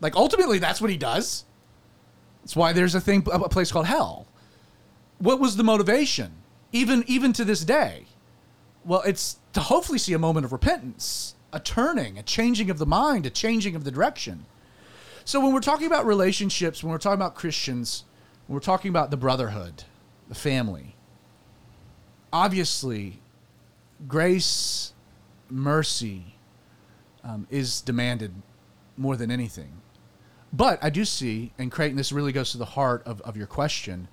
Like 0.00 0.14
ultimately, 0.16 0.58
that's 0.58 0.80
what 0.80 0.90
he 0.90 0.96
does. 0.96 1.44
That's 2.42 2.56
why 2.56 2.72
there's 2.72 2.94
a 2.94 3.00
thing, 3.00 3.26
a 3.32 3.48
place 3.48 3.72
called 3.72 3.86
hell. 3.86 4.26
What 5.18 5.40
was 5.40 5.56
the 5.56 5.64
motivation? 5.64 6.32
Even 6.72 7.02
even 7.06 7.32
to 7.32 7.44
this 7.44 7.64
day, 7.64 8.04
well, 8.84 9.02
it's 9.02 9.38
to 9.54 9.60
hopefully 9.60 9.98
see 9.98 10.12
a 10.12 10.18
moment 10.18 10.44
of 10.44 10.52
repentance, 10.52 11.34
a 11.52 11.60
turning, 11.60 12.18
a 12.18 12.22
changing 12.22 12.70
of 12.70 12.78
the 12.78 12.86
mind, 12.86 13.26
a 13.26 13.30
changing 13.30 13.74
of 13.74 13.84
the 13.84 13.90
direction. 13.90 14.46
So 15.24 15.40
when 15.40 15.52
we're 15.52 15.60
talking 15.60 15.86
about 15.86 16.06
relationships, 16.06 16.82
when 16.82 16.92
we're 16.92 16.98
talking 16.98 17.20
about 17.20 17.34
Christians, 17.34 18.04
when 18.46 18.54
we're 18.54 18.60
talking 18.60 18.88
about 18.90 19.10
the 19.10 19.16
brotherhood, 19.16 19.84
the 20.28 20.34
family, 20.34 20.94
obviously, 22.32 23.20
grace, 24.06 24.92
mercy 25.48 26.34
um, 27.24 27.46
is 27.50 27.80
demanded 27.80 28.32
more 28.96 29.16
than 29.16 29.30
anything. 29.30 29.80
But 30.52 30.82
I 30.82 30.90
do 30.90 31.04
see, 31.04 31.52
and 31.58 31.70
Creighton, 31.70 31.96
this 31.96 32.12
really 32.12 32.32
goes 32.32 32.52
to 32.52 32.58
the 32.58 32.64
heart 32.64 33.02
of, 33.06 33.20
of 33.22 33.36
your 33.36 33.46
question. 33.46 34.08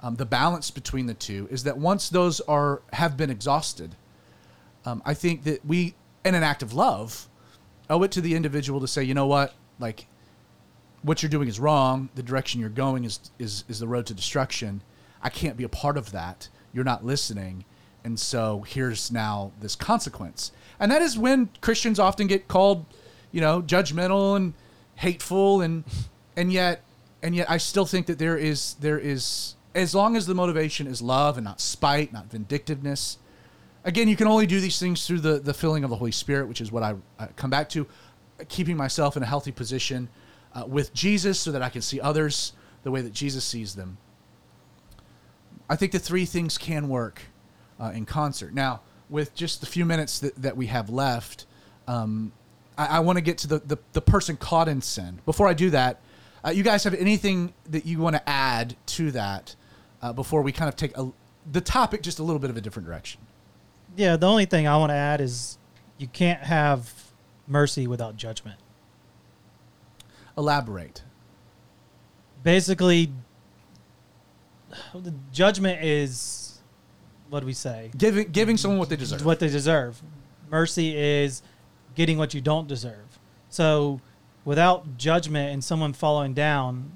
Um, 0.00 0.16
the 0.16 0.26
balance 0.26 0.70
between 0.70 1.06
the 1.06 1.14
two 1.14 1.48
is 1.50 1.64
that 1.64 1.78
once 1.78 2.08
those 2.08 2.40
are 2.42 2.82
have 2.92 3.16
been 3.16 3.30
exhausted, 3.30 3.96
um, 4.84 5.02
I 5.04 5.14
think 5.14 5.44
that 5.44 5.64
we, 5.64 5.94
in 6.24 6.34
an 6.34 6.42
act 6.42 6.62
of 6.62 6.72
love, 6.72 7.28
owe 7.90 8.02
it 8.02 8.12
to 8.12 8.20
the 8.20 8.34
individual 8.34 8.80
to 8.80 8.88
say, 8.88 9.02
you 9.02 9.14
know 9.14 9.26
what, 9.26 9.54
like, 9.78 10.06
what 11.02 11.22
you're 11.22 11.30
doing 11.30 11.48
is 11.48 11.60
wrong. 11.60 12.08
The 12.14 12.22
direction 12.22 12.60
you're 12.60 12.70
going 12.70 13.04
is 13.04 13.20
is 13.38 13.64
is 13.68 13.78
the 13.78 13.88
road 13.88 14.06
to 14.06 14.14
destruction. 14.14 14.82
I 15.22 15.30
can't 15.30 15.56
be 15.56 15.64
a 15.64 15.68
part 15.68 15.96
of 15.96 16.12
that. 16.12 16.48
You're 16.72 16.84
not 16.84 17.04
listening, 17.04 17.64
and 18.04 18.18
so 18.18 18.64
here's 18.66 19.10
now 19.10 19.52
this 19.60 19.74
consequence. 19.74 20.52
And 20.78 20.92
that 20.92 21.02
is 21.02 21.18
when 21.18 21.50
Christians 21.60 21.98
often 21.98 22.26
get 22.26 22.46
called, 22.46 22.86
you 23.32 23.40
know, 23.40 23.62
judgmental 23.62 24.36
and 24.36 24.54
hateful, 24.96 25.60
and 25.60 25.84
and 26.36 26.52
yet 26.52 26.82
and 27.22 27.34
yet 27.34 27.50
I 27.50 27.56
still 27.56 27.86
think 27.86 28.06
that 28.06 28.18
there 28.18 28.36
is 28.36 28.74
there 28.80 28.98
is 28.98 29.56
as 29.74 29.94
long 29.94 30.16
as 30.16 30.26
the 30.26 30.34
motivation 30.34 30.86
is 30.86 31.02
love 31.02 31.36
and 31.36 31.44
not 31.44 31.60
spite, 31.60 32.12
not 32.12 32.30
vindictiveness. 32.30 33.18
Again, 33.84 34.08
you 34.08 34.16
can 34.16 34.26
only 34.26 34.46
do 34.46 34.60
these 34.60 34.78
things 34.78 35.06
through 35.06 35.20
the 35.20 35.38
the 35.38 35.54
filling 35.54 35.84
of 35.84 35.90
the 35.90 35.96
Holy 35.96 36.12
Spirit, 36.12 36.48
which 36.48 36.60
is 36.60 36.70
what 36.70 36.82
I, 36.82 36.94
I 37.18 37.26
come 37.36 37.50
back 37.50 37.68
to, 37.70 37.86
keeping 38.48 38.76
myself 38.76 39.16
in 39.16 39.22
a 39.22 39.26
healthy 39.26 39.52
position 39.52 40.08
uh, 40.54 40.64
with 40.66 40.92
Jesus, 40.94 41.40
so 41.40 41.50
that 41.52 41.62
I 41.62 41.68
can 41.68 41.82
see 41.82 42.00
others 42.00 42.52
the 42.82 42.90
way 42.90 43.00
that 43.00 43.12
Jesus 43.12 43.44
sees 43.44 43.74
them. 43.74 43.98
I 45.68 45.76
think 45.76 45.92
the 45.92 45.98
three 45.98 46.24
things 46.24 46.58
can 46.58 46.88
work 46.88 47.22
uh, 47.80 47.92
in 47.94 48.06
concert. 48.06 48.54
Now, 48.54 48.80
with 49.10 49.34
just 49.34 49.60
the 49.60 49.66
few 49.66 49.84
minutes 49.84 50.18
that, 50.20 50.34
that 50.36 50.56
we 50.56 50.66
have 50.66 50.90
left, 50.90 51.46
um, 51.86 52.32
I, 52.76 52.86
I 52.86 53.00
want 53.00 53.16
to 53.16 53.22
get 53.22 53.38
to 53.38 53.48
the, 53.48 53.58
the, 53.60 53.78
the 53.92 54.00
person 54.00 54.36
caught 54.36 54.68
in 54.68 54.80
sin. 54.80 55.20
Before 55.26 55.46
I 55.46 55.54
do 55.54 55.70
that, 55.70 56.00
uh, 56.44 56.50
you 56.50 56.62
guys 56.62 56.84
have 56.84 56.94
anything 56.94 57.52
that 57.70 57.84
you 57.84 57.98
want 57.98 58.16
to 58.16 58.28
add 58.28 58.76
to 58.86 59.10
that 59.12 59.54
uh, 60.02 60.12
before 60.12 60.42
we 60.42 60.52
kind 60.52 60.68
of 60.68 60.76
take 60.76 60.96
a, 60.96 61.10
the 61.50 61.60
topic 61.60 62.02
just 62.02 62.18
a 62.18 62.22
little 62.22 62.38
bit 62.38 62.50
of 62.50 62.56
a 62.56 62.60
different 62.60 62.86
direction? 62.86 63.20
Yeah, 63.96 64.16
the 64.16 64.28
only 64.28 64.44
thing 64.44 64.68
I 64.68 64.76
want 64.76 64.90
to 64.90 64.94
add 64.94 65.20
is 65.20 65.58
you 65.96 66.06
can't 66.06 66.40
have 66.40 66.92
mercy 67.46 67.86
without 67.86 68.16
judgment. 68.16 68.58
Elaborate. 70.36 71.02
Basically, 72.44 73.12
the 74.94 75.14
judgment 75.32 75.82
is 75.84 76.48
what 77.28 77.40
do 77.40 77.46
we 77.46 77.52
say? 77.52 77.90
Giving, 77.96 78.30
giving 78.30 78.56
someone 78.56 78.78
what 78.78 78.88
they 78.88 78.96
deserve. 78.96 79.24
What 79.24 79.38
they 79.38 79.48
deserve. 79.48 80.00
Mercy 80.50 80.96
is 80.96 81.42
getting 81.94 82.18
what 82.18 82.34
you 82.34 82.40
don't 82.40 82.66
deserve. 82.66 83.18
So, 83.50 84.00
without 84.44 84.96
judgment 84.96 85.52
and 85.52 85.62
someone 85.62 85.92
falling 85.92 86.32
down 86.32 86.90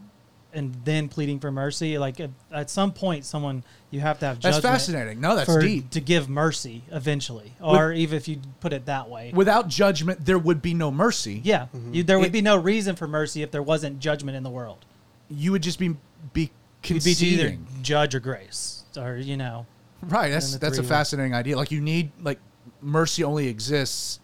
and 0.55 0.75
then 0.85 1.09
pleading 1.09 1.39
for 1.41 1.51
mercy, 1.51 1.99
like 1.99 2.21
at, 2.21 2.31
at 2.51 2.71
some 2.71 2.93
point, 2.93 3.25
someone 3.25 3.65
you 3.91 4.01
have 4.01 4.19
to 4.21 4.27
have 4.27 4.41
That's 4.41 4.57
judgment. 4.57 4.75
fascinating. 4.75 5.21
No, 5.21 5.35
that's 5.35 5.51
for, 5.51 5.61
deep. 5.61 5.91
to 5.91 6.01
give 6.01 6.29
mercy 6.29 6.83
eventually, 6.91 7.55
or 7.61 7.93
even 7.93 8.17
if 8.17 8.29
you 8.29 8.41
put 8.61 8.73
it 8.73 8.87
that 8.87 9.09
way. 9.09 9.33
Without 9.35 9.69
judgment, 9.69 10.25
there 10.25 10.39
would 10.39 10.63
be 10.63 10.75
no 10.75 10.91
mercy. 10.91 11.41
Yeah, 11.45 11.67
mm-hmm. 11.75 11.95
you, 11.95 12.03
there 12.03 12.19
would 12.19 12.29
It- 12.29 12.33
be 12.33 12.43
no 12.43 12.57
reason 12.57 12.97
for 12.97 13.07
mercy 13.07 13.43
if 13.43 13.51
there 13.51 13.63
wasn't 13.63 13.99
judgment 13.99 14.37
in 14.37 14.43
the 14.43 14.51
world. 14.51 14.85
You 15.29 15.53
would 15.53 15.63
just 15.63 15.79
be 15.79 15.97
be 16.35 16.51
You'd 16.85 17.05
be 17.05 17.13
either 17.27 17.59
judge 17.83 18.15
or 18.15 18.21
grace, 18.21 18.85
or 18.97 19.17
you 19.17 19.37
know, 19.37 19.67
Right. 20.03 20.31
That's 20.31 20.57
that's 20.57 20.79
a 20.79 20.83
three 20.83 20.89
fascinating 20.89 21.35
idea. 21.35 21.57
Like 21.57 21.71
you 21.71 21.81
need 21.81 22.11
like 22.21 22.39
mercy 22.81 23.23
only 23.23 23.47
exists 23.49 24.19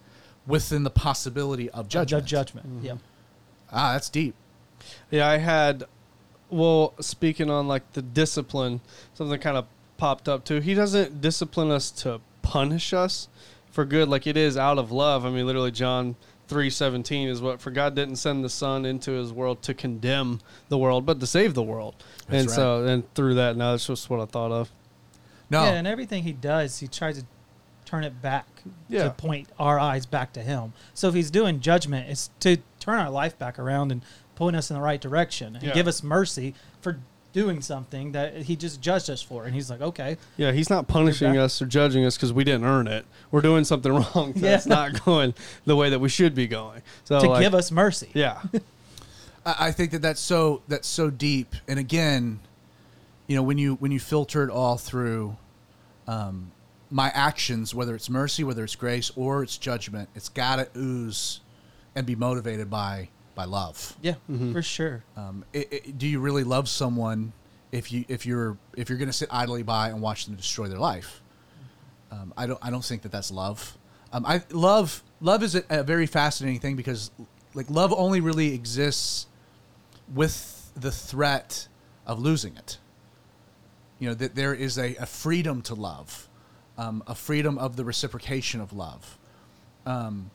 within 0.45 0.83
the 0.83 0.89
possibility 0.89 1.69
of 1.69 1.87
judgment. 1.87 2.25
judge 2.25 2.29
judgment. 2.29 2.83
Yeah, 2.83 2.95
Ah, 3.71 3.93
that's 3.93 4.09
deep. 4.09 4.35
Yeah, 5.11 5.27
I 5.27 5.37
had. 5.37 5.83
Well, 6.49 6.95
speaking 6.99 7.49
on 7.49 7.67
like 7.67 7.93
the 7.93 8.01
discipline, 8.01 8.81
something 9.13 9.39
kind 9.39 9.55
of 9.57 9.67
popped 9.97 10.27
up 10.27 10.43
too. 10.45 10.59
He 10.59 10.73
doesn't 10.73 11.21
discipline 11.21 11.69
us 11.71 11.91
to 11.91 12.21
punish 12.41 12.91
us 12.93 13.27
for 13.69 13.85
good, 13.85 14.09
like 14.09 14.25
it 14.25 14.35
is 14.35 14.57
out 14.57 14.79
of 14.79 14.91
love. 14.91 15.25
I 15.25 15.29
mean, 15.29 15.45
literally, 15.45 15.71
John 15.71 16.15
three 16.49 16.69
seventeen 16.69 17.29
is 17.29 17.41
what 17.41 17.61
for 17.61 17.71
God 17.71 17.95
didn't 17.95 18.17
send 18.17 18.43
the 18.43 18.49
Son 18.49 18.83
into 18.85 19.11
His 19.11 19.31
world 19.31 19.61
to 19.63 19.73
condemn 19.73 20.41
the 20.67 20.77
world, 20.77 21.05
but 21.05 21.19
to 21.21 21.27
save 21.27 21.53
the 21.53 21.63
world. 21.63 21.95
That's 22.27 22.41
and 22.43 22.51
so, 22.51 22.83
and 22.85 23.13
through 23.15 23.35
that, 23.35 23.55
now 23.55 23.71
that's 23.71 23.87
just 23.87 24.09
what 24.09 24.19
I 24.19 24.25
thought 24.25 24.51
of. 24.51 24.69
No. 25.51 25.63
yeah, 25.63 25.71
and 25.71 25.87
everything 25.87 26.23
he 26.23 26.33
does, 26.33 26.79
he 26.79 26.87
tries 26.87 27.17
to 27.19 27.25
turn 27.85 28.03
it 28.03 28.21
back 28.21 28.45
Yeah. 28.87 29.05
to 29.05 29.09
point 29.11 29.49
our 29.57 29.79
eyes 29.79 30.05
back 30.05 30.33
to 30.33 30.41
him. 30.41 30.73
So 30.93 31.07
if 31.07 31.15
he's 31.15 31.31
doing 31.31 31.59
judgment, 31.59 32.07
it's 32.09 32.29
to 32.41 32.57
turn 32.79 32.99
our 32.99 33.09
life 33.09 33.37
back 33.39 33.57
around 33.57 33.91
and 33.91 34.03
point 34.35 34.55
us 34.55 34.69
in 34.69 34.75
the 34.75 34.81
right 34.81 35.01
direction 35.01 35.55
and 35.55 35.63
Yeah. 35.63 35.73
give 35.73 35.87
us 35.87 36.03
mercy 36.03 36.53
for 36.81 36.99
doing 37.31 37.61
something 37.61 38.13
that 38.13 38.35
he 38.43 38.55
just 38.55 38.81
judged 38.81 39.09
us 39.09 39.21
for. 39.21 39.45
And 39.45 39.53
he's 39.53 39.69
like, 39.69 39.81
okay, 39.81 40.17
Yeah, 40.37 40.51
He's 40.51 40.69
not 40.69 40.87
punishing 40.87 41.37
us 41.37 41.61
or 41.61 41.65
judging 41.67 42.03
us 42.05 42.15
because 42.17 42.33
we 42.33 42.43
didn't 42.43 42.65
earn 42.65 42.87
it. 42.87 43.05
We're 43.31 43.41
doing 43.41 43.63
something 43.63 43.91
wrong 44.15 44.33
that's 44.35 44.65
Yeah. 44.65 44.73
not 44.73 45.05
going 45.05 45.33
the 45.65 45.75
way 45.75 45.89
that 45.91 45.99
we 45.99 46.09
should 46.09 46.33
be 46.33 46.47
going. 46.47 46.81
So, 47.03 47.19
to 47.19 47.29
like, 47.29 47.41
give 47.41 47.53
us 47.53 47.71
mercy. 47.71 48.09
yeah, 48.13 48.41
I 49.45 49.55
I 49.67 49.71
think 49.71 49.91
that 49.91 50.01
that's 50.01 50.21
so 50.21 50.61
that's 50.67 50.87
so 50.87 51.09
deep. 51.09 51.55
And 51.67 51.77
again, 51.79 52.39
you 53.27 53.35
know, 53.35 53.43
when 53.43 53.57
you 53.57 53.75
when 53.75 53.91
you 53.91 53.99
filter 53.99 54.43
it 54.43 54.49
all 54.49 54.77
through 54.77 55.37
um, 56.07 56.51
my 56.89 57.09
actions, 57.13 57.75
whether 57.75 57.93
it's 57.93 58.09
mercy, 58.09 58.43
whether 58.43 58.63
it's 58.63 58.75
grace, 58.75 59.11
or 59.15 59.43
it's 59.43 59.57
judgment, 59.57 60.09
it's 60.15 60.29
got 60.29 60.55
to 60.55 60.67
ooze 60.75 61.41
and 61.95 62.05
be 62.07 62.15
motivated 62.15 62.69
by 62.71 63.09
by 63.39 63.45
love. 63.45 63.95
Yeah, 64.01 64.15
for 64.51 64.61
sure. 64.61 65.01
Um, 65.15 65.45
it, 65.53 65.71
it, 65.71 65.97
do 65.97 66.05
you 66.07 66.19
really 66.19 66.43
love 66.43 66.67
someone 66.67 67.31
if 67.71 67.89
you 67.89 68.03
if 68.09 68.25
you're 68.25 68.57
if 68.75 68.89
you're 68.89 68.97
going 68.97 69.07
to 69.07 69.13
sit 69.13 69.29
idly 69.31 69.63
by 69.63 69.87
and 69.87 70.01
watch 70.01 70.25
them 70.25 70.35
destroy 70.35 70.67
their 70.67 70.77
life? 70.77 71.21
Um, 72.11 72.33
I 72.35 72.47
don't 72.47 72.59
I 72.61 72.69
don't 72.69 72.83
think 72.83 73.03
that 73.03 73.13
that's 73.13 73.31
love. 73.31 73.77
Um, 74.11 74.25
I 74.25 74.41
love 74.51 75.03
love 75.21 75.41
is 75.41 75.55
a, 75.55 75.63
a 75.69 75.83
very 75.83 76.05
fascinating 76.05 76.59
thing 76.59 76.75
because 76.75 77.11
like 77.53 77.69
love 77.69 77.93
only 77.93 78.19
really 78.19 78.53
exists 78.53 79.27
with 80.13 80.69
the 80.75 80.91
threat 80.91 81.69
of 82.05 82.19
losing 82.19 82.57
it. 82.57 82.77
You 83.99 84.09
know 84.09 84.15
that 84.15 84.35
there 84.35 84.53
is 84.53 84.77
a, 84.77 84.95
a 84.95 85.05
freedom 85.05 85.61
to 85.61 85.75
love, 85.75 86.27
um, 86.77 87.03
a 87.07 87.15
freedom 87.15 87.57
of 87.57 87.77
the 87.77 87.85
reciprocation 87.85 88.59
of 88.59 88.73
love. 88.73 89.17
Um, 89.85 90.29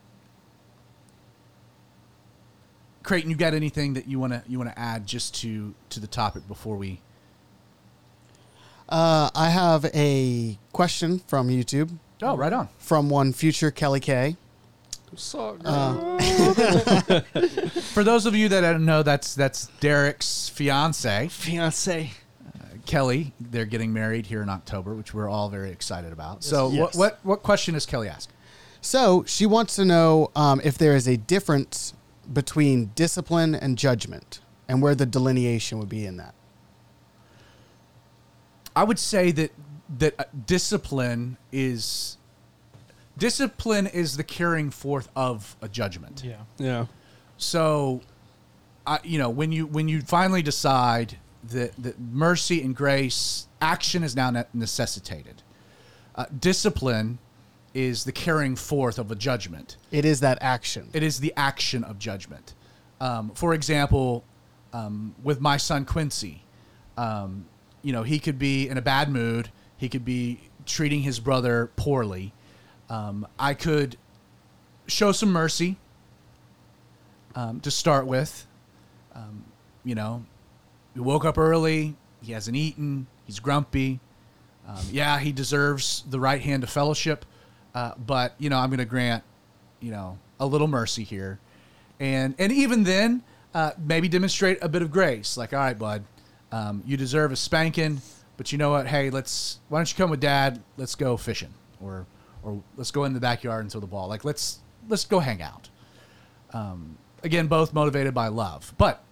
Creighton, 3.05 3.31
you 3.31 3.37
got 3.37 3.55
anything 3.55 3.95
that 3.95 4.09
you 4.09 4.19
want 4.19 4.33
to 4.33 4.43
you 4.49 4.59
want 4.59 4.71
to 4.73 4.79
add 4.79 5.07
just 5.07 5.35
to 5.43 5.75
to 5.91 6.01
the 6.01 6.07
topic 6.09 6.49
before 6.49 6.77
we? 6.77 7.01
Uh, 8.89 9.31
I 9.35 9.49
have 9.51 9.87
a 9.95 10.59
question 10.73 11.21
from 11.21 11.49
YouTube 11.49 11.97
Oh, 12.23 12.37
right 12.37 12.53
on. 12.53 12.69
from 12.79 13.09
one 13.09 13.33
future 13.33 13.71
Kelly 13.71 14.01
K. 14.01 14.37
so 15.17 15.57
For 17.95 18.03
those 18.05 18.27
of 18.27 18.35
you 18.35 18.49
that 18.51 18.61
don't 18.63 18.85
know, 18.85 19.03
that's 19.03 19.35
that's 19.35 19.69
Derek's 19.81 20.49
fiance, 20.49 21.29
fiance. 21.29 22.11
Kelly. 22.87 23.33
They're 23.41 23.65
getting 23.65 23.95
married 23.95 24.27
here 24.27 24.43
in 24.43 24.51
October, 24.51 24.95
which 24.95 25.15
we're 25.15 25.29
all 25.29 25.49
very 25.49 25.71
excited 25.71 26.13
about. 26.13 26.45
So, 26.45 26.71
Yes. 26.71 26.79
what 26.81 26.95
what 26.97 27.19
what 27.23 27.43
question 27.43 27.73
does 27.75 27.87
Kelly 27.87 28.09
ask? 28.09 28.29
So 28.83 29.25
she 29.27 29.47
wants 29.47 29.77
to 29.77 29.87
know 29.87 30.31
um, 30.37 30.61
if 30.63 30.77
there 30.77 30.95
is 30.95 31.09
a 31.09 31.17
difference 31.17 31.95
between 32.33 32.93
discipline 32.95 33.55
and 33.55 33.79
judgment, 33.79 34.41
and 34.69 34.83
where 34.83 34.95
the 34.95 35.07
delineation 35.07 35.79
would 35.79 35.89
be 35.89 36.07
in 36.07 36.17
that. 36.17 36.35
I 38.77 38.85
would 38.85 38.99
say 38.99 39.31
that 39.33 39.53
that 39.99 40.15
uh, 40.19 40.25
discipline 40.47 41.37
is 41.53 42.17
discipline 43.17 43.87
is 43.87 44.17
the 44.17 44.25
carrying 44.25 44.71
forth 44.71 45.09
of 45.15 45.57
a 45.63 45.69
judgment. 45.69 46.23
Yeah. 46.25 46.37
Yeah. 46.59 46.87
So, 47.37 48.01
I, 48.87 49.01
you 49.05 49.19
know, 49.19 49.31
when 49.31 49.53
you 49.53 49.67
when 49.67 49.89
you 49.89 50.01
finally 50.01 50.43
decide 50.43 51.19
that 51.51 51.73
that 51.83 52.01
mercy 52.01 52.63
and 52.63 52.75
grace 52.75 53.49
action 53.61 54.03
is 54.03 54.17
now 54.17 54.45
necessitated, 54.53 55.43
uh, 56.15 56.27
discipline 56.39 57.19
is 57.75 58.05
the 58.05 58.13
carrying 58.13 58.57
forth 58.57 58.99
of 58.99 59.11
a 59.11 59.15
judgment. 59.15 59.77
It 59.91 60.05
is 60.05 60.21
that 60.21 60.39
action. 60.41 60.89
It 60.93 61.03
is 61.03 61.21
the 61.21 61.33
action 61.37 61.85
of 61.85 61.99
judgment. 61.99 62.55
Um, 63.01 63.31
for 63.31 63.53
example, 63.53 64.25
um, 64.73 65.15
with 65.23 65.41
my 65.41 65.57
son 65.57 65.85
Quincy, 65.85 66.43
um, 66.97 67.47
you 67.83 67.93
know, 67.93 68.05
he 68.05 68.19
could 68.19 68.39
be 68.39 68.69
in 68.69 68.79
a 68.79 68.83
bad 68.83 69.11
mood. 69.11 69.51
He 69.77 69.89
could 69.89 70.05
be 70.05 70.41
treating 70.65 71.03
his 71.03 71.21
brother 71.21 71.71
poorly. 71.77 72.33
Um, 72.89 73.27
I 73.39 73.55
could 73.55 73.97
show 74.87 75.13
some 75.13 75.33
mercy 75.33 75.77
um, 77.35 77.61
to 77.61 77.71
start 77.71 78.07
with. 78.07 78.47
Um, 79.15 79.45
you 79.85 79.95
know, 79.95 80.25
he 80.95 81.01
woke 81.01 81.25
up 81.25 81.39
early. 81.39 81.97
He 82.23 82.33
hasn't 82.33 82.57
eaten. 82.57 83.07
He's 83.27 83.41
grumpy. 83.41 84.01
Um, 84.67 84.83
yeah, 84.91 85.19
he 85.19 85.33
deserves 85.33 86.05
the 86.09 86.19
right 86.19 86.41
hand 86.41 86.63
of 86.63 86.71
fellowship, 86.71 87.27
uh, 87.75 87.93
but 87.99 88.35
you 88.39 88.51
know 88.51 88.59
I'm 88.59 88.71
going 88.71 88.79
to 88.79 88.85
grant, 88.85 89.25
you 89.81 89.91
know, 89.91 90.19
a 90.41 90.47
little 90.47 90.69
mercy 90.69 91.05
here, 91.05 91.39
and 92.01 92.35
and 92.39 92.53
even 92.53 92.85
then, 92.85 93.23
uh, 93.55 93.73
maybe 93.79 94.09
demonstrate 94.09 94.59
a 94.63 94.69
bit 94.69 94.83
of 94.83 94.91
grace. 94.91 95.37
Like, 95.37 95.53
all 95.53 95.61
right, 95.61 95.79
bud, 95.79 96.05
um, 96.53 96.83
you 96.87 96.97
deserve 96.97 97.33
a 97.33 97.37
spanking, 97.37 98.01
but 98.37 98.53
you 98.53 98.59
know 98.59 98.71
what? 98.71 98.87
Hey, 98.87 99.11
let's 99.11 99.61
why 99.69 99.79
don't 99.79 99.91
you 99.91 99.97
come 99.97 100.11
with 100.11 100.21
dad? 100.21 100.63
Let's 100.77 100.95
go 100.95 101.17
fishing, 101.17 101.55
or 101.81 102.07
or 102.43 102.63
let's 102.77 102.91
go 102.91 103.05
in 103.05 103.15
the 103.15 103.21
backyard 103.21 103.63
and 103.63 103.73
throw 103.73 103.81
the 103.81 103.87
ball. 103.87 104.09
Like, 104.09 104.25
let's 104.25 104.61
let's 104.89 105.05
go 105.05 105.19
hang 105.19 105.43
out. 105.43 105.69
Um, 106.53 106.99
again, 107.23 107.47
both 107.49 107.73
motivated 107.73 108.15
by 108.15 108.29
love, 108.29 108.75
but 108.79 109.03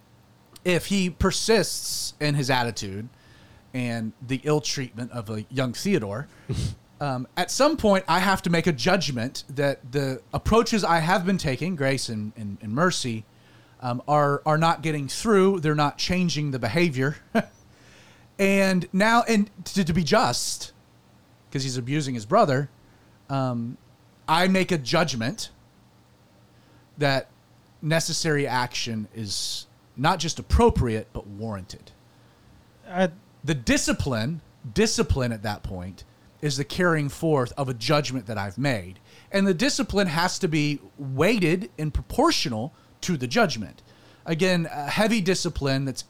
if 0.65 0.87
he 0.87 1.11
persists 1.11 2.15
in 2.21 2.35
his 2.35 2.51
attitude 2.51 3.09
and 3.75 4.13
the 4.25 4.41
ill 4.45 4.61
treatment 4.61 5.11
of 5.11 5.29
a 5.31 5.45
young 5.51 5.73
Theodore, 5.73 6.29
um, 7.03 7.27
at 7.37 7.51
some 7.51 7.77
point 7.77 8.05
I 8.07 8.21
have 8.21 8.43
to 8.43 8.51
make 8.51 8.69
a 8.69 8.73
judgment 8.73 9.43
that 9.49 9.91
the 9.91 10.23
approaches 10.33 10.85
I 10.85 11.01
have 11.01 11.27
been 11.27 11.37
taking, 11.37 11.75
grace 11.75 12.09
and, 12.09 12.33
and, 12.37 12.59
and 12.63 12.73
mercy, 12.73 13.25
um, 13.81 14.01
are 14.07 14.41
are 14.47 14.57
not 14.57 14.83
getting 14.83 15.09
through. 15.09 15.59
They're 15.59 15.75
not 15.75 15.99
changing 15.99 16.53
the 16.53 16.61
behavior, 16.61 17.17
and 18.39 18.89
now 18.93 19.25
and 19.27 19.51
to, 19.65 19.85
to 19.85 19.93
be 19.93 20.05
just, 20.05 20.73
because 21.49 21.65
he's 21.65 21.77
abusing 21.77 22.15
his 22.15 22.25
brother, 22.25 22.71
um, 23.29 23.79
I 24.29 24.47
make 24.47 24.71
a 24.71 24.79
judgment 24.79 25.51
that 26.99 27.27
necessary 27.83 28.47
action 28.47 29.09
is 29.13 29.67
not 29.97 30.21
just 30.21 30.39
appropriate 30.39 31.09
but 31.13 31.27
warranted 31.27 31.91
I, 32.89 33.11
the 33.43 33.55
discipline 33.55 34.41
discipline 34.73 35.33
at 35.33 35.43
that 35.43 35.65
point 35.65 36.05
is 36.43 36.57
the 36.57 36.65
carrying 36.65 37.09
forth 37.09 37.53
of 37.57 37.69
a 37.69 37.75
judgment 37.75 38.27
that 38.27 38.37
i've 38.37 38.59
made. 38.59 38.99
And 39.31 39.47
the 39.47 39.55
discipline 39.55 40.09
has 40.09 40.39
to 40.41 40.49
be 40.49 40.81
weighted 40.99 41.71
and 41.79 41.95
proportional 41.95 42.75
to 43.03 43.17
the 43.17 43.27
judgment. 43.27 43.83
Again 44.27 44.69
a 44.71 44.91
heavy 44.91 45.21
discipline 45.21 45.85
that's 45.87 46.05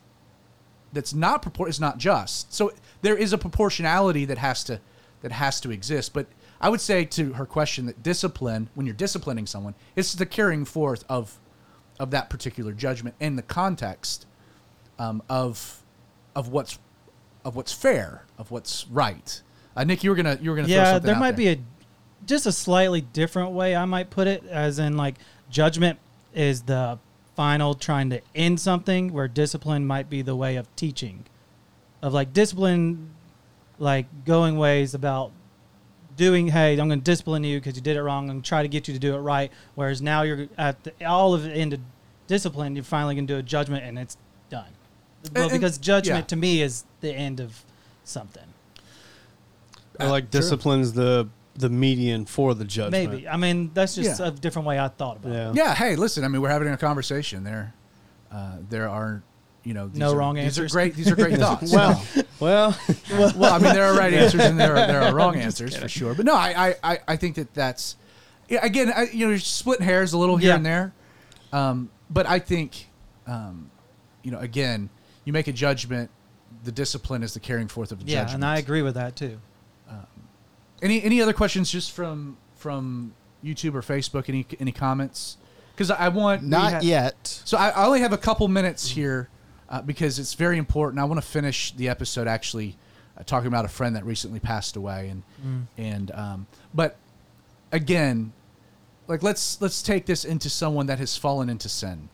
that's 0.93 1.15
not 1.15 1.43
propor- 1.43 1.69
is 1.69 1.81
not 1.81 1.99
just. 1.99 2.53
So 2.53 2.73
there 3.03 3.17
is 3.17 3.33
a 3.33 3.39
proportionality 3.39 4.25
that 4.25 4.39
has 4.39 4.65
to 4.65 4.81
that 5.21 5.33
has 5.33 5.61
to 5.61 5.71
exist. 5.71 6.13
But 6.13 6.27
i 6.61 6.69
would 6.69 6.81
say 6.81 7.05
to 7.05 7.35
her 7.35 7.47
question 7.47 7.87
that 7.87 8.03
discipline 8.03 8.69
when 8.75 8.87
you're 8.87 8.95
disciplining 8.95 9.47
someone 9.47 9.75
it's 9.97 10.15
the 10.15 10.25
carrying 10.25 10.65
forth 10.65 11.05
of 11.09 11.41
of 11.99 12.13
that 12.13 12.31
particular 12.31 12.73
judgment 12.73 13.17
in 13.19 13.35
the 13.35 13.43
context 13.43 14.27
um, 14.99 15.23
of 15.29 15.83
of 16.35 16.49
what's 16.49 16.79
of 17.45 17.57
what's 17.57 17.73
fair, 17.73 18.25
of 18.39 18.51
what's 18.51 18.87
right. 18.89 19.43
Uh, 19.77 19.85
Nick, 19.85 20.05
you 20.05 20.11
were 20.11 20.17
gonna 20.17 20.39
you 20.41 20.51
were 20.51 20.57
gonna 20.57 20.69
yeah, 20.69 20.99
there 20.99 21.17
might 21.17 21.37
there. 21.37 21.57
be 21.57 21.61
a 21.61 21.65
just 22.27 22.47
a 22.47 22.53
slightly 22.53 23.01
different 23.01 23.53
way 23.53 23.75
I 23.75 23.85
might 23.85 24.11
put 24.11 24.27
it, 24.27 24.45
as 24.47 24.79
in 24.79 24.97
like 24.97 25.17
judgment 25.51 25.99
is 26.35 26.63
the 26.63 26.99
final 27.35 27.75
trying 27.75 28.11
to 28.11 28.21
end 28.35 28.61
something, 28.61 29.13
where 29.13 29.29
discipline 29.29 29.87
might 29.87 30.09
be 30.11 30.23
the 30.23 30.37
way 30.37 30.57
of 30.57 30.75
teaching, 30.77 31.25
of 32.01 32.13
like 32.13 32.33
discipline, 32.33 33.11
like 33.79 34.25
going 34.25 34.57
ways 34.57 34.95
about 34.95 35.33
doing. 36.17 36.49
Hey, 36.49 36.73
I'm 36.73 36.89
going 36.89 37.01
to 37.01 37.05
discipline 37.05 37.45
you 37.45 37.59
because 37.59 37.77
you 37.77 37.83
did 37.83 37.97
it 37.97 38.03
wrong. 38.03 38.29
To 38.29 38.47
try 38.47 38.63
to 38.63 38.69
get 38.69 38.89
you 38.89 38.95
to 38.95 39.01
do 39.01 39.15
it 39.15 39.19
right. 39.19 39.51
Whereas 39.75 40.03
now 40.03 40.23
you're 40.23 40.49
at 40.59 40.83
the, 40.85 41.07
all 41.07 41.35
of 41.35 41.43
the 41.43 41.53
end 41.53 41.73
of 41.73 41.81
discipline, 42.27 42.77
you're 42.77 42.85
finally 42.85 43.15
going 43.15 43.27
to 43.27 43.35
do 43.35 43.39
a 43.39 43.43
judgment 43.43 43.85
and 43.85 43.99
it's 43.99 44.17
done. 44.51 44.71
Well, 45.35 45.45
and- 45.45 45.53
because 45.53 45.79
judgment 45.79 46.25
yeah. 46.25 46.27
to 46.27 46.37
me 46.37 46.63
is 46.63 46.85
the 47.01 47.13
end 47.13 47.41
of 47.41 47.65
something. 48.05 48.45
I 50.03 50.11
like 50.11 50.31
True. 50.31 50.41
disciplines 50.41 50.93
the 50.93 51.29
the 51.55 51.69
median 51.69 52.25
for 52.25 52.55
the 52.55 52.65
judgment. 52.65 53.11
Maybe. 53.11 53.29
I 53.29 53.37
mean, 53.37 53.71
that's 53.75 53.95
just 53.95 54.21
Yeah. 54.21 54.29
a 54.29 54.31
different 54.31 54.67
way 54.67 54.79
I 54.81 54.89
thought 54.89 55.19
about 55.19 55.33
it. 55.33 55.35
Yeah. 55.35 55.53
Yeah. 55.67 55.75
Hey, 55.75 55.97
listen. 55.97 56.25
I 56.25 56.29
mean, 56.29 56.41
we're 56.41 56.49
having 56.49 56.69
a 56.69 56.77
conversation. 56.79 57.45
There, 57.45 57.75
uh, 58.33 58.57
there 58.71 58.89
are, 58.89 59.23
you 59.63 59.75
know, 59.75 59.89
these 59.89 59.99
No 59.99 60.13
are, 60.13 60.17
wrong 60.17 60.37
these 60.37 60.45
answers. 60.45 60.73
are 60.73 60.75
great. 60.75 60.95
These 60.95 61.11
are 61.11 61.15
great 61.15 61.39
thoughts. 61.39 61.71
Well, 61.71 62.03
well, 62.41 62.75
well, 63.37 63.45
I 63.53 63.59
mean, 63.59 63.75
there 63.75 63.85
are 63.85 63.95
right 63.99 64.15
answers 64.15 64.41
and 64.41 64.59
there 64.59 64.73
are 64.77 64.87
there 64.87 65.03
are 65.03 65.15
wrong 65.19 65.37
answers 65.37 65.77
for 65.77 65.89
sure. 65.89 66.15
But 66.15 66.25
no, 66.25 66.35
I 66.35 66.69
I, 66.71 66.75
I, 66.95 66.99
I 67.09 67.17
think 67.17 67.35
that 67.37 67.53
that's 67.53 67.97
yeah, 68.49 68.65
again, 68.65 68.91
I, 68.95 69.05
you 69.13 69.27
know, 69.27 69.31
you're 69.31 69.39
splitting 69.39 69.85
hairs 69.85 70.15
a 70.15 70.19
little 70.19 70.37
here 70.39 70.51
Yeah. 70.51 70.57
and 70.57 70.65
there. 70.67 70.93
Um, 71.53 71.91
but 72.09 72.27
I 72.27 72.39
think, 72.39 72.89
um, 73.27 73.71
you 74.23 74.31
know, 74.31 74.39
again, 74.39 74.89
you 75.27 75.33
make 75.35 75.49
a 75.49 75.53
judgment. 75.53 76.11
The 76.65 76.73
discipline 76.73 77.23
is 77.23 77.35
the 77.35 77.41
carrying 77.41 77.69
forth 77.69 77.93
of 77.93 78.01
a 78.01 78.05
Yeah, 78.05 78.21
judgment. 78.23 78.35
and 78.37 78.45
I 78.47 78.57
agree 78.59 78.81
with 78.83 78.95
that 78.95 79.17
too. 79.17 79.39
Any 80.83 81.03
any 81.03 81.23
other 81.23 81.33
questions 81.33 81.71
just 81.71 81.93
from 81.93 82.37
from 82.57 83.15
YouTube 83.43 83.75
or 83.75 83.81
Facebook? 83.83 84.29
Any 84.29 84.45
any 84.61 84.73
comments? 84.73 85.37
Because 85.75 85.91
I 85.91 86.09
want 86.09 86.43
Not 86.43 86.73
ha- 86.73 86.81
yet. 86.83 87.41
So 87.45 87.57
I, 87.57 87.71
I 87.71 87.87
only 87.87 88.01
have 88.01 88.13
a 88.13 88.19
couple 88.19 88.47
minutes 88.49 88.91
here 88.91 89.29
uh, 89.71 89.81
because 89.81 90.19
it's 90.19 90.35
very 90.35 90.59
important. 90.59 91.01
I 91.01 91.05
want 91.05 91.21
to 91.23 91.27
finish 91.27 91.73
the 91.73 91.89
episode 91.89 92.27
actually 92.29 92.77
uh, 93.17 93.23
talking 93.25 93.47
about 93.47 93.65
a 93.65 93.69
friend 93.69 93.97
that 93.97 94.05
recently 94.05 94.39
passed 94.41 94.77
away, 94.77 95.09
and 95.09 95.67
and 95.79 96.11
um, 96.11 96.47
but 96.75 96.97
again, 97.73 98.33
like 99.09 99.23
let's 99.23 99.61
let's 99.63 99.81
take 99.83 100.05
this 100.07 100.25
into 100.25 100.51
someone 100.51 100.87
that 100.87 100.99
has 100.99 101.17
fallen 101.17 101.49
into 101.49 101.69
sin. 101.69 102.09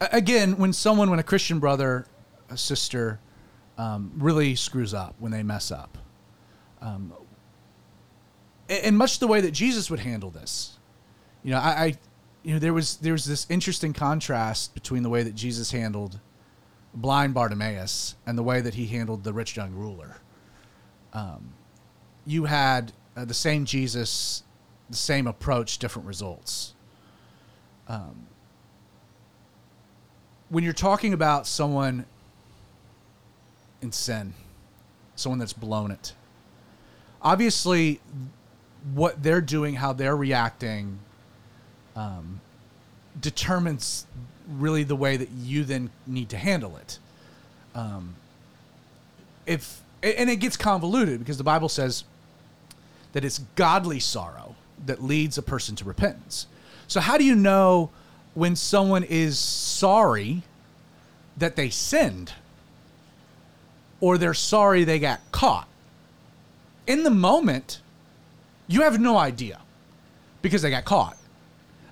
A- 0.00 0.08
Again, 0.12 0.56
when 0.58 0.72
someone, 0.72 1.08
when 1.10 1.18
a 1.18 1.22
Christian 1.24 1.58
brother, 1.58 2.06
a 2.50 2.56
sister, 2.56 3.18
um, 3.78 4.12
really 4.16 4.54
screws 4.54 4.92
up, 4.94 5.14
when 5.18 5.32
they 5.32 5.42
mess 5.42 5.70
up, 5.70 5.98
um, 6.86 7.12
and 8.68 8.96
much 8.96 9.18
the 9.18 9.26
way 9.26 9.40
that 9.40 9.50
Jesus 9.50 9.90
would 9.90 10.00
handle 10.00 10.30
this, 10.30 10.78
you 11.42 11.50
know, 11.50 11.58
I, 11.58 11.70
I 11.70 11.94
you 12.44 12.52
know, 12.52 12.58
there 12.60 12.72
was 12.72 12.96
there 12.98 13.12
was 13.12 13.24
this 13.24 13.46
interesting 13.50 13.92
contrast 13.92 14.72
between 14.72 15.02
the 15.02 15.10
way 15.10 15.24
that 15.24 15.34
Jesus 15.34 15.72
handled 15.72 16.20
blind 16.94 17.34
Bartimaeus 17.34 18.14
and 18.24 18.38
the 18.38 18.42
way 18.42 18.60
that 18.60 18.74
he 18.74 18.86
handled 18.86 19.24
the 19.24 19.32
rich 19.32 19.56
young 19.56 19.72
ruler. 19.72 20.18
Um, 21.12 21.54
you 22.24 22.44
had 22.44 22.92
uh, 23.16 23.24
the 23.24 23.34
same 23.34 23.64
Jesus, 23.64 24.44
the 24.88 24.96
same 24.96 25.26
approach, 25.26 25.78
different 25.78 26.06
results. 26.06 26.74
Um, 27.88 28.26
when 30.50 30.62
you're 30.62 30.72
talking 30.72 31.12
about 31.12 31.48
someone 31.48 32.06
in 33.82 33.90
sin, 33.90 34.34
someone 35.16 35.40
that's 35.40 35.52
blown 35.52 35.90
it, 35.90 36.14
obviously, 37.26 38.00
what 38.94 39.20
they're 39.20 39.40
doing, 39.40 39.74
how 39.74 39.92
they're 39.92 40.16
reacting, 40.16 41.00
um, 41.96 42.40
determines 43.20 44.06
really 44.48 44.84
the 44.84 44.94
way 44.94 45.16
that 45.16 45.30
you 45.30 45.64
then 45.64 45.90
need 46.06 46.28
to 46.28 46.36
handle 46.36 46.76
it. 46.76 47.00
Um, 47.74 48.14
if 49.44 49.80
and 50.02 50.30
it 50.30 50.36
gets 50.36 50.56
convoluted 50.56 51.18
because 51.18 51.36
the 51.36 51.44
Bible 51.44 51.68
says 51.68 52.04
that 53.12 53.24
it's 53.24 53.38
godly 53.56 53.98
sorrow 53.98 54.54
that 54.84 55.02
leads 55.02 55.36
a 55.36 55.42
person 55.42 55.74
to 55.76 55.84
repentance. 55.84 56.46
So 56.86 57.00
how 57.00 57.18
do 57.18 57.24
you 57.24 57.34
know 57.34 57.90
when 58.34 58.54
someone 58.54 59.02
is 59.02 59.36
sorry 59.38 60.42
that 61.36 61.56
they 61.56 61.70
sinned 61.70 62.34
or 64.00 64.16
they're 64.16 64.34
sorry 64.34 64.84
they 64.84 65.00
got 65.00 65.20
caught? 65.32 65.66
In 66.86 67.02
the 67.02 67.10
moment, 67.10 67.80
you 68.68 68.82
have 68.82 69.00
no 69.00 69.16
idea 69.16 69.60
because 70.42 70.62
they 70.62 70.70
got 70.70 70.84
caught. 70.84 71.16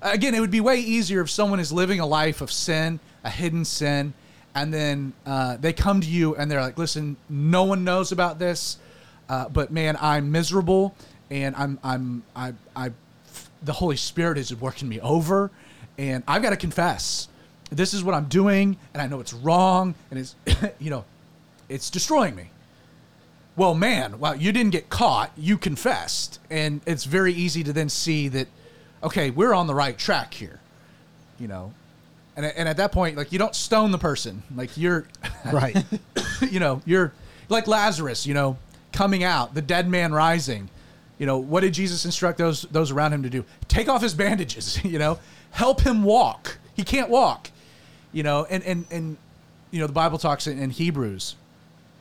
Again, 0.03 0.35
it 0.35 0.41
would 0.41 0.51
be 0.51 0.61
way 0.61 0.79
easier 0.79 1.21
if 1.23 1.31
someone 1.31 1.61
is 1.61 1.73
living 1.73 1.99
a 1.99 2.07
life 2.07 2.41
of 2.41 2.53
sin, 2.53 3.01
a 3.25 3.31
hidden 3.31 3.65
sin, 3.65 4.13
and 4.55 4.73
then 4.73 5.13
uh, 5.27 5.57
they 5.57 5.73
come 5.73 6.01
to 6.01 6.07
you 6.07 6.37
and 6.37 6.51
they're 6.51 6.61
like, 6.61 6.79
"Listen, 6.79 7.17
no 7.29 7.65
one 7.65 7.85
knows 7.85 8.13
about 8.13 8.39
this, 8.39 8.79
uh, 9.29 9.49
but 9.49 9.73
man, 9.73 9.97
I'm 10.01 10.31
miserable, 10.31 10.95
and 11.31 11.57
I'm 11.57 11.79
I'm 11.83 12.23
I 12.37 12.53
I 12.77 12.91
the 13.63 13.73
Holy 13.73 13.97
Spirit 13.97 14.39
is 14.39 14.55
working 14.55 14.89
me 14.89 15.01
over, 15.01 15.51
and 15.99 16.23
I've 16.29 16.43
got 16.43 16.51
to 16.51 16.57
confess, 16.57 17.29
this 17.71 17.95
is 17.95 18.05
what 18.05 18.15
I'm 18.15 18.27
doing, 18.27 18.77
and 18.93 19.03
I 19.03 19.07
know 19.07 19.21
it's 19.21 19.33
wrong, 19.33 19.95
and 20.11 20.21
it's 20.21 20.37
you 20.79 20.91
know, 20.91 21.05
it's 21.69 21.91
destroying 21.91 22.37
me." 22.37 22.51
Well, 23.57 23.75
man, 23.75 24.19
wow, 24.19 24.33
you 24.33 24.53
didn't 24.53 24.73
get 24.73 24.89
caught. 24.89 25.31
You 25.37 25.57
confessed. 25.57 26.41
And 26.51 26.81
it's 26.87 27.05
very 27.05 27.33
easy 27.33 27.63
to 27.65 27.73
then 27.73 27.89
see 27.89 28.29
that, 28.29 28.49
okay, 29.03 29.31
we're 29.31 29.55
on 29.55 29.67
the 29.67 29.75
right 29.75 29.97
track 29.97 30.35
here, 30.35 30.61
you 31.39 31.47
know? 31.47 31.73
And, 32.37 32.45
and 32.45 32.69
at 32.69 32.79
that 32.79 32.91
point, 32.91 33.17
like, 33.17 33.31
you 33.31 33.39
don't 33.39 33.55
stone 33.55 33.93
the 33.93 33.99
person. 33.99 34.43
Like, 34.55 34.77
you're, 34.77 35.07
Right. 35.53 35.77
you 36.41 36.59
know, 36.59 36.83
you're 36.85 37.13
like 37.49 37.69
Lazarus, 37.69 38.27
you 38.27 38.35
know, 38.35 38.57
coming 38.93 39.23
out, 39.23 39.55
the 39.55 39.63
dead 39.63 39.89
man 39.89 40.13
rising. 40.13 40.69
You 41.19 41.27
know, 41.27 41.39
what 41.39 41.61
did 41.61 41.75
Jesus 41.75 42.05
instruct 42.05 42.39
those, 42.39 42.63
those 42.63 42.91
around 42.91 43.13
him 43.13 43.23
to 43.23 43.31
do? 43.31 43.45
Take 43.69 43.89
off 43.89 44.03
his 44.03 44.15
bandages, 44.15 44.83
you 44.85 44.99
know, 44.99 45.21
help 45.53 45.83
him 45.83 46.03
walk. 46.03 46.59
He 46.75 46.83
can't 46.83 47.09
walk, 47.09 47.53
you 48.13 48.25
know, 48.25 48.47
and, 48.51 48.65
and, 48.65 48.85
and, 48.91 49.17
you 49.71 49.79
know, 49.79 49.87
the 49.87 49.93
Bible 49.93 50.19
talks 50.19 50.49
in, 50.49 50.59
in 50.59 50.71
Hebrews 50.71 51.37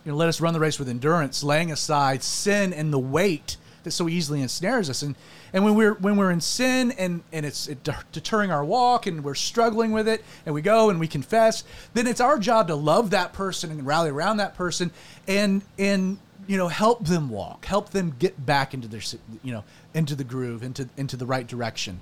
You 0.05 0.11
know, 0.11 0.17
let 0.17 0.27
us 0.27 0.41
run 0.41 0.53
the 0.53 0.59
race 0.59 0.79
with 0.79 0.89
endurance, 0.89 1.43
laying 1.43 1.71
aside 1.71 2.23
sin 2.23 2.73
and 2.73 2.91
the 2.91 2.99
weight 2.99 3.57
that 3.83 3.91
so 3.91 4.09
easily 4.09 4.41
ensnares 4.41 4.89
us. 4.89 5.01
And 5.01 5.15
and 5.51 5.63
when 5.63 5.75
we're 5.75 5.93
when 5.93 6.17
we're 6.17 6.31
in 6.31 6.41
sin 6.41 6.91
and 6.91 7.21
and 7.31 7.45
it's 7.45 7.67
it 7.67 7.87
deterring 8.11 8.51
our 8.51 8.65
walk 8.65 9.05
and 9.05 9.23
we're 9.23 9.35
struggling 9.35 9.91
with 9.91 10.07
it, 10.07 10.23
and 10.45 10.55
we 10.55 10.61
go 10.61 10.89
and 10.89 10.99
we 10.99 11.07
confess, 11.07 11.63
then 11.93 12.07
it's 12.07 12.21
our 12.21 12.39
job 12.39 12.67
to 12.67 12.75
love 12.75 13.11
that 13.11 13.33
person 13.33 13.71
and 13.71 13.85
rally 13.85 14.09
around 14.09 14.37
that 14.37 14.55
person 14.55 14.91
and 15.27 15.61
and 15.77 16.17
you 16.47 16.57
know 16.57 16.67
help 16.67 17.05
them 17.05 17.29
walk, 17.29 17.65
help 17.65 17.91
them 17.91 18.15
get 18.19 18.45
back 18.45 18.73
into 18.73 18.87
their 18.87 19.01
you 19.43 19.51
know 19.51 19.63
into 19.93 20.15
the 20.15 20.23
groove, 20.23 20.63
into 20.63 20.89
into 20.97 21.15
the 21.15 21.25
right 21.25 21.47
direction. 21.47 21.99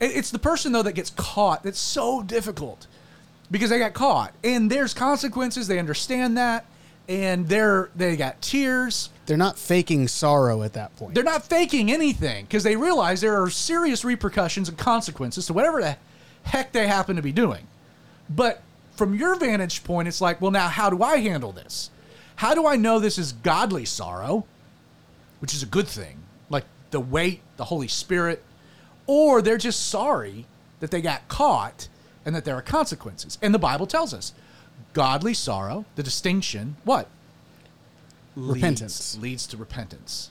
It's 0.00 0.30
the 0.30 0.38
person 0.38 0.72
though 0.72 0.82
that 0.82 0.92
gets 0.92 1.10
caught 1.10 1.62
that's 1.62 1.78
so 1.78 2.22
difficult 2.22 2.86
because 3.50 3.70
they 3.70 3.78
got 3.78 3.94
caught 3.94 4.34
and 4.42 4.70
there's 4.70 4.94
consequences. 4.94 5.68
They 5.68 5.78
understand 5.78 6.36
that 6.36 6.66
and 7.08 7.48
they're 7.48 7.90
they 7.94 8.16
got 8.16 8.40
tears. 8.40 9.10
They're 9.26 9.36
not 9.36 9.58
faking 9.58 10.08
sorrow 10.08 10.62
at 10.62 10.74
that 10.74 10.94
point. 10.96 11.14
They're 11.14 11.24
not 11.24 11.44
faking 11.44 11.90
anything 11.90 12.44
because 12.44 12.62
they 12.62 12.76
realize 12.76 13.20
there 13.20 13.42
are 13.42 13.50
serious 13.50 14.04
repercussions 14.04 14.68
and 14.68 14.76
consequences 14.76 15.46
to 15.46 15.52
whatever 15.52 15.80
the 15.80 15.96
heck 16.42 16.72
they 16.72 16.86
happen 16.86 17.16
to 17.16 17.22
be 17.22 17.32
doing. 17.32 17.66
But 18.28 18.62
from 18.96 19.14
your 19.14 19.34
vantage 19.36 19.82
point, 19.84 20.08
it's 20.08 20.20
like, 20.20 20.40
well, 20.40 20.50
now 20.50 20.68
how 20.68 20.90
do 20.90 21.02
I 21.02 21.18
handle 21.18 21.52
this? 21.52 21.90
How 22.36 22.54
do 22.54 22.66
I 22.66 22.76
know 22.76 22.98
this 22.98 23.18
is 23.18 23.32
godly 23.32 23.84
sorrow, 23.84 24.44
which 25.40 25.54
is 25.54 25.62
a 25.62 25.66
good 25.66 25.88
thing, 25.88 26.18
like 26.50 26.64
the 26.90 27.00
weight, 27.00 27.40
the 27.56 27.64
Holy 27.64 27.88
Spirit, 27.88 28.42
or 29.06 29.42
they're 29.42 29.58
just 29.58 29.88
sorry 29.88 30.46
that 30.80 30.90
they 30.90 31.00
got 31.00 31.26
caught 31.28 31.88
and 32.24 32.34
that 32.34 32.44
there 32.44 32.56
are 32.56 32.62
consequences. 32.62 33.38
And 33.40 33.54
the 33.54 33.58
Bible 33.58 33.86
tells 33.86 34.12
us 34.14 34.32
godly 34.92 35.34
sorrow, 35.34 35.84
the 35.96 36.02
distinction, 36.02 36.76
what? 36.84 37.08
Repentance. 38.36 39.14
Leads, 39.14 39.22
leads 39.22 39.46
to 39.48 39.56
repentance. 39.56 40.30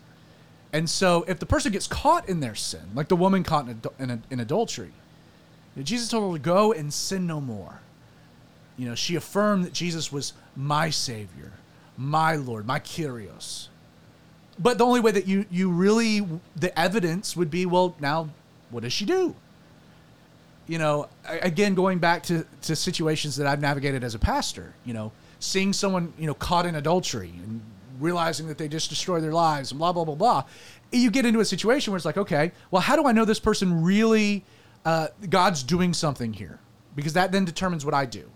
And 0.71 0.89
so 0.89 1.23
if 1.27 1.39
the 1.39 1.45
person 1.45 1.71
gets 1.71 1.87
caught 1.87 2.27
in 2.27 2.39
their 2.39 2.55
sin, 2.55 2.81
like 2.95 3.07
the 3.07 3.15
woman 3.15 3.43
caught 3.43 3.67
in, 3.67 3.81
in, 3.99 4.23
in 4.29 4.39
adultery, 4.39 4.91
Jesus 5.81 6.09
told 6.09 6.31
her 6.31 6.37
to 6.37 6.43
go 6.43 6.73
and 6.73 6.93
sin 6.93 7.25
no 7.27 7.39
more. 7.39 7.79
You 8.77 8.87
know, 8.87 8.95
she 8.95 9.15
affirmed 9.15 9.65
that 9.65 9.73
Jesus 9.73 10.11
was 10.11 10.33
my 10.55 10.89
Savior, 10.89 11.51
my 11.97 12.35
Lord, 12.35 12.65
my 12.65 12.79
Kyrios. 12.79 13.67
But 14.57 14.77
the 14.77 14.85
only 14.85 14.99
way 14.99 15.11
that 15.11 15.27
you, 15.27 15.45
you 15.49 15.71
really, 15.71 16.27
the 16.55 16.77
evidence 16.79 17.35
would 17.35 17.49
be, 17.49 17.65
well, 17.65 17.95
now 17.99 18.29
what 18.69 18.83
does 18.83 18.93
she 18.93 19.05
do? 19.05 19.35
You 20.67 20.77
know, 20.77 21.07
again, 21.25 21.75
going 21.75 21.99
back 21.99 22.23
to, 22.23 22.45
to 22.63 22.75
situations 22.75 23.35
that 23.35 23.47
I've 23.47 23.61
navigated 23.61 24.03
as 24.03 24.15
a 24.15 24.19
pastor, 24.19 24.73
you 24.85 24.93
know, 24.93 25.11
seeing 25.39 25.73
someone, 25.73 26.13
you 26.17 26.25
know, 26.25 26.33
caught 26.33 26.65
in 26.65 26.75
adultery 26.75 27.33
and 27.43 27.61
realizing 27.99 28.47
that 28.47 28.57
they 28.57 28.67
just 28.67 28.89
destroy 28.89 29.19
their 29.19 29.33
lives 29.33 29.71
and 29.71 29.79
blah, 29.79 29.91
blah, 29.91 30.05
blah, 30.05 30.15
blah. 30.15 30.43
You 30.91 31.11
get 31.11 31.25
into 31.25 31.39
a 31.39 31.45
situation 31.45 31.91
where 31.91 31.97
it's 31.97 32.05
like, 32.05 32.17
okay, 32.17 32.51
well, 32.71 32.81
how 32.81 32.95
do 32.95 33.05
I 33.05 33.11
know 33.11 33.25
this 33.25 33.39
person 33.39 33.83
really, 33.83 34.45
uh, 34.85 35.07
God's 35.29 35.63
doing 35.63 35.93
something 35.93 36.33
here? 36.33 36.59
Because 36.95 37.13
that 37.13 37.31
then 37.31 37.45
determines 37.45 37.83
what 37.83 37.93
I 37.93 38.05
do. 38.05 38.29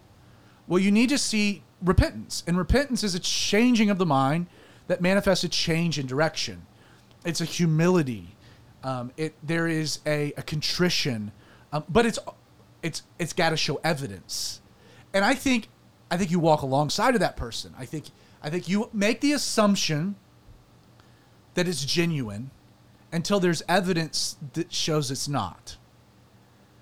Well, 0.68 0.80
you 0.80 0.92
need 0.92 1.10
to 1.10 1.18
see 1.18 1.64
repentance. 1.82 2.44
And 2.46 2.58
repentance 2.58 3.04
is 3.04 3.16
a 3.16 3.20
changing 3.20 3.90
of 3.90 3.98
the 3.98 4.06
mind 4.06 4.48
that 4.88 5.02
manifests 5.02 5.44
a 5.44 5.50
change 5.50 6.00
in 6.00 6.08
direction. 6.08 6.66
It's 7.24 7.42
a 7.42 7.46
humility. 7.46 8.36
Um, 8.84 9.12
it, 9.18 9.36
there 9.44 9.68
is 9.68 10.00
a, 10.06 10.34
a 10.38 10.42
contrition 10.42 11.32
um, 11.72 11.84
but 11.90 12.06
it's 12.06 12.20
it's 12.82 13.04
it's 13.20 13.34
got 13.34 13.50
to 13.50 13.58
show 13.58 13.80
evidence, 13.84 14.62
and 15.14 15.26
I 15.26 15.34
think 15.34 15.68
I 16.10 16.18
think 16.18 16.32
you 16.32 16.40
walk 16.40 16.62
alongside 16.62 17.14
of 17.14 17.20
that 17.20 17.36
person. 17.38 17.74
I 17.78 17.86
think 17.86 18.06
I 18.42 18.50
think 18.50 18.68
you 18.70 18.90
make 18.94 19.22
the 19.22 19.34
assumption 19.34 20.16
that 21.54 21.68
it's 21.68 21.84
genuine 21.84 22.52
until 23.12 23.40
there's 23.40 23.64
evidence 23.68 24.38
that 24.54 24.72
shows 24.72 25.12
it's 25.12 25.28
not, 25.28 25.78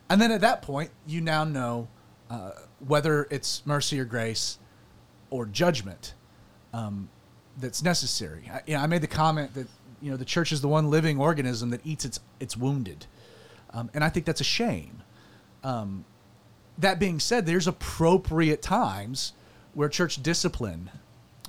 and 0.10 0.22
then 0.22 0.32
at 0.32 0.42
that 0.42 0.62
point 0.62 0.92
you 1.08 1.22
now 1.22 1.44
know 1.44 1.88
uh, 2.30 2.52
whether 2.86 3.28
it's 3.30 3.66
mercy 3.66 4.00
or 4.00 4.06
grace 4.06 4.60
or 5.30 5.46
judgment 5.46 6.14
um, 6.74 7.10
that's 7.58 7.84
necessary. 7.84 8.50
I, 8.52 8.62
you 8.68 8.74
know, 8.76 8.82
I 8.82 8.88
made 8.88 9.02
the 9.02 9.08
comment 9.08 9.54
that 9.54 9.68
you 10.02 10.12
know 10.12 10.18
the 10.18 10.26
church 10.26 10.52
is 10.52 10.62
the 10.62 10.68
one 10.68 10.90
living 10.90 11.20
organism 11.20 11.70
that 11.72 11.82
eats 11.86 12.06
its 12.06 12.20
its 12.40 12.58
wounded. 12.58 13.06
Um, 13.76 13.90
and 13.94 14.04
I 14.04 14.10
think 14.10 14.26
that's 14.26 14.40
a 14.42 14.46
shame. 14.46 15.04
Um, 15.64 16.06
that 16.78 16.98
being 16.98 17.20
said, 17.20 17.46
there's 17.46 17.68
appropriate 17.68 18.62
times 18.62 19.34
where 19.74 19.90
church 19.90 20.24
discipline, 20.24 20.90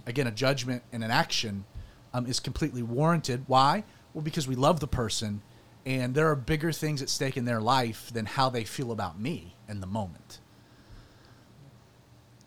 again, 0.06 0.26
a 0.26 0.30
judgment 0.32 0.82
and 0.92 1.04
an 1.04 1.10
action, 1.10 1.64
um, 2.12 2.26
is 2.26 2.40
completely 2.40 2.82
warranted. 2.82 3.44
Why? 3.46 3.84
Well, 4.12 4.22
because 4.22 4.48
we 4.48 4.56
love 4.56 4.80
the 4.80 4.88
person, 4.88 5.40
and 5.84 6.14
there 6.16 6.28
are 6.28 6.34
bigger 6.36 6.72
things 6.72 7.00
at 7.00 7.08
stake 7.08 7.36
in 7.36 7.44
their 7.44 7.60
life 7.60 8.10
than 8.12 8.26
how 8.26 8.50
they 8.50 8.64
feel 8.64 8.90
about 8.90 9.20
me 9.20 9.54
in 9.68 9.80
the 9.80 9.86
moment. 9.86 10.40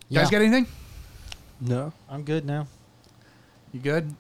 You 0.10 0.16
Yeah. 0.16 0.22
guys 0.24 0.32
got 0.32 0.42
anything? 0.42 0.68
No. 1.62 1.94
I'm 2.10 2.24
good 2.24 2.46
now. 2.46 2.68
You 3.72 3.80
good? 3.80 4.16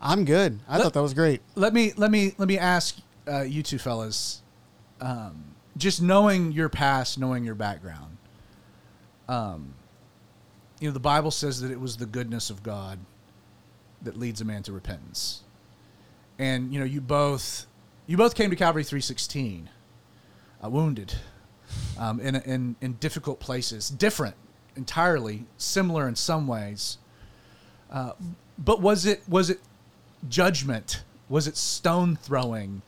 I'm 0.00 0.24
good. 0.24 0.58
I 0.66 0.76
Let- 0.76 0.84
thought 0.84 0.92
that 0.94 1.02
was 1.02 1.14
great. 1.14 1.42
Let 1.54 1.74
me 1.74 1.92
let 1.96 2.10
me 2.10 2.34
let 2.38 2.48
me 2.48 2.58
ask 2.58 2.96
uh, 3.30 3.40
you 3.42 3.62
two 3.62 3.78
fellas, 3.78 4.42
um, 5.00 5.44
just 5.76 6.02
knowing 6.02 6.52
your 6.52 6.68
past, 6.68 7.18
knowing 7.18 7.44
your 7.44 7.54
background. 7.54 8.16
Um, 9.28 9.74
you 10.80 10.88
know, 10.88 10.92
the 10.92 11.00
Bible 11.00 11.30
says 11.30 11.60
that 11.60 11.70
it 11.70 11.80
was 11.80 11.96
the 11.96 12.06
goodness 12.06 12.50
of 12.50 12.62
God 12.62 12.98
that 14.02 14.16
leads 14.16 14.40
a 14.40 14.44
man 14.44 14.62
to 14.64 14.72
repentance, 14.72 15.42
and 16.38 16.72
you 16.72 16.78
know, 16.78 16.86
you 16.86 17.00
both 17.00 17.66
you 18.06 18.16
both 18.16 18.34
came 18.34 18.50
to 18.50 18.56
Calvary 18.56 18.84
three 18.84 19.00
sixteen, 19.00 19.70
uh, 20.64 20.70
wounded, 20.70 21.14
um, 21.98 22.20
in, 22.20 22.36
in 22.36 22.76
in 22.80 22.92
difficult 22.94 23.40
places, 23.40 23.90
different 23.90 24.36
entirely, 24.76 25.44
similar 25.58 26.08
in 26.08 26.14
some 26.14 26.46
ways. 26.46 26.98
Uh, 27.90 28.12
but 28.58 28.80
was 28.80 29.04
it 29.04 29.22
was 29.28 29.50
it 29.50 29.60
judgment? 30.28 31.02
Was 31.28 31.46
it 31.46 31.56
stone 31.56 32.16
throwing? 32.16 32.82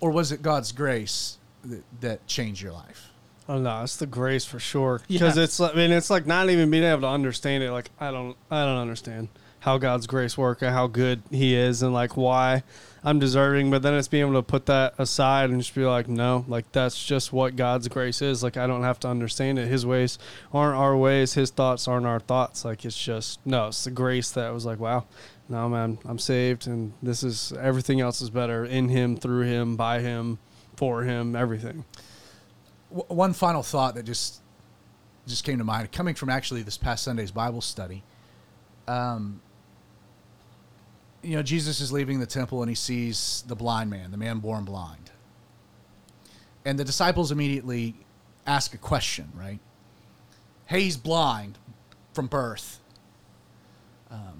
Or 0.00 0.10
was 0.10 0.32
it 0.32 0.42
God's 0.42 0.72
grace 0.72 1.38
that, 1.64 1.82
that 2.00 2.26
changed 2.26 2.62
your 2.62 2.72
life? 2.72 3.10
Oh 3.48 3.58
no, 3.58 3.82
it's 3.82 3.96
the 3.96 4.06
grace 4.06 4.44
for 4.44 4.58
sure. 4.60 5.00
Because 5.08 5.36
Yeah. 5.36 5.44
it's, 5.44 5.58
like- 5.58 5.72
I 5.72 5.76
mean, 5.76 5.90
it's 5.90 6.10
like 6.10 6.26
not 6.26 6.50
even 6.50 6.70
being 6.70 6.84
able 6.84 7.00
to 7.02 7.08
understand 7.08 7.62
it. 7.64 7.72
Like 7.72 7.90
I 7.98 8.10
don't, 8.10 8.36
I 8.50 8.64
don't 8.64 8.76
understand 8.78 9.28
how 9.60 9.76
God's 9.78 10.06
grace 10.06 10.38
work 10.38 10.62
and 10.62 10.70
how 10.72 10.86
good 10.86 11.22
He 11.30 11.54
is, 11.56 11.82
and 11.82 11.92
like 11.92 12.16
why 12.16 12.62
I'm 13.02 13.18
deserving. 13.18 13.70
But 13.70 13.82
then 13.82 13.94
it's 13.94 14.06
being 14.06 14.20
able 14.28 14.34
to 14.34 14.42
put 14.42 14.66
that 14.66 14.94
aside 14.98 15.50
and 15.50 15.60
just 15.60 15.74
be 15.74 15.84
like, 15.84 16.08
no, 16.08 16.44
like 16.46 16.70
that's 16.72 17.02
just 17.04 17.32
what 17.32 17.56
God's 17.56 17.88
grace 17.88 18.22
is. 18.22 18.42
Like 18.42 18.56
I 18.56 18.66
don't 18.68 18.82
have 18.84 19.00
to 19.00 19.08
understand 19.08 19.58
it. 19.58 19.66
His 19.66 19.84
ways 19.84 20.18
aren't 20.52 20.76
our 20.76 20.96
ways. 20.96 21.34
His 21.34 21.50
thoughts 21.50 21.88
aren't 21.88 22.06
our 22.06 22.20
thoughts. 22.20 22.64
Like 22.64 22.84
it's 22.84 23.02
just 23.02 23.44
no, 23.46 23.68
it's 23.68 23.82
the 23.84 23.90
grace 23.90 24.30
that 24.32 24.52
was 24.54 24.64
like, 24.66 24.78
wow, 24.78 25.06
no 25.48 25.68
man, 25.68 25.98
I'm 26.04 26.18
saved, 26.18 26.66
and 26.66 26.92
this 27.02 27.22
is 27.22 27.52
everything 27.60 28.00
else 28.00 28.20
is 28.20 28.30
better 28.30 28.64
in 28.64 28.88
Him, 28.88 29.16
through 29.16 29.42
Him, 29.42 29.76
by 29.76 30.00
Him, 30.00 30.38
for 30.76 31.02
Him, 31.02 31.34
everything. 31.34 31.84
W- 32.90 33.14
one 33.14 33.32
final 33.32 33.62
thought 33.62 33.94
that 33.94 34.04
just 34.04 34.40
just 35.26 35.44
came 35.44 35.58
to 35.58 35.64
mind, 35.64 35.92
coming 35.92 36.14
from 36.14 36.30
actually 36.30 36.62
this 36.62 36.78
past 36.78 37.04
Sunday's 37.04 37.30
Bible 37.30 37.60
study. 37.60 38.02
Um, 38.86 39.42
you 41.22 41.36
know, 41.36 41.42
Jesus 41.42 41.80
is 41.80 41.92
leaving 41.92 42.20
the 42.20 42.26
temple 42.26 42.62
and 42.62 42.68
he 42.68 42.74
sees 42.74 43.44
the 43.46 43.54
blind 43.54 43.90
man, 43.90 44.10
the 44.10 44.16
man 44.16 44.38
born 44.38 44.64
blind. 44.64 45.10
And 46.64 46.78
the 46.78 46.84
disciples 46.84 47.30
immediately 47.30 47.94
ask 48.46 48.74
a 48.74 48.78
question, 48.78 49.30
right? 49.34 49.58
Hey, 50.66 50.82
he's 50.82 50.96
blind 50.96 51.58
from 52.12 52.26
birth. 52.26 52.80
Um, 54.10 54.37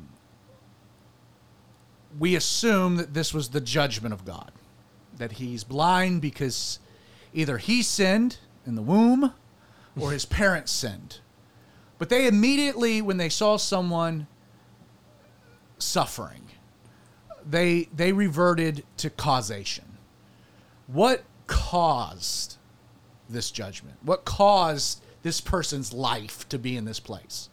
we 2.19 2.35
assume 2.35 2.97
that 2.97 3.15
this 3.15 3.33
was 3.33 3.51
the 3.51 3.61
judgment 3.61 4.13
of 4.13 4.25
God, 4.25 4.53
that 5.17 5.33
he's 5.33 5.65
blind 5.65 6.21
because 6.21 6.79
either 7.33 7.59
he 7.59 7.83
sinned 7.83 8.39
in 8.67 8.75
the 8.75 8.83
womb 8.83 9.33
or 9.99 10.13
his 10.13 10.25
parents 10.25 10.73
sinned. 10.73 11.19
But 11.99 12.09
they 12.09 12.27
immediately, 12.27 13.03
when 13.03 13.17
they 13.17 13.29
saw 13.29 13.57
someone 13.57 14.27
suffering, 15.79 16.43
they 17.45 17.89
they 17.95 18.13
reverted 18.13 18.85
to 18.99 19.11
causation. 19.11 19.85
What 20.87 21.25
caused 21.47 22.57
this 23.29 23.51
judgment? 23.51 23.97
What 24.03 24.25
caused 24.25 25.03
this 25.23 25.41
person's 25.41 25.93
life 25.93 26.49
to 26.51 26.59
be 26.59 26.77
in 26.77 26.85
this 26.85 27.01
place? 27.01 27.49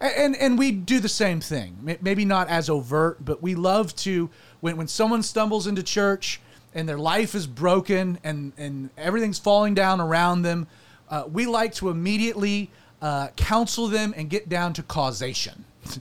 And 0.00 0.36
and 0.36 0.58
we 0.58 0.72
do 0.72 1.00
the 1.00 1.08
same 1.08 1.40
thing 1.40 1.98
maybe 2.00 2.24
not 2.24 2.48
as 2.48 2.68
overt 2.68 3.24
but 3.24 3.42
we 3.42 3.54
love 3.54 3.94
to 3.96 4.30
when, 4.60 4.76
when 4.76 4.88
someone 4.88 5.22
stumbles 5.22 5.66
into 5.66 5.82
church 5.82 6.40
and 6.74 6.88
their 6.88 6.98
life 6.98 7.34
is 7.34 7.46
broken 7.46 8.18
and 8.24 8.52
and 8.56 8.90
everything's 8.98 9.38
falling 9.38 9.74
down 9.74 10.00
around 10.00 10.42
them 10.42 10.66
uh, 11.08 11.24
we 11.30 11.46
like 11.46 11.74
to 11.74 11.90
immediately 11.90 12.70
uh, 13.00 13.28
counsel 13.36 13.86
them 13.86 14.14
and 14.16 14.30
get 14.30 14.48
down 14.48 14.72
to 14.72 14.82
causation 14.82 15.64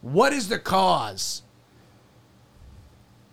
what 0.00 0.32
is 0.32 0.48
the 0.48 0.58
cause? 0.58 1.42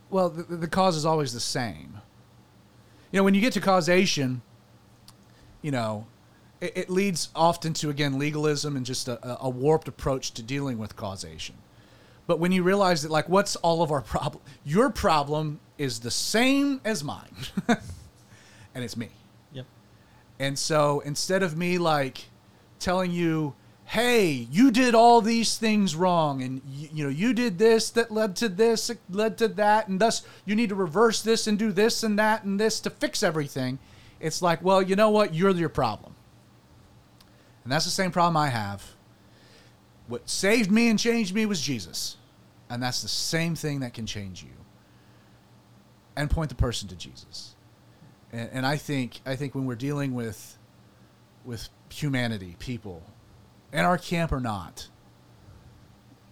Well, 0.09 0.29
the, 0.29 0.43
the 0.43 0.67
cause 0.67 0.95
is 0.95 1.05
always 1.05 1.33
the 1.33 1.39
same. 1.39 2.01
You 3.11 3.19
know, 3.19 3.23
when 3.23 3.33
you 3.33 3.41
get 3.41 3.53
to 3.53 3.61
causation, 3.61 4.41
you 5.61 5.71
know, 5.71 6.05
it, 6.65 6.73
it 6.75 6.89
leads 6.89 7.29
often 7.35 7.73
to 7.73 7.89
again 7.89 8.17
legalism 8.17 8.75
and 8.75 8.85
just 8.85 9.07
a, 9.07 9.37
a 9.41 9.49
warped 9.49 9.87
approach 9.87 10.31
to 10.33 10.43
dealing 10.43 10.77
with 10.77 10.95
causation. 10.95 11.55
But 12.27 12.39
when 12.39 12.51
you 12.51 12.63
realize 12.63 13.03
that, 13.03 13.11
like, 13.11 13.29
what's 13.29 13.55
all 13.57 13.83
of 13.83 13.91
our 13.91 14.01
problem? 14.01 14.43
Your 14.63 14.89
problem 14.89 15.59
is 15.77 15.99
the 15.99 16.11
same 16.11 16.81
as 16.83 17.03
mine, 17.03 17.35
and 17.67 18.83
it's 18.83 18.97
me. 18.97 19.09
Yep. 19.53 19.65
And 20.39 20.57
so 20.57 21.01
instead 21.01 21.43
of 21.43 21.57
me 21.57 21.77
like 21.77 22.25
telling 22.79 23.11
you, 23.11 23.53
"Hey, 23.85 24.31
you 24.31 24.71
did 24.71 24.95
all 24.95 25.21
these 25.21 25.57
things 25.57 25.95
wrong, 25.95 26.41
and 26.41 26.61
you, 26.67 26.89
you 26.91 27.03
know 27.03 27.09
you 27.11 27.33
did 27.33 27.59
this 27.59 27.91
that 27.91 28.09
led 28.11 28.35
to 28.37 28.49
this, 28.49 28.89
it 28.89 28.99
led 29.09 29.37
to 29.37 29.47
that, 29.49 29.87
and 29.87 29.99
thus 29.99 30.23
you 30.45 30.55
need 30.55 30.69
to 30.69 30.75
reverse 30.75 31.21
this 31.21 31.45
and 31.45 31.59
do 31.59 31.71
this 31.71 32.01
and 32.01 32.17
that 32.17 32.43
and 32.43 32.59
this 32.59 32.79
to 32.79 32.89
fix 32.89 33.21
everything," 33.21 33.77
it's 34.19 34.41
like, 34.41 34.63
well, 34.63 34.81
you 34.81 34.95
know 34.95 35.11
what? 35.11 35.35
You're 35.35 35.51
your 35.51 35.69
problem, 35.69 36.14
and 37.65 37.73
that's 37.73 37.83
the 37.83 37.91
same 37.91 38.11
problem 38.11 38.37
I 38.37 38.47
have. 38.47 38.81
What 40.07 40.29
saved 40.29 40.71
me 40.71 40.87
and 40.87 40.97
changed 40.97 41.35
me 41.35 41.45
was 41.45 41.59
Jesus, 41.59 42.15
and 42.69 42.81
that's 42.81 43.01
the 43.01 43.09
same 43.09 43.55
thing 43.55 43.81
that 43.81 43.93
can 43.93 44.05
change 44.05 44.41
you. 44.41 44.51
And 46.15 46.31
point 46.31 46.47
the 46.47 46.55
person 46.55 46.87
to 46.87 46.95
Jesus 46.95 47.55
and, 48.35 48.49
and 48.51 48.65
I 48.65 48.77
think 48.77 49.21
I 49.25 49.35
think 49.35 49.55
when 49.55 49.65
we're 49.65 49.75
dealing 49.75 50.13
with 50.13 50.57
with 51.43 51.69
humanity, 51.89 52.55
people, 52.59 53.03
in 53.71 53.79
our 53.79 53.97
camp 53.97 54.31
or 54.31 54.39
not, 54.39 54.89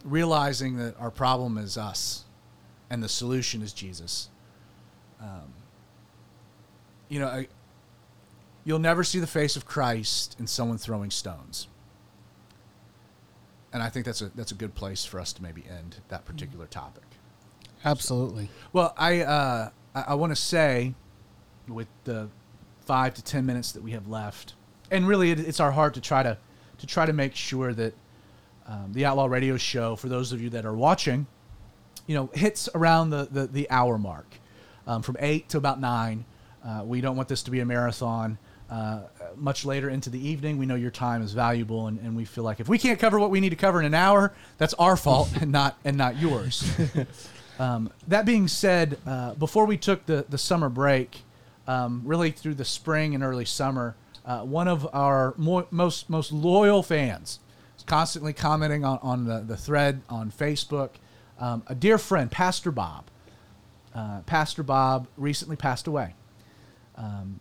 realizing 0.03 0.77
that 0.77 0.99
our 0.99 1.11
problem 1.11 1.57
is 1.57 1.77
us, 1.77 2.25
and 2.89 3.01
the 3.01 3.09
solution 3.09 3.61
is 3.61 3.73
Jesus. 3.73 4.29
Um, 5.21 5.53
you 7.09 7.19
know, 7.19 7.45
you'll 8.63 8.79
never 8.79 9.03
see 9.03 9.19
the 9.19 9.27
face 9.27 9.55
of 9.55 9.65
Christ 9.65 10.35
in 10.39 10.47
someone 10.47 10.77
throwing 10.77 11.11
stones. 11.11 11.67
And 13.71 13.81
I 13.81 13.89
think 13.89 14.05
that's 14.05 14.21
a 14.21 14.29
that's 14.35 14.51
a 14.51 14.55
good 14.55 14.75
place 14.75 15.03
for 15.03 15.19
us 15.19 15.33
to 15.33 15.41
maybe 15.41 15.63
end 15.67 15.97
that 16.09 16.25
particular 16.25 16.67
topic. 16.67 17.03
Absolutely. 17.83 18.49
Well, 18.71 18.93
I 18.97 19.21
uh, 19.21 19.69
I, 19.95 20.01
I 20.09 20.13
want 20.13 20.31
to 20.31 20.41
say, 20.41 20.93
with 21.67 21.87
the 22.03 22.29
five 22.85 23.15
to 23.15 23.23
ten 23.23 23.45
minutes 23.45 23.71
that 23.71 23.81
we 23.81 23.91
have 23.91 24.07
left, 24.07 24.53
and 24.91 25.07
really 25.07 25.31
it, 25.31 25.39
it's 25.39 25.59
our 25.59 25.71
heart 25.71 25.95
to 25.95 26.01
try 26.01 26.21
to 26.21 26.37
to 26.77 26.85
try 26.85 27.05
to 27.05 27.13
make 27.13 27.35
sure 27.35 27.73
that 27.73 27.95
um, 28.67 28.93
the 28.93 29.05
Outlaw 29.05 29.25
Radio 29.25 29.57
Show, 29.57 29.95
for 29.95 30.07
those 30.07 30.31
of 30.31 30.41
you 30.41 30.51
that 30.51 30.65
are 30.65 30.75
watching, 30.75 31.25
you 32.05 32.15
know, 32.15 32.29
hits 32.33 32.69
around 32.75 33.09
the 33.09 33.27
the, 33.31 33.47
the 33.47 33.69
hour 33.71 33.97
mark, 33.97 34.27
um, 34.85 35.01
from 35.01 35.17
eight 35.19 35.49
to 35.49 35.57
about 35.57 35.79
nine. 35.79 36.25
Uh, 36.63 36.81
we 36.85 37.01
don't 37.01 37.17
want 37.17 37.27
this 37.27 37.43
to 37.43 37.51
be 37.51 37.59
a 37.59 37.65
marathon. 37.65 38.37
Uh, 38.69 39.01
much 39.35 39.65
later 39.65 39.89
into 39.89 40.09
the 40.09 40.27
evening, 40.27 40.57
we 40.57 40.65
know 40.65 40.75
your 40.75 40.91
time 40.91 41.21
is 41.21 41.33
valuable, 41.33 41.87
and, 41.87 41.99
and 41.99 42.15
we 42.15 42.25
feel 42.25 42.43
like 42.43 42.59
if 42.59 42.67
we 42.67 42.77
can't 42.77 42.99
cover 42.99 43.19
what 43.19 43.29
we 43.29 43.39
need 43.39 43.49
to 43.49 43.55
cover 43.55 43.79
in 43.79 43.85
an 43.85 43.93
hour, 43.93 44.33
that's 44.57 44.73
our 44.75 44.97
fault 44.97 45.29
and 45.39 45.51
not 45.51 45.77
and 45.85 45.97
not 45.97 46.17
yours. 46.17 46.63
Um, 47.59 47.91
that 48.07 48.25
being 48.25 48.47
said, 48.47 48.97
uh, 49.05 49.35
before 49.35 49.65
we 49.65 49.77
took 49.77 50.05
the, 50.05 50.25
the 50.27 50.37
summer 50.37 50.69
break, 50.69 51.21
um, 51.67 52.01
really 52.03 52.31
through 52.31 52.55
the 52.55 52.65
spring 52.65 53.13
and 53.13 53.23
early 53.23 53.45
summer, 53.45 53.95
uh, 54.25 54.41
one 54.41 54.67
of 54.67 54.87
our 54.93 55.33
mo- 55.37 55.67
most 55.69 56.09
most 56.09 56.31
loyal 56.31 56.81
fans 56.81 57.39
is 57.77 57.83
constantly 57.83 58.33
commenting 58.33 58.83
on, 58.83 58.99
on 59.01 59.25
the, 59.25 59.41
the 59.41 59.57
thread 59.57 60.01
on 60.09 60.31
Facebook. 60.31 60.91
Um, 61.39 61.63
a 61.67 61.75
dear 61.75 61.97
friend, 61.97 62.31
Pastor 62.31 62.71
Bob. 62.71 63.05
Uh, 63.93 64.21
Pastor 64.21 64.63
Bob 64.63 65.07
recently 65.17 65.55
passed 65.55 65.85
away. 65.85 66.15
Um, 66.95 67.39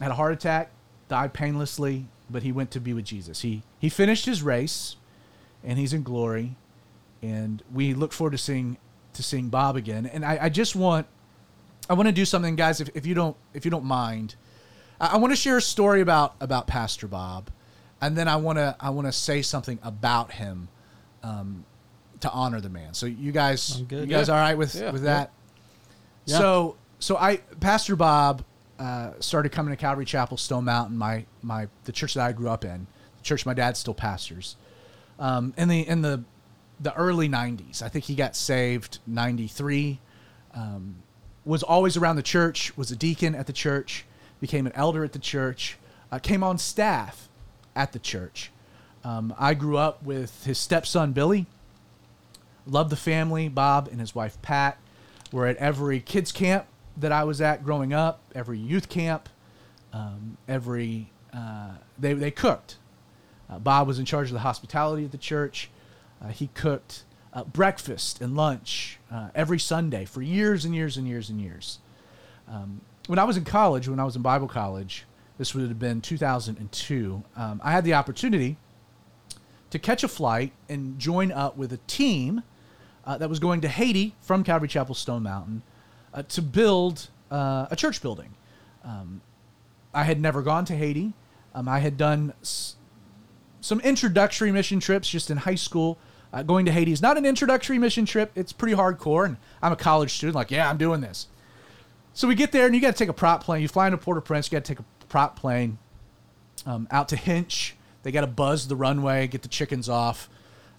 had 0.00 0.10
a 0.10 0.14
heart 0.14 0.32
attack, 0.32 0.70
died 1.08 1.32
painlessly, 1.32 2.06
but 2.30 2.42
he 2.42 2.52
went 2.52 2.70
to 2.72 2.80
be 2.80 2.92
with 2.92 3.04
Jesus. 3.04 3.40
He 3.42 3.62
he 3.78 3.88
finished 3.88 4.26
his 4.26 4.42
race, 4.42 4.96
and 5.62 5.78
he's 5.78 5.92
in 5.92 6.02
glory 6.02 6.56
and 7.22 7.62
we 7.72 7.94
look 7.94 8.12
forward 8.12 8.32
to 8.32 8.38
seeing 8.38 8.76
to 9.14 9.22
seeing 9.22 9.48
Bob 9.48 9.76
again. 9.76 10.04
And 10.04 10.24
I, 10.24 10.38
I 10.42 10.48
just 10.50 10.76
want 10.76 11.06
I 11.88 11.94
want 11.94 12.06
to 12.06 12.12
do 12.12 12.24
something, 12.26 12.54
guys. 12.54 12.80
If, 12.82 12.90
if 12.94 13.06
you 13.06 13.14
don't 13.14 13.36
if 13.54 13.64
you 13.64 13.70
don't 13.70 13.84
mind, 13.86 14.34
I, 15.00 15.14
I 15.14 15.16
want 15.16 15.32
to 15.32 15.36
share 15.36 15.56
a 15.56 15.62
story 15.62 16.02
about 16.02 16.34
about 16.40 16.66
Pastor 16.66 17.06
Bob, 17.08 17.48
and 18.02 18.14
then 18.16 18.28
I 18.28 18.36
want 18.36 18.58
to 18.58 18.76
I 18.78 18.90
want 18.90 19.06
to 19.06 19.12
say 19.12 19.40
something 19.40 19.78
about 19.82 20.32
him 20.32 20.68
um, 21.22 21.64
to 22.20 22.30
honor 22.30 22.60
the 22.60 22.68
man. 22.68 22.92
So 22.92 23.06
you 23.06 23.32
guys, 23.32 23.80
you 23.80 23.86
guys, 23.86 24.28
Yeah. 24.28 24.34
all 24.34 24.40
right 24.40 24.58
with 24.58 24.74
Yeah. 24.74 24.90
with 24.90 25.04
that? 25.04 25.32
Yeah. 26.26 26.38
So 26.38 26.76
so 26.98 27.16
I 27.16 27.36
Pastor 27.60 27.96
Bob 27.96 28.44
uh, 28.78 29.12
started 29.20 29.52
coming 29.52 29.72
to 29.72 29.76
Calvary 29.76 30.04
Chapel 30.04 30.36
Stone 30.36 30.64
Mountain, 30.64 30.96
my 30.96 31.24
my 31.42 31.68
the 31.84 31.92
church 31.92 32.14
that 32.14 32.26
I 32.26 32.32
grew 32.32 32.48
up 32.48 32.64
in, 32.64 32.86
the 33.16 33.22
church 33.22 33.46
my 33.46 33.54
dad 33.54 33.76
still 33.76 33.94
pastors. 33.94 34.56
Um, 35.18 35.54
in 35.56 35.68
the 35.68 35.86
in 35.86 36.02
the 36.02 36.24
the 36.80 36.94
early 36.94 37.28
90s. 37.28 37.82
I 37.82 37.88
think 37.88 38.06
he 38.06 38.14
got 38.14 38.34
saved 38.34 38.98
93. 39.06 40.00
Um, 40.54 40.96
was 41.44 41.62
always 41.62 41.96
around 41.96 42.16
the 42.16 42.22
church, 42.22 42.76
was 42.76 42.90
a 42.90 42.96
deacon 42.96 43.34
at 43.34 43.46
the 43.46 43.52
church, 43.52 44.04
became 44.40 44.66
an 44.66 44.72
elder 44.74 45.04
at 45.04 45.12
the 45.12 45.18
church, 45.18 45.76
uh, 46.10 46.18
came 46.18 46.42
on 46.42 46.58
staff 46.58 47.28
at 47.76 47.92
the 47.92 47.98
church. 47.98 48.50
Um, 49.04 49.34
I 49.38 49.54
grew 49.54 49.76
up 49.76 50.02
with 50.02 50.44
his 50.44 50.58
stepson 50.58 51.12
Billy. 51.12 51.46
Loved 52.66 52.90
the 52.90 52.96
family. 52.96 53.48
Bob 53.48 53.88
and 53.88 54.00
his 54.00 54.14
wife 54.14 54.40
Pat 54.40 54.78
were 55.30 55.46
at 55.46 55.56
every 55.58 56.00
kids 56.00 56.32
camp 56.32 56.66
that 56.96 57.12
I 57.12 57.24
was 57.24 57.40
at 57.40 57.64
growing 57.64 57.92
up, 57.92 58.20
every 58.34 58.58
youth 58.58 58.88
camp, 58.88 59.28
um, 59.92 60.36
every 60.48 61.10
uh, 61.32 61.72
they 61.98 62.12
they 62.12 62.30
cooked. 62.30 62.76
Uh, 63.48 63.58
Bob 63.58 63.86
was 63.86 63.98
in 63.98 64.04
charge 64.04 64.28
of 64.28 64.34
the 64.34 64.40
hospitality 64.40 65.04
at 65.04 65.12
the 65.12 65.18
church. 65.18 65.70
Uh, 66.22 66.28
he 66.28 66.48
cooked 66.54 67.04
uh, 67.32 67.44
breakfast 67.44 68.20
and 68.20 68.36
lunch 68.36 68.98
uh, 69.10 69.28
every 69.34 69.58
Sunday 69.58 70.04
for 70.04 70.22
years 70.22 70.64
and 70.64 70.74
years 70.74 70.96
and 70.96 71.06
years 71.06 71.28
and 71.28 71.40
years. 71.40 71.78
Um, 72.48 72.80
when 73.06 73.18
I 73.18 73.24
was 73.24 73.36
in 73.36 73.44
college, 73.44 73.88
when 73.88 74.00
I 74.00 74.04
was 74.04 74.16
in 74.16 74.22
Bible 74.22 74.48
college, 74.48 75.04
this 75.36 75.54
would 75.54 75.68
have 75.68 75.78
been 75.78 76.00
2002, 76.00 77.24
um, 77.36 77.60
I 77.62 77.72
had 77.72 77.84
the 77.84 77.94
opportunity 77.94 78.56
to 79.70 79.78
catch 79.78 80.04
a 80.04 80.08
flight 80.08 80.52
and 80.68 80.98
join 80.98 81.32
up 81.32 81.56
with 81.56 81.72
a 81.72 81.78
team 81.88 82.42
uh, 83.04 83.18
that 83.18 83.28
was 83.28 83.40
going 83.40 83.60
to 83.62 83.68
Haiti 83.68 84.14
from 84.20 84.44
Calvary 84.44 84.68
Chapel 84.68 84.94
Stone 84.94 85.24
Mountain 85.24 85.62
uh, 86.14 86.22
to 86.22 86.40
build 86.40 87.08
uh, 87.30 87.66
a 87.70 87.76
church 87.76 88.00
building. 88.00 88.34
Um, 88.84 89.20
I 89.92 90.04
had 90.04 90.20
never 90.20 90.40
gone 90.42 90.64
to 90.66 90.74
Haiti. 90.74 91.12
Um, 91.54 91.68
I 91.68 91.80
had 91.80 91.96
done 91.96 92.32
s- 92.40 92.76
some 93.60 93.80
introductory 93.80 94.52
mission 94.52 94.80
trips 94.80 95.08
just 95.08 95.30
in 95.30 95.38
high 95.38 95.54
school. 95.56 95.98
Uh, 96.32 96.42
going 96.42 96.66
to 96.66 96.72
Haiti 96.72 96.92
is 96.92 97.00
not 97.02 97.16
an 97.16 97.24
introductory 97.26 97.78
mission 97.78 98.06
trip. 98.06 98.32
It's 98.34 98.52
pretty 98.52 98.74
hardcore, 98.76 99.26
and 99.26 99.36
I'm 99.62 99.72
a 99.72 99.76
college 99.76 100.14
student. 100.14 100.34
Like, 100.34 100.50
yeah, 100.50 100.68
I'm 100.68 100.78
doing 100.78 101.00
this. 101.00 101.28
So 102.12 102.28
we 102.28 102.34
get 102.34 102.52
there, 102.52 102.66
and 102.66 102.74
you 102.74 102.80
got 102.80 102.92
to 102.92 102.98
take 102.98 103.08
a 103.08 103.12
prop 103.12 103.42
plane. 103.44 103.62
You 103.62 103.68
fly 103.68 103.86
into 103.86 103.98
Port-au-Prince. 103.98 104.50
You 104.50 104.56
got 104.56 104.64
to 104.64 104.74
take 104.74 104.80
a 104.80 105.06
prop 105.08 105.38
plane 105.38 105.78
um, 106.66 106.88
out 106.90 107.08
to 107.10 107.16
Hinche. 107.16 107.72
They 108.02 108.12
got 108.12 108.20
to 108.22 108.26
buzz 108.26 108.68
the 108.68 108.76
runway, 108.76 109.26
get 109.26 109.42
the 109.42 109.48
chickens 109.48 109.88
off. 109.88 110.28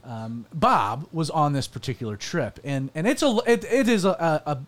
Um, 0.03 0.45
Bob 0.53 1.07
was 1.11 1.29
on 1.29 1.53
this 1.53 1.67
particular 1.67 2.15
trip, 2.15 2.59
and 2.63 2.91
and 2.93 3.07
it's 3.07 3.23
a 3.23 3.39
it, 3.47 3.63
it 3.63 3.89
is 3.89 4.05
a, 4.05 4.09
a 4.45 4.59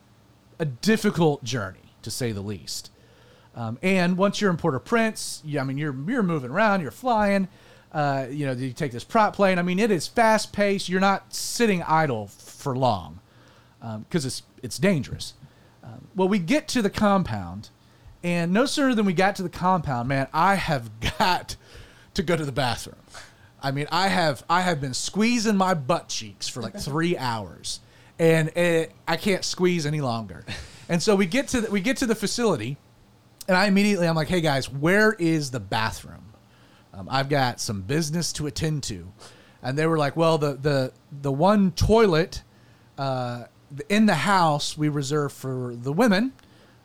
a 0.59 0.65
difficult 0.65 1.43
journey 1.43 1.93
to 2.01 2.11
say 2.11 2.31
the 2.31 2.41
least. 2.41 2.91
Um, 3.55 3.79
and 3.81 4.17
once 4.17 4.39
you're 4.39 4.51
in 4.51 4.57
Port-au-Prince, 4.57 5.41
you, 5.43 5.59
I 5.59 5.63
mean, 5.63 5.77
you're 5.77 5.95
you're 6.07 6.23
moving 6.23 6.51
around, 6.51 6.81
you're 6.81 6.91
flying. 6.91 7.47
Uh, 7.91 8.27
you 8.29 8.45
know, 8.45 8.51
you 8.51 8.73
take 8.73 8.91
this 8.91 9.03
prop 9.03 9.35
plane. 9.35 9.57
I 9.57 9.63
mean, 9.63 9.79
it 9.79 9.89
is 9.89 10.07
fast 10.07 10.53
paced. 10.53 10.89
You're 10.89 10.99
not 11.01 11.33
sitting 11.33 11.81
idle 11.83 12.27
for 12.27 12.75
long 12.77 13.19
because 13.79 14.25
it's 14.25 14.43
it's 14.61 14.77
dangerous. 14.77 15.33
Um, 15.83 16.07
well, 16.15 16.27
we 16.27 16.39
get 16.39 16.67
to 16.69 16.81
the 16.81 16.89
compound, 16.89 17.69
and 18.23 18.51
no 18.51 18.65
sooner 18.65 18.93
than 18.93 19.05
we 19.05 19.13
got 19.13 19.35
to 19.37 19.43
the 19.43 19.49
compound, 19.49 20.09
man, 20.09 20.27
I 20.33 20.55
have 20.55 20.91
got 21.19 21.55
to 22.13 22.23
go 22.23 22.35
to 22.35 22.45
the 22.45 22.51
bathroom. 22.51 22.97
I 23.61 23.71
mean, 23.71 23.87
I 23.91 24.09
have 24.09 24.43
I 24.49 24.61
have 24.61 24.79
been 24.79 24.93
squeezing 24.93 25.57
my 25.57 25.73
butt 25.73 26.09
cheeks 26.09 26.47
for 26.47 26.61
like 26.61 26.77
three 26.77 27.17
hours, 27.17 27.79
and 28.19 28.49
it, 28.49 28.91
I 29.07 29.17
can't 29.17 29.43
squeeze 29.43 29.85
any 29.85 30.01
longer. 30.01 30.45
And 30.89 31.03
so 31.03 31.17
we 31.17 31.25
get 31.25 31.49
to 31.49 31.59
the, 31.59 31.69
we 31.69 31.81
get 31.81 31.97
to 31.97 32.05
the 32.05 32.15
facility, 32.15 32.77
and 33.45 33.57
I 33.57 33.65
immediately 33.65 34.07
I'm 34.07 34.15
like, 34.15 34.29
hey 34.29 34.39
guys, 34.39 34.71
where 34.71 35.11
is 35.19 35.51
the 35.51 35.59
bathroom? 35.59 36.31
Um, 36.93 37.09
I've 37.11 37.27
got 37.27 37.59
some 37.59 37.81
business 37.81 38.31
to 38.31 38.47
attend 38.47 38.83
to, 38.83 39.11
and 39.61 39.77
they 39.77 39.85
were 39.85 39.97
like, 39.97 40.15
well, 40.15 40.37
the 40.37 40.53
the 40.53 40.93
the 41.11 41.29
one 41.29 41.71
toilet 41.73 42.41
uh, 42.97 43.47
in 43.89 44.05
the 44.05 44.15
house 44.15 44.77
we 44.77 44.87
reserve 44.87 45.33
for 45.33 45.75
the 45.75 45.91
women, 45.91 46.31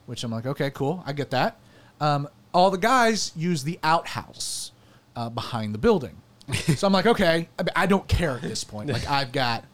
which 0.07 0.25
I'm 0.25 0.33
like, 0.33 0.47
okay, 0.47 0.71
cool, 0.71 1.03
I 1.07 1.13
get 1.13 1.31
that. 1.31 1.61
Um, 2.01 2.29
all 2.53 2.71
the 2.71 2.79
guys 2.79 3.33
use 3.37 3.65
the 3.65 3.79
outhouse 3.83 4.73
uh, 5.17 5.29
behind 5.29 5.75
the 5.75 5.79
building. 5.79 6.17
so 6.53 6.87
I'm 6.87 6.93
like, 6.93 7.07
okay, 7.07 7.49
I, 7.59 7.65
I 7.77 7.87
don't 7.87 8.07
care 8.09 8.33
at 8.33 8.43
this 8.43 8.65
point. 8.65 8.91
Like 8.93 9.09
I've 9.09 9.33
got, 9.33 9.65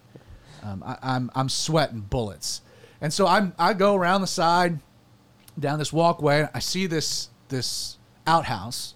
um, 0.62 0.82
I, 0.84 0.96
I'm 1.02 1.30
I'm 1.34 1.48
sweating 1.48 2.00
bullets, 2.00 2.62
and 3.00 3.12
so 3.12 3.26
I'm 3.26 3.52
I 3.58 3.74
go 3.74 3.94
around 3.94 4.20
the 4.20 4.26
side, 4.26 4.78
down 5.58 5.78
this 5.78 5.92
walkway. 5.92 6.48
I 6.52 6.58
see 6.58 6.86
this 6.86 7.28
this 7.48 7.98
outhouse, 8.26 8.94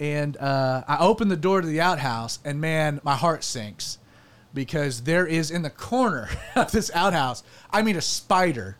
and 0.00 0.36
uh, 0.38 0.84
I 0.86 0.98
open 0.98 1.28
the 1.28 1.36
door 1.36 1.60
to 1.60 1.66
the 1.66 1.80
outhouse, 1.80 2.38
and 2.44 2.60
man, 2.60 3.00
my 3.04 3.14
heart 3.14 3.44
sinks 3.44 3.98
because 4.54 5.02
there 5.02 5.26
is 5.26 5.50
in 5.50 5.62
the 5.62 5.70
corner 5.70 6.28
of 6.56 6.72
this 6.72 6.90
outhouse. 6.94 7.42
I 7.70 7.82
mean, 7.82 7.96
a 7.96 8.00
spider. 8.00 8.76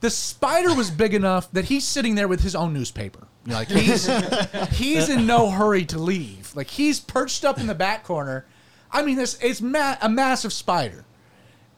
The 0.00 0.10
spider 0.10 0.74
was 0.74 0.90
big 0.90 1.14
enough 1.22 1.50
that 1.52 1.66
he's 1.66 1.84
sitting 1.84 2.14
there 2.14 2.28
with 2.28 2.40
his 2.40 2.54
own 2.54 2.72
newspaper. 2.72 3.26
You 3.44 3.52
know, 3.52 3.58
like 3.58 3.68
he's 3.68 4.08
he's 4.72 5.08
in 5.08 5.26
no 5.26 5.50
hurry 5.50 5.84
to 5.86 5.98
leave. 5.98 6.54
Like 6.54 6.68
he's 6.68 7.00
perched 7.00 7.44
up 7.44 7.58
in 7.58 7.66
the 7.66 7.74
back 7.74 8.04
corner. 8.04 8.46
I 8.90 9.02
mean, 9.02 9.16
this 9.16 9.38
it's 9.42 9.60
ma- 9.60 9.96
a 10.00 10.08
massive 10.08 10.52
spider, 10.52 11.04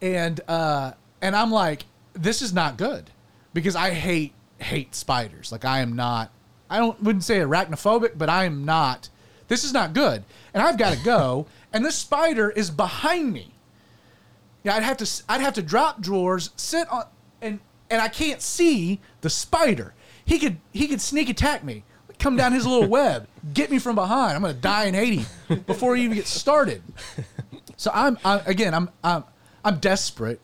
and 0.01 0.39
uh, 0.47 0.93
and 1.21 1.35
I'm 1.35 1.51
like, 1.51 1.85
this 2.13 2.41
is 2.41 2.53
not 2.53 2.77
good 2.77 3.09
because 3.53 3.75
I 3.75 3.91
hate 3.91 4.33
hate 4.57 4.95
spiders. 4.95 5.51
Like 5.51 5.65
I 5.65 5.79
am 5.79 5.95
not. 5.95 6.31
I 6.69 6.77
don't 6.77 7.01
wouldn't 7.01 7.23
say 7.23 7.39
arachnophobic, 7.39 8.17
but 8.17 8.29
I 8.29 8.45
am 8.45 8.65
not. 8.65 9.09
This 9.47 9.63
is 9.63 9.73
not 9.73 9.93
good, 9.93 10.23
and 10.53 10.61
I've 10.61 10.77
got 10.77 10.93
to 10.93 11.03
go. 11.03 11.47
and 11.73 11.85
this 11.85 11.95
spider 11.95 12.49
is 12.49 12.69
behind 12.69 13.33
me. 13.33 13.51
Yeah, 14.63 14.75
I'd 14.75 14.83
have 14.83 14.97
to 14.97 15.23
I'd 15.27 15.41
have 15.41 15.53
to 15.55 15.61
drop 15.61 16.01
drawers, 16.01 16.51
sit 16.55 16.87
on, 16.89 17.05
and 17.41 17.59
and 17.89 18.01
I 18.01 18.07
can't 18.07 18.41
see 18.41 18.99
the 19.21 19.29
spider. 19.29 19.93
He 20.25 20.37
could 20.37 20.57
he 20.71 20.87
could 20.87 21.01
sneak 21.01 21.29
attack 21.29 21.63
me, 21.63 21.83
come 22.19 22.35
down 22.35 22.51
his 22.51 22.65
little 22.65 22.87
web, 22.89 23.27
get 23.53 23.71
me 23.71 23.79
from 23.79 23.95
behind. 23.95 24.35
I'm 24.35 24.41
gonna 24.41 24.53
die 24.53 24.85
in 24.85 24.93
Haiti 24.93 25.25
before 25.65 25.95
he 25.95 26.03
even 26.03 26.15
gets 26.15 26.29
started. 26.29 26.83
So 27.77 27.91
I'm, 27.93 28.19
I'm 28.25 28.41
again 28.45 28.73
I'm 28.73 28.89
I'm 29.03 29.23
I'm 29.69 29.77
desperate, 29.77 30.41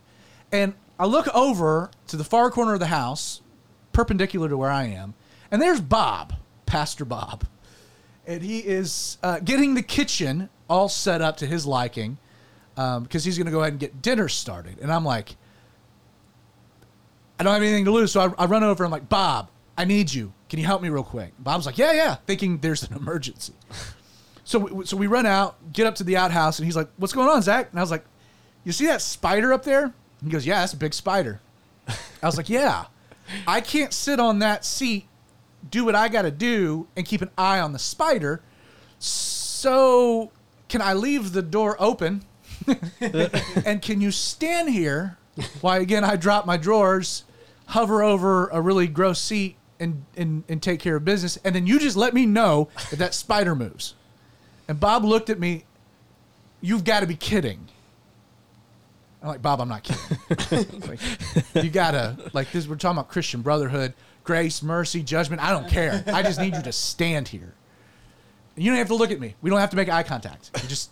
and 0.52 0.76
I 1.00 1.08
look 1.08 1.28
over 1.34 1.90
to 2.08 2.16
the 2.16 2.24
far 2.24 2.52
corner 2.52 2.76
of 2.76 2.80
the 2.80 2.86
house, 2.86 3.42
perpendicular 3.92 4.48
to 4.50 4.56
where 4.56 4.70
I 4.70 4.84
am, 4.84 5.16
and 5.50 5.60
there's 5.60 5.82
Bob, 5.82 6.36
Pastor 6.68 7.06
Bob, 7.06 7.46
and 8.28 8.44
he 8.44 8.60
is 8.60 9.18
uh, 9.24 9.40
getting 9.40 9.74
the 9.74 9.82
kitchen 9.82 10.50
all 10.70 10.90
set 10.90 11.24
up 11.24 11.38
to 11.38 11.48
his 11.48 11.66
liking 11.66 12.20
because 12.76 12.98
um, 12.98 13.08
he's 13.10 13.36
going 13.36 13.48
to 13.48 13.52
go 13.52 13.62
ahead 13.62 13.74
and 13.74 13.80
get 13.80 14.00
dinner 14.00 14.30
started. 14.30 14.78
And 14.80 14.92
I'm 14.92 15.04
like, 15.06 15.38
I 17.40 17.44
don't 17.44 17.54
have 17.54 17.64
anything 17.64 17.86
to 17.86 17.92
lose, 17.92 18.12
so 18.12 18.22
I, 18.38 18.44
I 18.44 18.46
run 18.46 18.64
over. 18.64 18.86
I'm 18.86 18.92
like, 18.92 19.10
Bob, 19.10 19.50
I 19.76 19.86
need 19.86 20.14
you. 20.14 20.34
Can 20.50 20.60
you 20.60 20.68
help 20.68 20.84
me 20.84 20.90
real 20.90 21.04
quick? 21.04 21.34
Bob's 21.40 21.66
like, 21.66 21.80
Yeah, 21.80 21.94
yeah, 21.94 22.16
thinking 22.28 22.60
there's 22.60 22.84
an 22.84 22.96
emergency. 22.96 23.54
So, 24.44 24.60
we, 24.60 24.86
so 24.86 24.96
we 24.96 25.08
run 25.08 25.26
out, 25.26 25.58
get 25.74 25.88
up 25.88 25.96
to 25.96 26.04
the 26.04 26.18
outhouse, 26.18 26.60
and 26.60 26.68
he's 26.68 26.76
like, 26.76 26.88
"What's 26.98 27.14
going 27.14 27.28
on, 27.28 27.42
Zach?" 27.42 27.72
And 27.72 27.80
I 27.80 27.82
was 27.82 27.90
like, 27.90 28.06
"You 28.66 28.74
see 28.74 28.88
that 28.88 29.01
spider 29.01 29.53
up 29.53 29.63
there?" 29.63 29.93
He 30.22 30.30
goes, 30.30 30.45
"Yeah, 30.45 30.59
that's 30.59 30.74
a 30.74 30.78
big 30.78 30.93
spider." 30.93 31.39
I 31.88 32.26
was 32.26 32.36
like, 32.36 32.49
"Yeah, 32.49 32.86
I 33.47 33.61
can't 33.61 33.93
sit 33.93 34.20
on 34.20 34.39
that 34.39 34.66
seat, 34.66 35.07
do 35.70 35.86
what 35.86 35.95
I 35.95 36.07
got 36.07 36.24
to 36.24 36.32
do, 36.32 36.88
and 36.95 37.05
keep 37.05 37.22
an 37.22 37.30
eye 37.38 37.59
on 37.59 37.74
the 37.74 37.80
spider. 37.80 38.41
So, 38.99 40.32
can 40.68 40.82
I 40.82 40.93
leave 40.93 41.34
the 41.34 41.41
door 41.41 41.76
open? 41.80 42.24
and 43.66 43.82
can 43.82 44.01
you 44.01 44.11
stand 44.11 44.70
here 44.70 45.18
while 45.61 45.80
again 45.80 46.03
I 46.03 46.16
drop 46.16 46.45
my 46.45 46.57
drawers, 46.57 47.26
hover 47.68 48.01
over 48.01 48.47
a 48.47 48.61
really 48.61 48.88
gross 48.88 49.20
seat, 49.20 49.57
and, 49.80 50.05
and, 50.16 50.43
and 50.47 50.63
take 50.63 50.80
care 50.80 50.95
of 50.95 51.05
business. 51.05 51.38
And 51.43 51.53
then 51.53 51.68
you 51.68 51.80
just 51.80 51.97
let 51.97 52.13
me 52.13 52.26
know 52.26 52.70
that 52.89 52.99
that 52.99 53.13
spider 53.13 53.55
moves. 53.55 53.95
And 54.68 54.80
Bob 54.80 55.03
looked 55.03 55.30
at 55.30 55.39
me, 55.39 55.66
You've 56.61 56.84
got 56.84 57.01
to 57.01 57.07
be 57.07 57.16
kidding. 57.16 57.68
I'm 59.26 59.32
like, 59.32 59.42
Bob, 59.42 59.60
I'm 59.60 59.68
not 59.68 59.82
kidding. 59.82 60.82
like, 60.82 61.00
you 61.64 61.72
gotta 61.72 62.16
like 62.34 62.52
this. 62.52 62.68
We're 62.68 62.76
talking 62.76 63.00
about 63.00 63.10
Christian 63.10 63.42
brotherhood, 63.42 63.96
grace, 64.24 64.62
mercy, 64.62 65.02
judgment. 65.02 65.42
I 65.42 65.50
don't 65.50 65.68
care. 65.68 66.04
I 66.06 66.22
just 66.22 66.40
need 66.40 66.54
you 66.54 66.62
to 66.62 66.72
stand 66.72 67.28
here. 67.30 67.56
You 68.56 68.70
don't 68.70 68.78
have 68.78 68.90
to 68.90 68.96
look 68.96 69.10
at 69.10 69.20
me. 69.20 69.34
We 69.42 69.50
don't 69.50 69.58
have 69.58 69.72
to 69.72 69.76
make 69.78 69.90
eye 69.90 70.04
contact. 70.04 70.52
You 70.62 70.70
just 70.70 70.92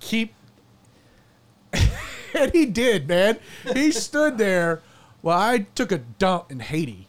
keep. 0.00 0.32
and 2.34 2.50
he 2.50 2.64
did, 2.64 3.06
man. 3.06 3.38
He 3.74 3.92
stood 3.92 4.38
there 4.38 4.80
while 5.20 5.38
I 5.38 5.66
took 5.74 5.92
a 5.92 5.98
dump 5.98 6.50
in 6.50 6.60
Haiti, 6.60 7.08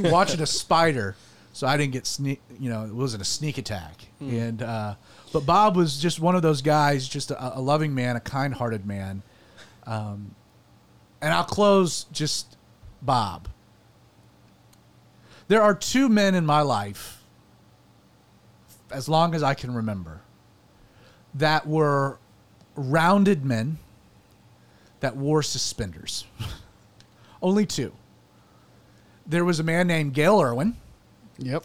watching 0.00 0.40
a 0.40 0.46
spider. 0.46 1.14
So 1.52 1.68
I 1.68 1.76
didn't 1.76 1.92
get 1.92 2.08
sneak. 2.08 2.42
You 2.58 2.70
know, 2.70 2.86
it 2.86 2.92
wasn't 2.92 3.22
a 3.22 3.24
sneak 3.24 3.58
attack. 3.58 4.06
And 4.20 4.62
uh, 4.62 4.96
but 5.32 5.46
Bob 5.46 5.76
was 5.76 5.96
just 6.02 6.18
one 6.18 6.34
of 6.34 6.42
those 6.42 6.60
guys, 6.60 7.06
just 7.06 7.30
a, 7.30 7.56
a 7.56 7.60
loving 7.60 7.94
man, 7.94 8.16
a 8.16 8.20
kind-hearted 8.20 8.84
man. 8.84 9.22
Um, 9.86 10.34
and 11.20 11.32
I'll 11.32 11.44
close 11.44 12.04
just 12.12 12.56
Bob. 13.02 13.48
There 15.48 15.62
are 15.62 15.74
two 15.74 16.08
men 16.08 16.34
in 16.34 16.46
my 16.46 16.62
life, 16.62 17.22
as 18.90 19.08
long 19.08 19.34
as 19.34 19.42
I 19.42 19.54
can 19.54 19.74
remember, 19.74 20.22
that 21.34 21.66
were 21.66 22.18
rounded 22.76 23.44
men 23.44 23.78
that 25.00 25.16
wore 25.16 25.42
suspenders. 25.42 26.24
Only 27.42 27.66
two. 27.66 27.92
There 29.26 29.44
was 29.44 29.60
a 29.60 29.62
man 29.62 29.86
named 29.86 30.14
Gayle 30.14 30.40
Erwin. 30.40 30.76
Yep. 31.38 31.64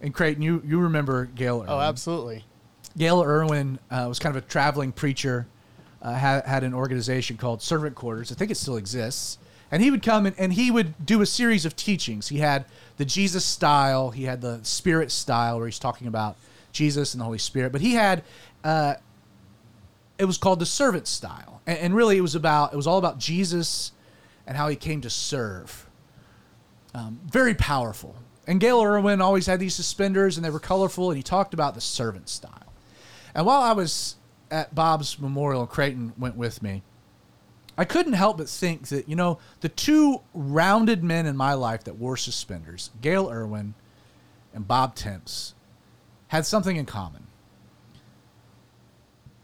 And 0.00 0.14
Creighton, 0.14 0.42
you, 0.42 0.62
you 0.64 0.78
remember 0.80 1.26
Gayle 1.26 1.62
Erwin. 1.62 1.70
Oh, 1.70 1.80
absolutely. 1.80 2.44
Gayle 2.96 3.22
Erwin 3.22 3.78
uh, 3.90 4.04
was 4.08 4.18
kind 4.18 4.36
of 4.36 4.44
a 4.44 4.46
traveling 4.46 4.92
preacher, 4.92 5.46
uh, 6.04 6.12
had, 6.12 6.44
had 6.44 6.62
an 6.64 6.74
organization 6.74 7.36
called 7.36 7.62
Servant 7.62 7.96
Quarters. 7.96 8.30
I 8.30 8.34
think 8.34 8.50
it 8.50 8.56
still 8.56 8.76
exists. 8.76 9.38
And 9.70 9.82
he 9.82 9.90
would 9.90 10.02
come 10.02 10.26
and, 10.26 10.38
and 10.38 10.52
he 10.52 10.70
would 10.70 11.04
do 11.04 11.22
a 11.22 11.26
series 11.26 11.64
of 11.64 11.74
teachings. 11.74 12.28
He 12.28 12.38
had 12.38 12.66
the 12.98 13.04
Jesus 13.04 13.44
style, 13.44 14.10
he 14.10 14.24
had 14.24 14.40
the 14.40 14.60
Spirit 14.62 15.10
style, 15.10 15.56
where 15.56 15.66
he's 15.66 15.78
talking 15.78 16.06
about 16.06 16.36
Jesus 16.70 17.14
and 17.14 17.20
the 17.20 17.24
Holy 17.24 17.38
Spirit. 17.38 17.72
But 17.72 17.80
he 17.80 17.94
had, 17.94 18.22
uh, 18.62 18.94
it 20.18 20.26
was 20.26 20.36
called 20.36 20.60
the 20.60 20.66
servant 20.66 21.08
style. 21.08 21.62
And, 21.66 21.78
and 21.78 21.94
really, 21.96 22.18
it 22.18 22.20
was 22.20 22.34
about, 22.34 22.74
it 22.74 22.76
was 22.76 22.86
all 22.86 22.98
about 22.98 23.18
Jesus 23.18 23.90
and 24.46 24.56
how 24.56 24.68
he 24.68 24.76
came 24.76 25.00
to 25.00 25.10
serve. 25.10 25.86
Um, 26.94 27.18
very 27.26 27.54
powerful. 27.54 28.14
And 28.46 28.60
Gayle 28.60 28.82
Erwin 28.82 29.22
always 29.22 29.46
had 29.46 29.58
these 29.58 29.74
suspenders, 29.74 30.36
and 30.36 30.44
they 30.44 30.50
were 30.50 30.60
colorful, 30.60 31.10
and 31.10 31.16
he 31.16 31.22
talked 31.22 31.54
about 31.54 31.74
the 31.74 31.80
servant 31.80 32.28
style. 32.28 32.72
And 33.34 33.46
while 33.46 33.62
I 33.62 33.72
was 33.72 34.16
at 34.50 34.74
Bob's 34.74 35.18
memorial, 35.18 35.66
Creighton 35.66 36.12
went 36.18 36.36
with 36.36 36.62
me, 36.62 36.82
I 37.76 37.84
couldn't 37.84 38.12
help 38.12 38.38
but 38.38 38.48
think 38.48 38.88
that, 38.88 39.08
you 39.08 39.16
know, 39.16 39.38
the 39.60 39.68
two 39.68 40.20
rounded 40.32 41.02
men 41.02 41.26
in 41.26 41.36
my 41.36 41.54
life 41.54 41.84
that 41.84 41.96
wore 41.96 42.16
suspenders, 42.16 42.90
Gayle 43.00 43.28
Erwin 43.30 43.74
and 44.52 44.66
Bob 44.66 44.94
Temps, 44.94 45.54
had 46.28 46.46
something 46.46 46.76
in 46.76 46.86
common. 46.86 47.26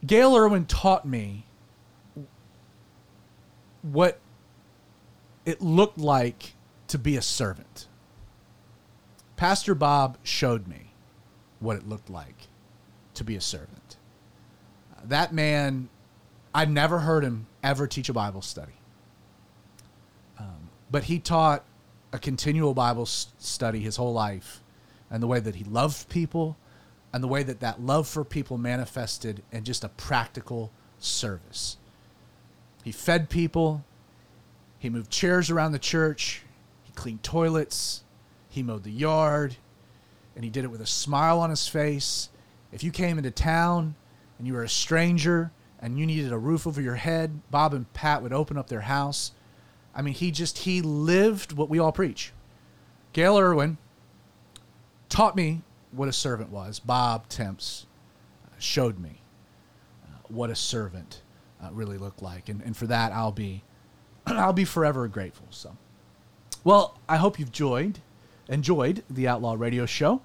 Gayle 0.07 0.37
Erwin 0.37 0.65
taught 0.65 1.05
me 1.05 1.45
what 3.83 4.21
it 5.45 5.61
looked 5.61 5.99
like 5.99 6.55
to 6.89 6.99
be 6.99 7.17
a 7.17 7.23
servant. 7.23 7.89
Pastor 9.37 9.75
Bob 9.75 10.19
showed 10.23 10.69
me 10.69 10.93
what 11.59 11.77
it 11.77 11.89
looked 11.89 12.11
like 12.11 12.49
to 13.15 13.25
be 13.25 13.37
a 13.37 13.41
servant. 13.41 13.80
That 15.05 15.33
man, 15.33 15.89
I 16.55 16.65
never 16.65 17.01
heard 17.01 17.25
him 17.25 17.47
ever 17.63 17.87
teach 17.87 18.09
a 18.09 18.13
Bible 18.13 18.43
study. 18.43 18.73
Um, 20.39 20.71
but 20.91 21.05
he 21.05 21.19
taught 21.19 21.65
a 22.13 22.19
continual 22.19 22.75
Bible 22.75 23.07
study 23.07 23.81
his 23.81 23.97
whole 23.97 24.13
life 24.13 24.61
and 25.11 25.23
the 25.23 25.27
way 25.27 25.41
that 25.41 25.57
he 25.57 25.65
loved 25.65 26.09
people 26.09 26.57
and 27.13 27.23
the 27.23 27.29
way 27.29 27.43
that 27.43 27.61
that 27.61 27.81
love 27.81 28.07
for 28.07 28.25
people 28.25 28.59
manifested 28.59 29.43
in 29.53 29.65
just 29.65 29.85
a 29.85 29.89
practical 29.89 30.71
service. 30.99 31.77
He 32.85 32.93
fed 32.93 33.29
people, 33.29 33.85
he 34.79 34.89
moved 34.89 35.11
chairs 35.11 35.51
around 35.51 35.73
the 35.73 35.79
church, 35.79 36.43
he 36.85 36.93
cleaned 36.93 37.23
toilets, 37.23 38.05
he 38.49 38.63
mowed 38.63 38.85
the 38.85 38.91
yard, 38.91 39.57
and 40.35 40.45
he 40.45 40.51
did 40.51 40.65
it 40.65 40.71
with 40.71 40.81
a 40.81 40.87
smile 40.87 41.41
on 41.41 41.51
his 41.51 41.69
face. 41.69 42.29
If 42.73 42.83
you 42.85 42.91
came 42.91 43.19
into 43.19 43.31
town 43.31 43.97
and 44.41 44.47
you 44.47 44.55
were 44.55 44.65
a 44.65 44.69
stranger 44.71 45.53
and 45.81 45.99
you 45.99 46.07
needed 46.07 46.33
a 46.33 46.39
roof 46.39 46.67
over 46.67 46.81
your 46.81 46.95
head, 46.95 47.43
Bob 47.51 47.75
and 47.75 47.93
Pat 47.93 48.23
would 48.23 48.33
open 48.33 48.57
up 48.57 48.69
their 48.69 48.81
house. 48.81 49.33
I 49.95 50.01
mean, 50.01 50.15
he 50.15 50.31
just 50.31 50.59
he 50.59 50.81
lived 50.81 51.53
what 51.53 51.69
we 51.69 51.79
all 51.79 51.93
preach. 51.93 52.33
Gayle 53.13 53.39
Erwin 53.39 53.77
taught 55.11 55.37
me 55.37 55.61
what 55.93 56.09
a 56.09 56.13
servant 56.13 56.51
was. 56.51 56.79
Bob 56.79 57.29
Temps 57.29 57.85
showed 58.59 58.99
me 58.99 59.21
uh, 60.05 60.17
what 60.29 60.49
a 60.49 60.57
servant 60.57 61.21
uh, 61.63 61.69
really 61.73 61.99
looked 61.99 62.23
like, 62.23 62.49
and, 62.49 62.63
and 62.63 62.75
for 62.75 62.87
that 62.87 63.13
I'll 63.13 63.33
be 63.33 63.63
I'll 64.27 64.55
be 64.55 64.65
forever 64.65 65.07
grateful. 65.07 65.49
So, 65.51 65.77
well, 66.65 66.99
I 67.11 67.19
hope 67.19 67.39
you've 67.39 67.49
enjoyed 67.49 67.99
enjoyed 68.49 69.05
the 69.11 69.29
Outlaw 69.29 69.55
Radio 69.59 69.85
Show. 69.85 70.23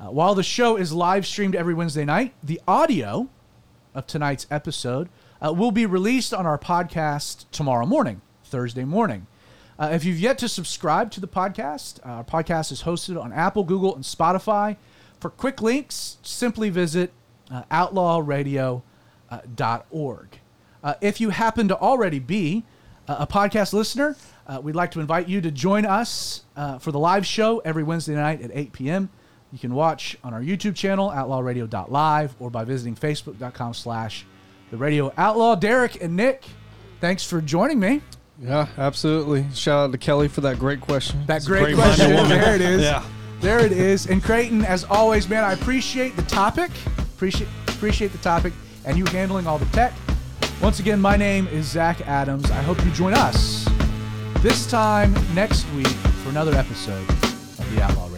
Uh, 0.00 0.06
while 0.06 0.34
the 0.34 0.42
show 0.42 0.76
is 0.76 0.90
live 0.90 1.26
streamed 1.26 1.54
every 1.54 1.74
Wednesday 1.74 2.06
night, 2.06 2.32
the 2.42 2.62
audio 2.66 3.28
of 3.94 4.06
tonight's 4.06 4.46
episode 4.50 5.08
uh, 5.44 5.52
will 5.52 5.72
be 5.72 5.86
released 5.86 6.34
on 6.34 6.46
our 6.46 6.58
podcast 6.58 7.44
tomorrow 7.52 7.86
morning, 7.86 8.20
Thursday 8.44 8.84
morning. 8.84 9.26
Uh, 9.78 9.90
if 9.92 10.04
you've 10.04 10.18
yet 10.18 10.38
to 10.38 10.48
subscribe 10.48 11.10
to 11.12 11.20
the 11.20 11.28
podcast, 11.28 12.04
uh, 12.04 12.08
our 12.08 12.24
podcast 12.24 12.72
is 12.72 12.82
hosted 12.82 13.20
on 13.20 13.32
Apple, 13.32 13.62
Google, 13.62 13.94
and 13.94 14.02
Spotify. 14.02 14.76
For 15.20 15.30
quick 15.30 15.62
links, 15.62 16.16
simply 16.22 16.70
visit 16.70 17.12
uh, 17.50 17.62
outlawradio.org. 17.70 20.40
Uh, 20.82 20.94
if 21.00 21.20
you 21.20 21.30
happen 21.30 21.68
to 21.68 21.78
already 21.78 22.18
be 22.18 22.64
uh, 23.06 23.16
a 23.20 23.26
podcast 23.26 23.72
listener, 23.72 24.16
uh, 24.46 24.60
we'd 24.62 24.74
like 24.74 24.90
to 24.92 25.00
invite 25.00 25.28
you 25.28 25.40
to 25.40 25.50
join 25.50 25.86
us 25.86 26.42
for 26.80 26.90
the 26.90 26.98
live 26.98 27.26
show 27.26 27.58
every 27.60 27.82
Wednesday 27.82 28.14
night 28.14 28.42
at 28.42 28.50
8 28.52 28.72
p.m. 28.72 29.10
You 29.52 29.58
can 29.58 29.74
watch 29.74 30.16
on 30.22 30.34
our 30.34 30.40
YouTube 30.40 30.74
channel, 30.74 31.10
outlawradio.live, 31.10 32.34
or 32.38 32.50
by 32.50 32.64
visiting 32.64 32.94
facebook.com 32.94 33.74
slash 33.74 34.26
the 34.70 34.76
radio 34.76 35.12
outlaw. 35.16 35.54
Derek 35.54 36.02
and 36.02 36.16
Nick, 36.16 36.44
thanks 37.00 37.24
for 37.24 37.40
joining 37.40 37.80
me. 37.80 38.02
Yeah, 38.40 38.68
absolutely. 38.76 39.46
Shout 39.54 39.86
out 39.86 39.92
to 39.92 39.98
Kelly 39.98 40.28
for 40.28 40.42
that 40.42 40.58
great 40.58 40.80
question. 40.80 41.24
That 41.26 41.44
great, 41.44 41.74
great-minded 41.74 41.96
question. 41.96 42.28
There 42.28 42.54
it 42.54 42.60
is. 42.60 42.82
Yeah. 42.82 43.04
There 43.40 43.64
it 43.64 43.72
is. 43.72 44.06
And 44.06 44.22
Creighton, 44.22 44.64
as 44.64 44.84
always, 44.84 45.28
man, 45.28 45.44
I 45.44 45.52
appreciate 45.52 46.14
the 46.16 46.22
topic. 46.22 46.70
Appreciate 46.98 47.48
appreciate 47.68 48.10
the 48.10 48.18
topic 48.18 48.52
and 48.84 48.98
you 48.98 49.04
handling 49.06 49.46
all 49.46 49.58
the 49.58 49.66
tech. 49.66 49.92
Once 50.60 50.80
again, 50.80 51.00
my 51.00 51.16
name 51.16 51.46
is 51.48 51.66
Zach 51.66 52.00
Adams. 52.08 52.50
I 52.50 52.60
hope 52.62 52.84
you 52.84 52.90
join 52.90 53.14
us 53.14 53.64
this 54.40 54.68
time 54.68 55.14
next 55.34 55.64
week 55.72 55.86
for 55.86 56.30
another 56.30 56.54
episode 56.54 57.08
of 57.08 57.74
the 57.74 57.82
Outlaw 57.82 58.06
Radio. 58.06 58.17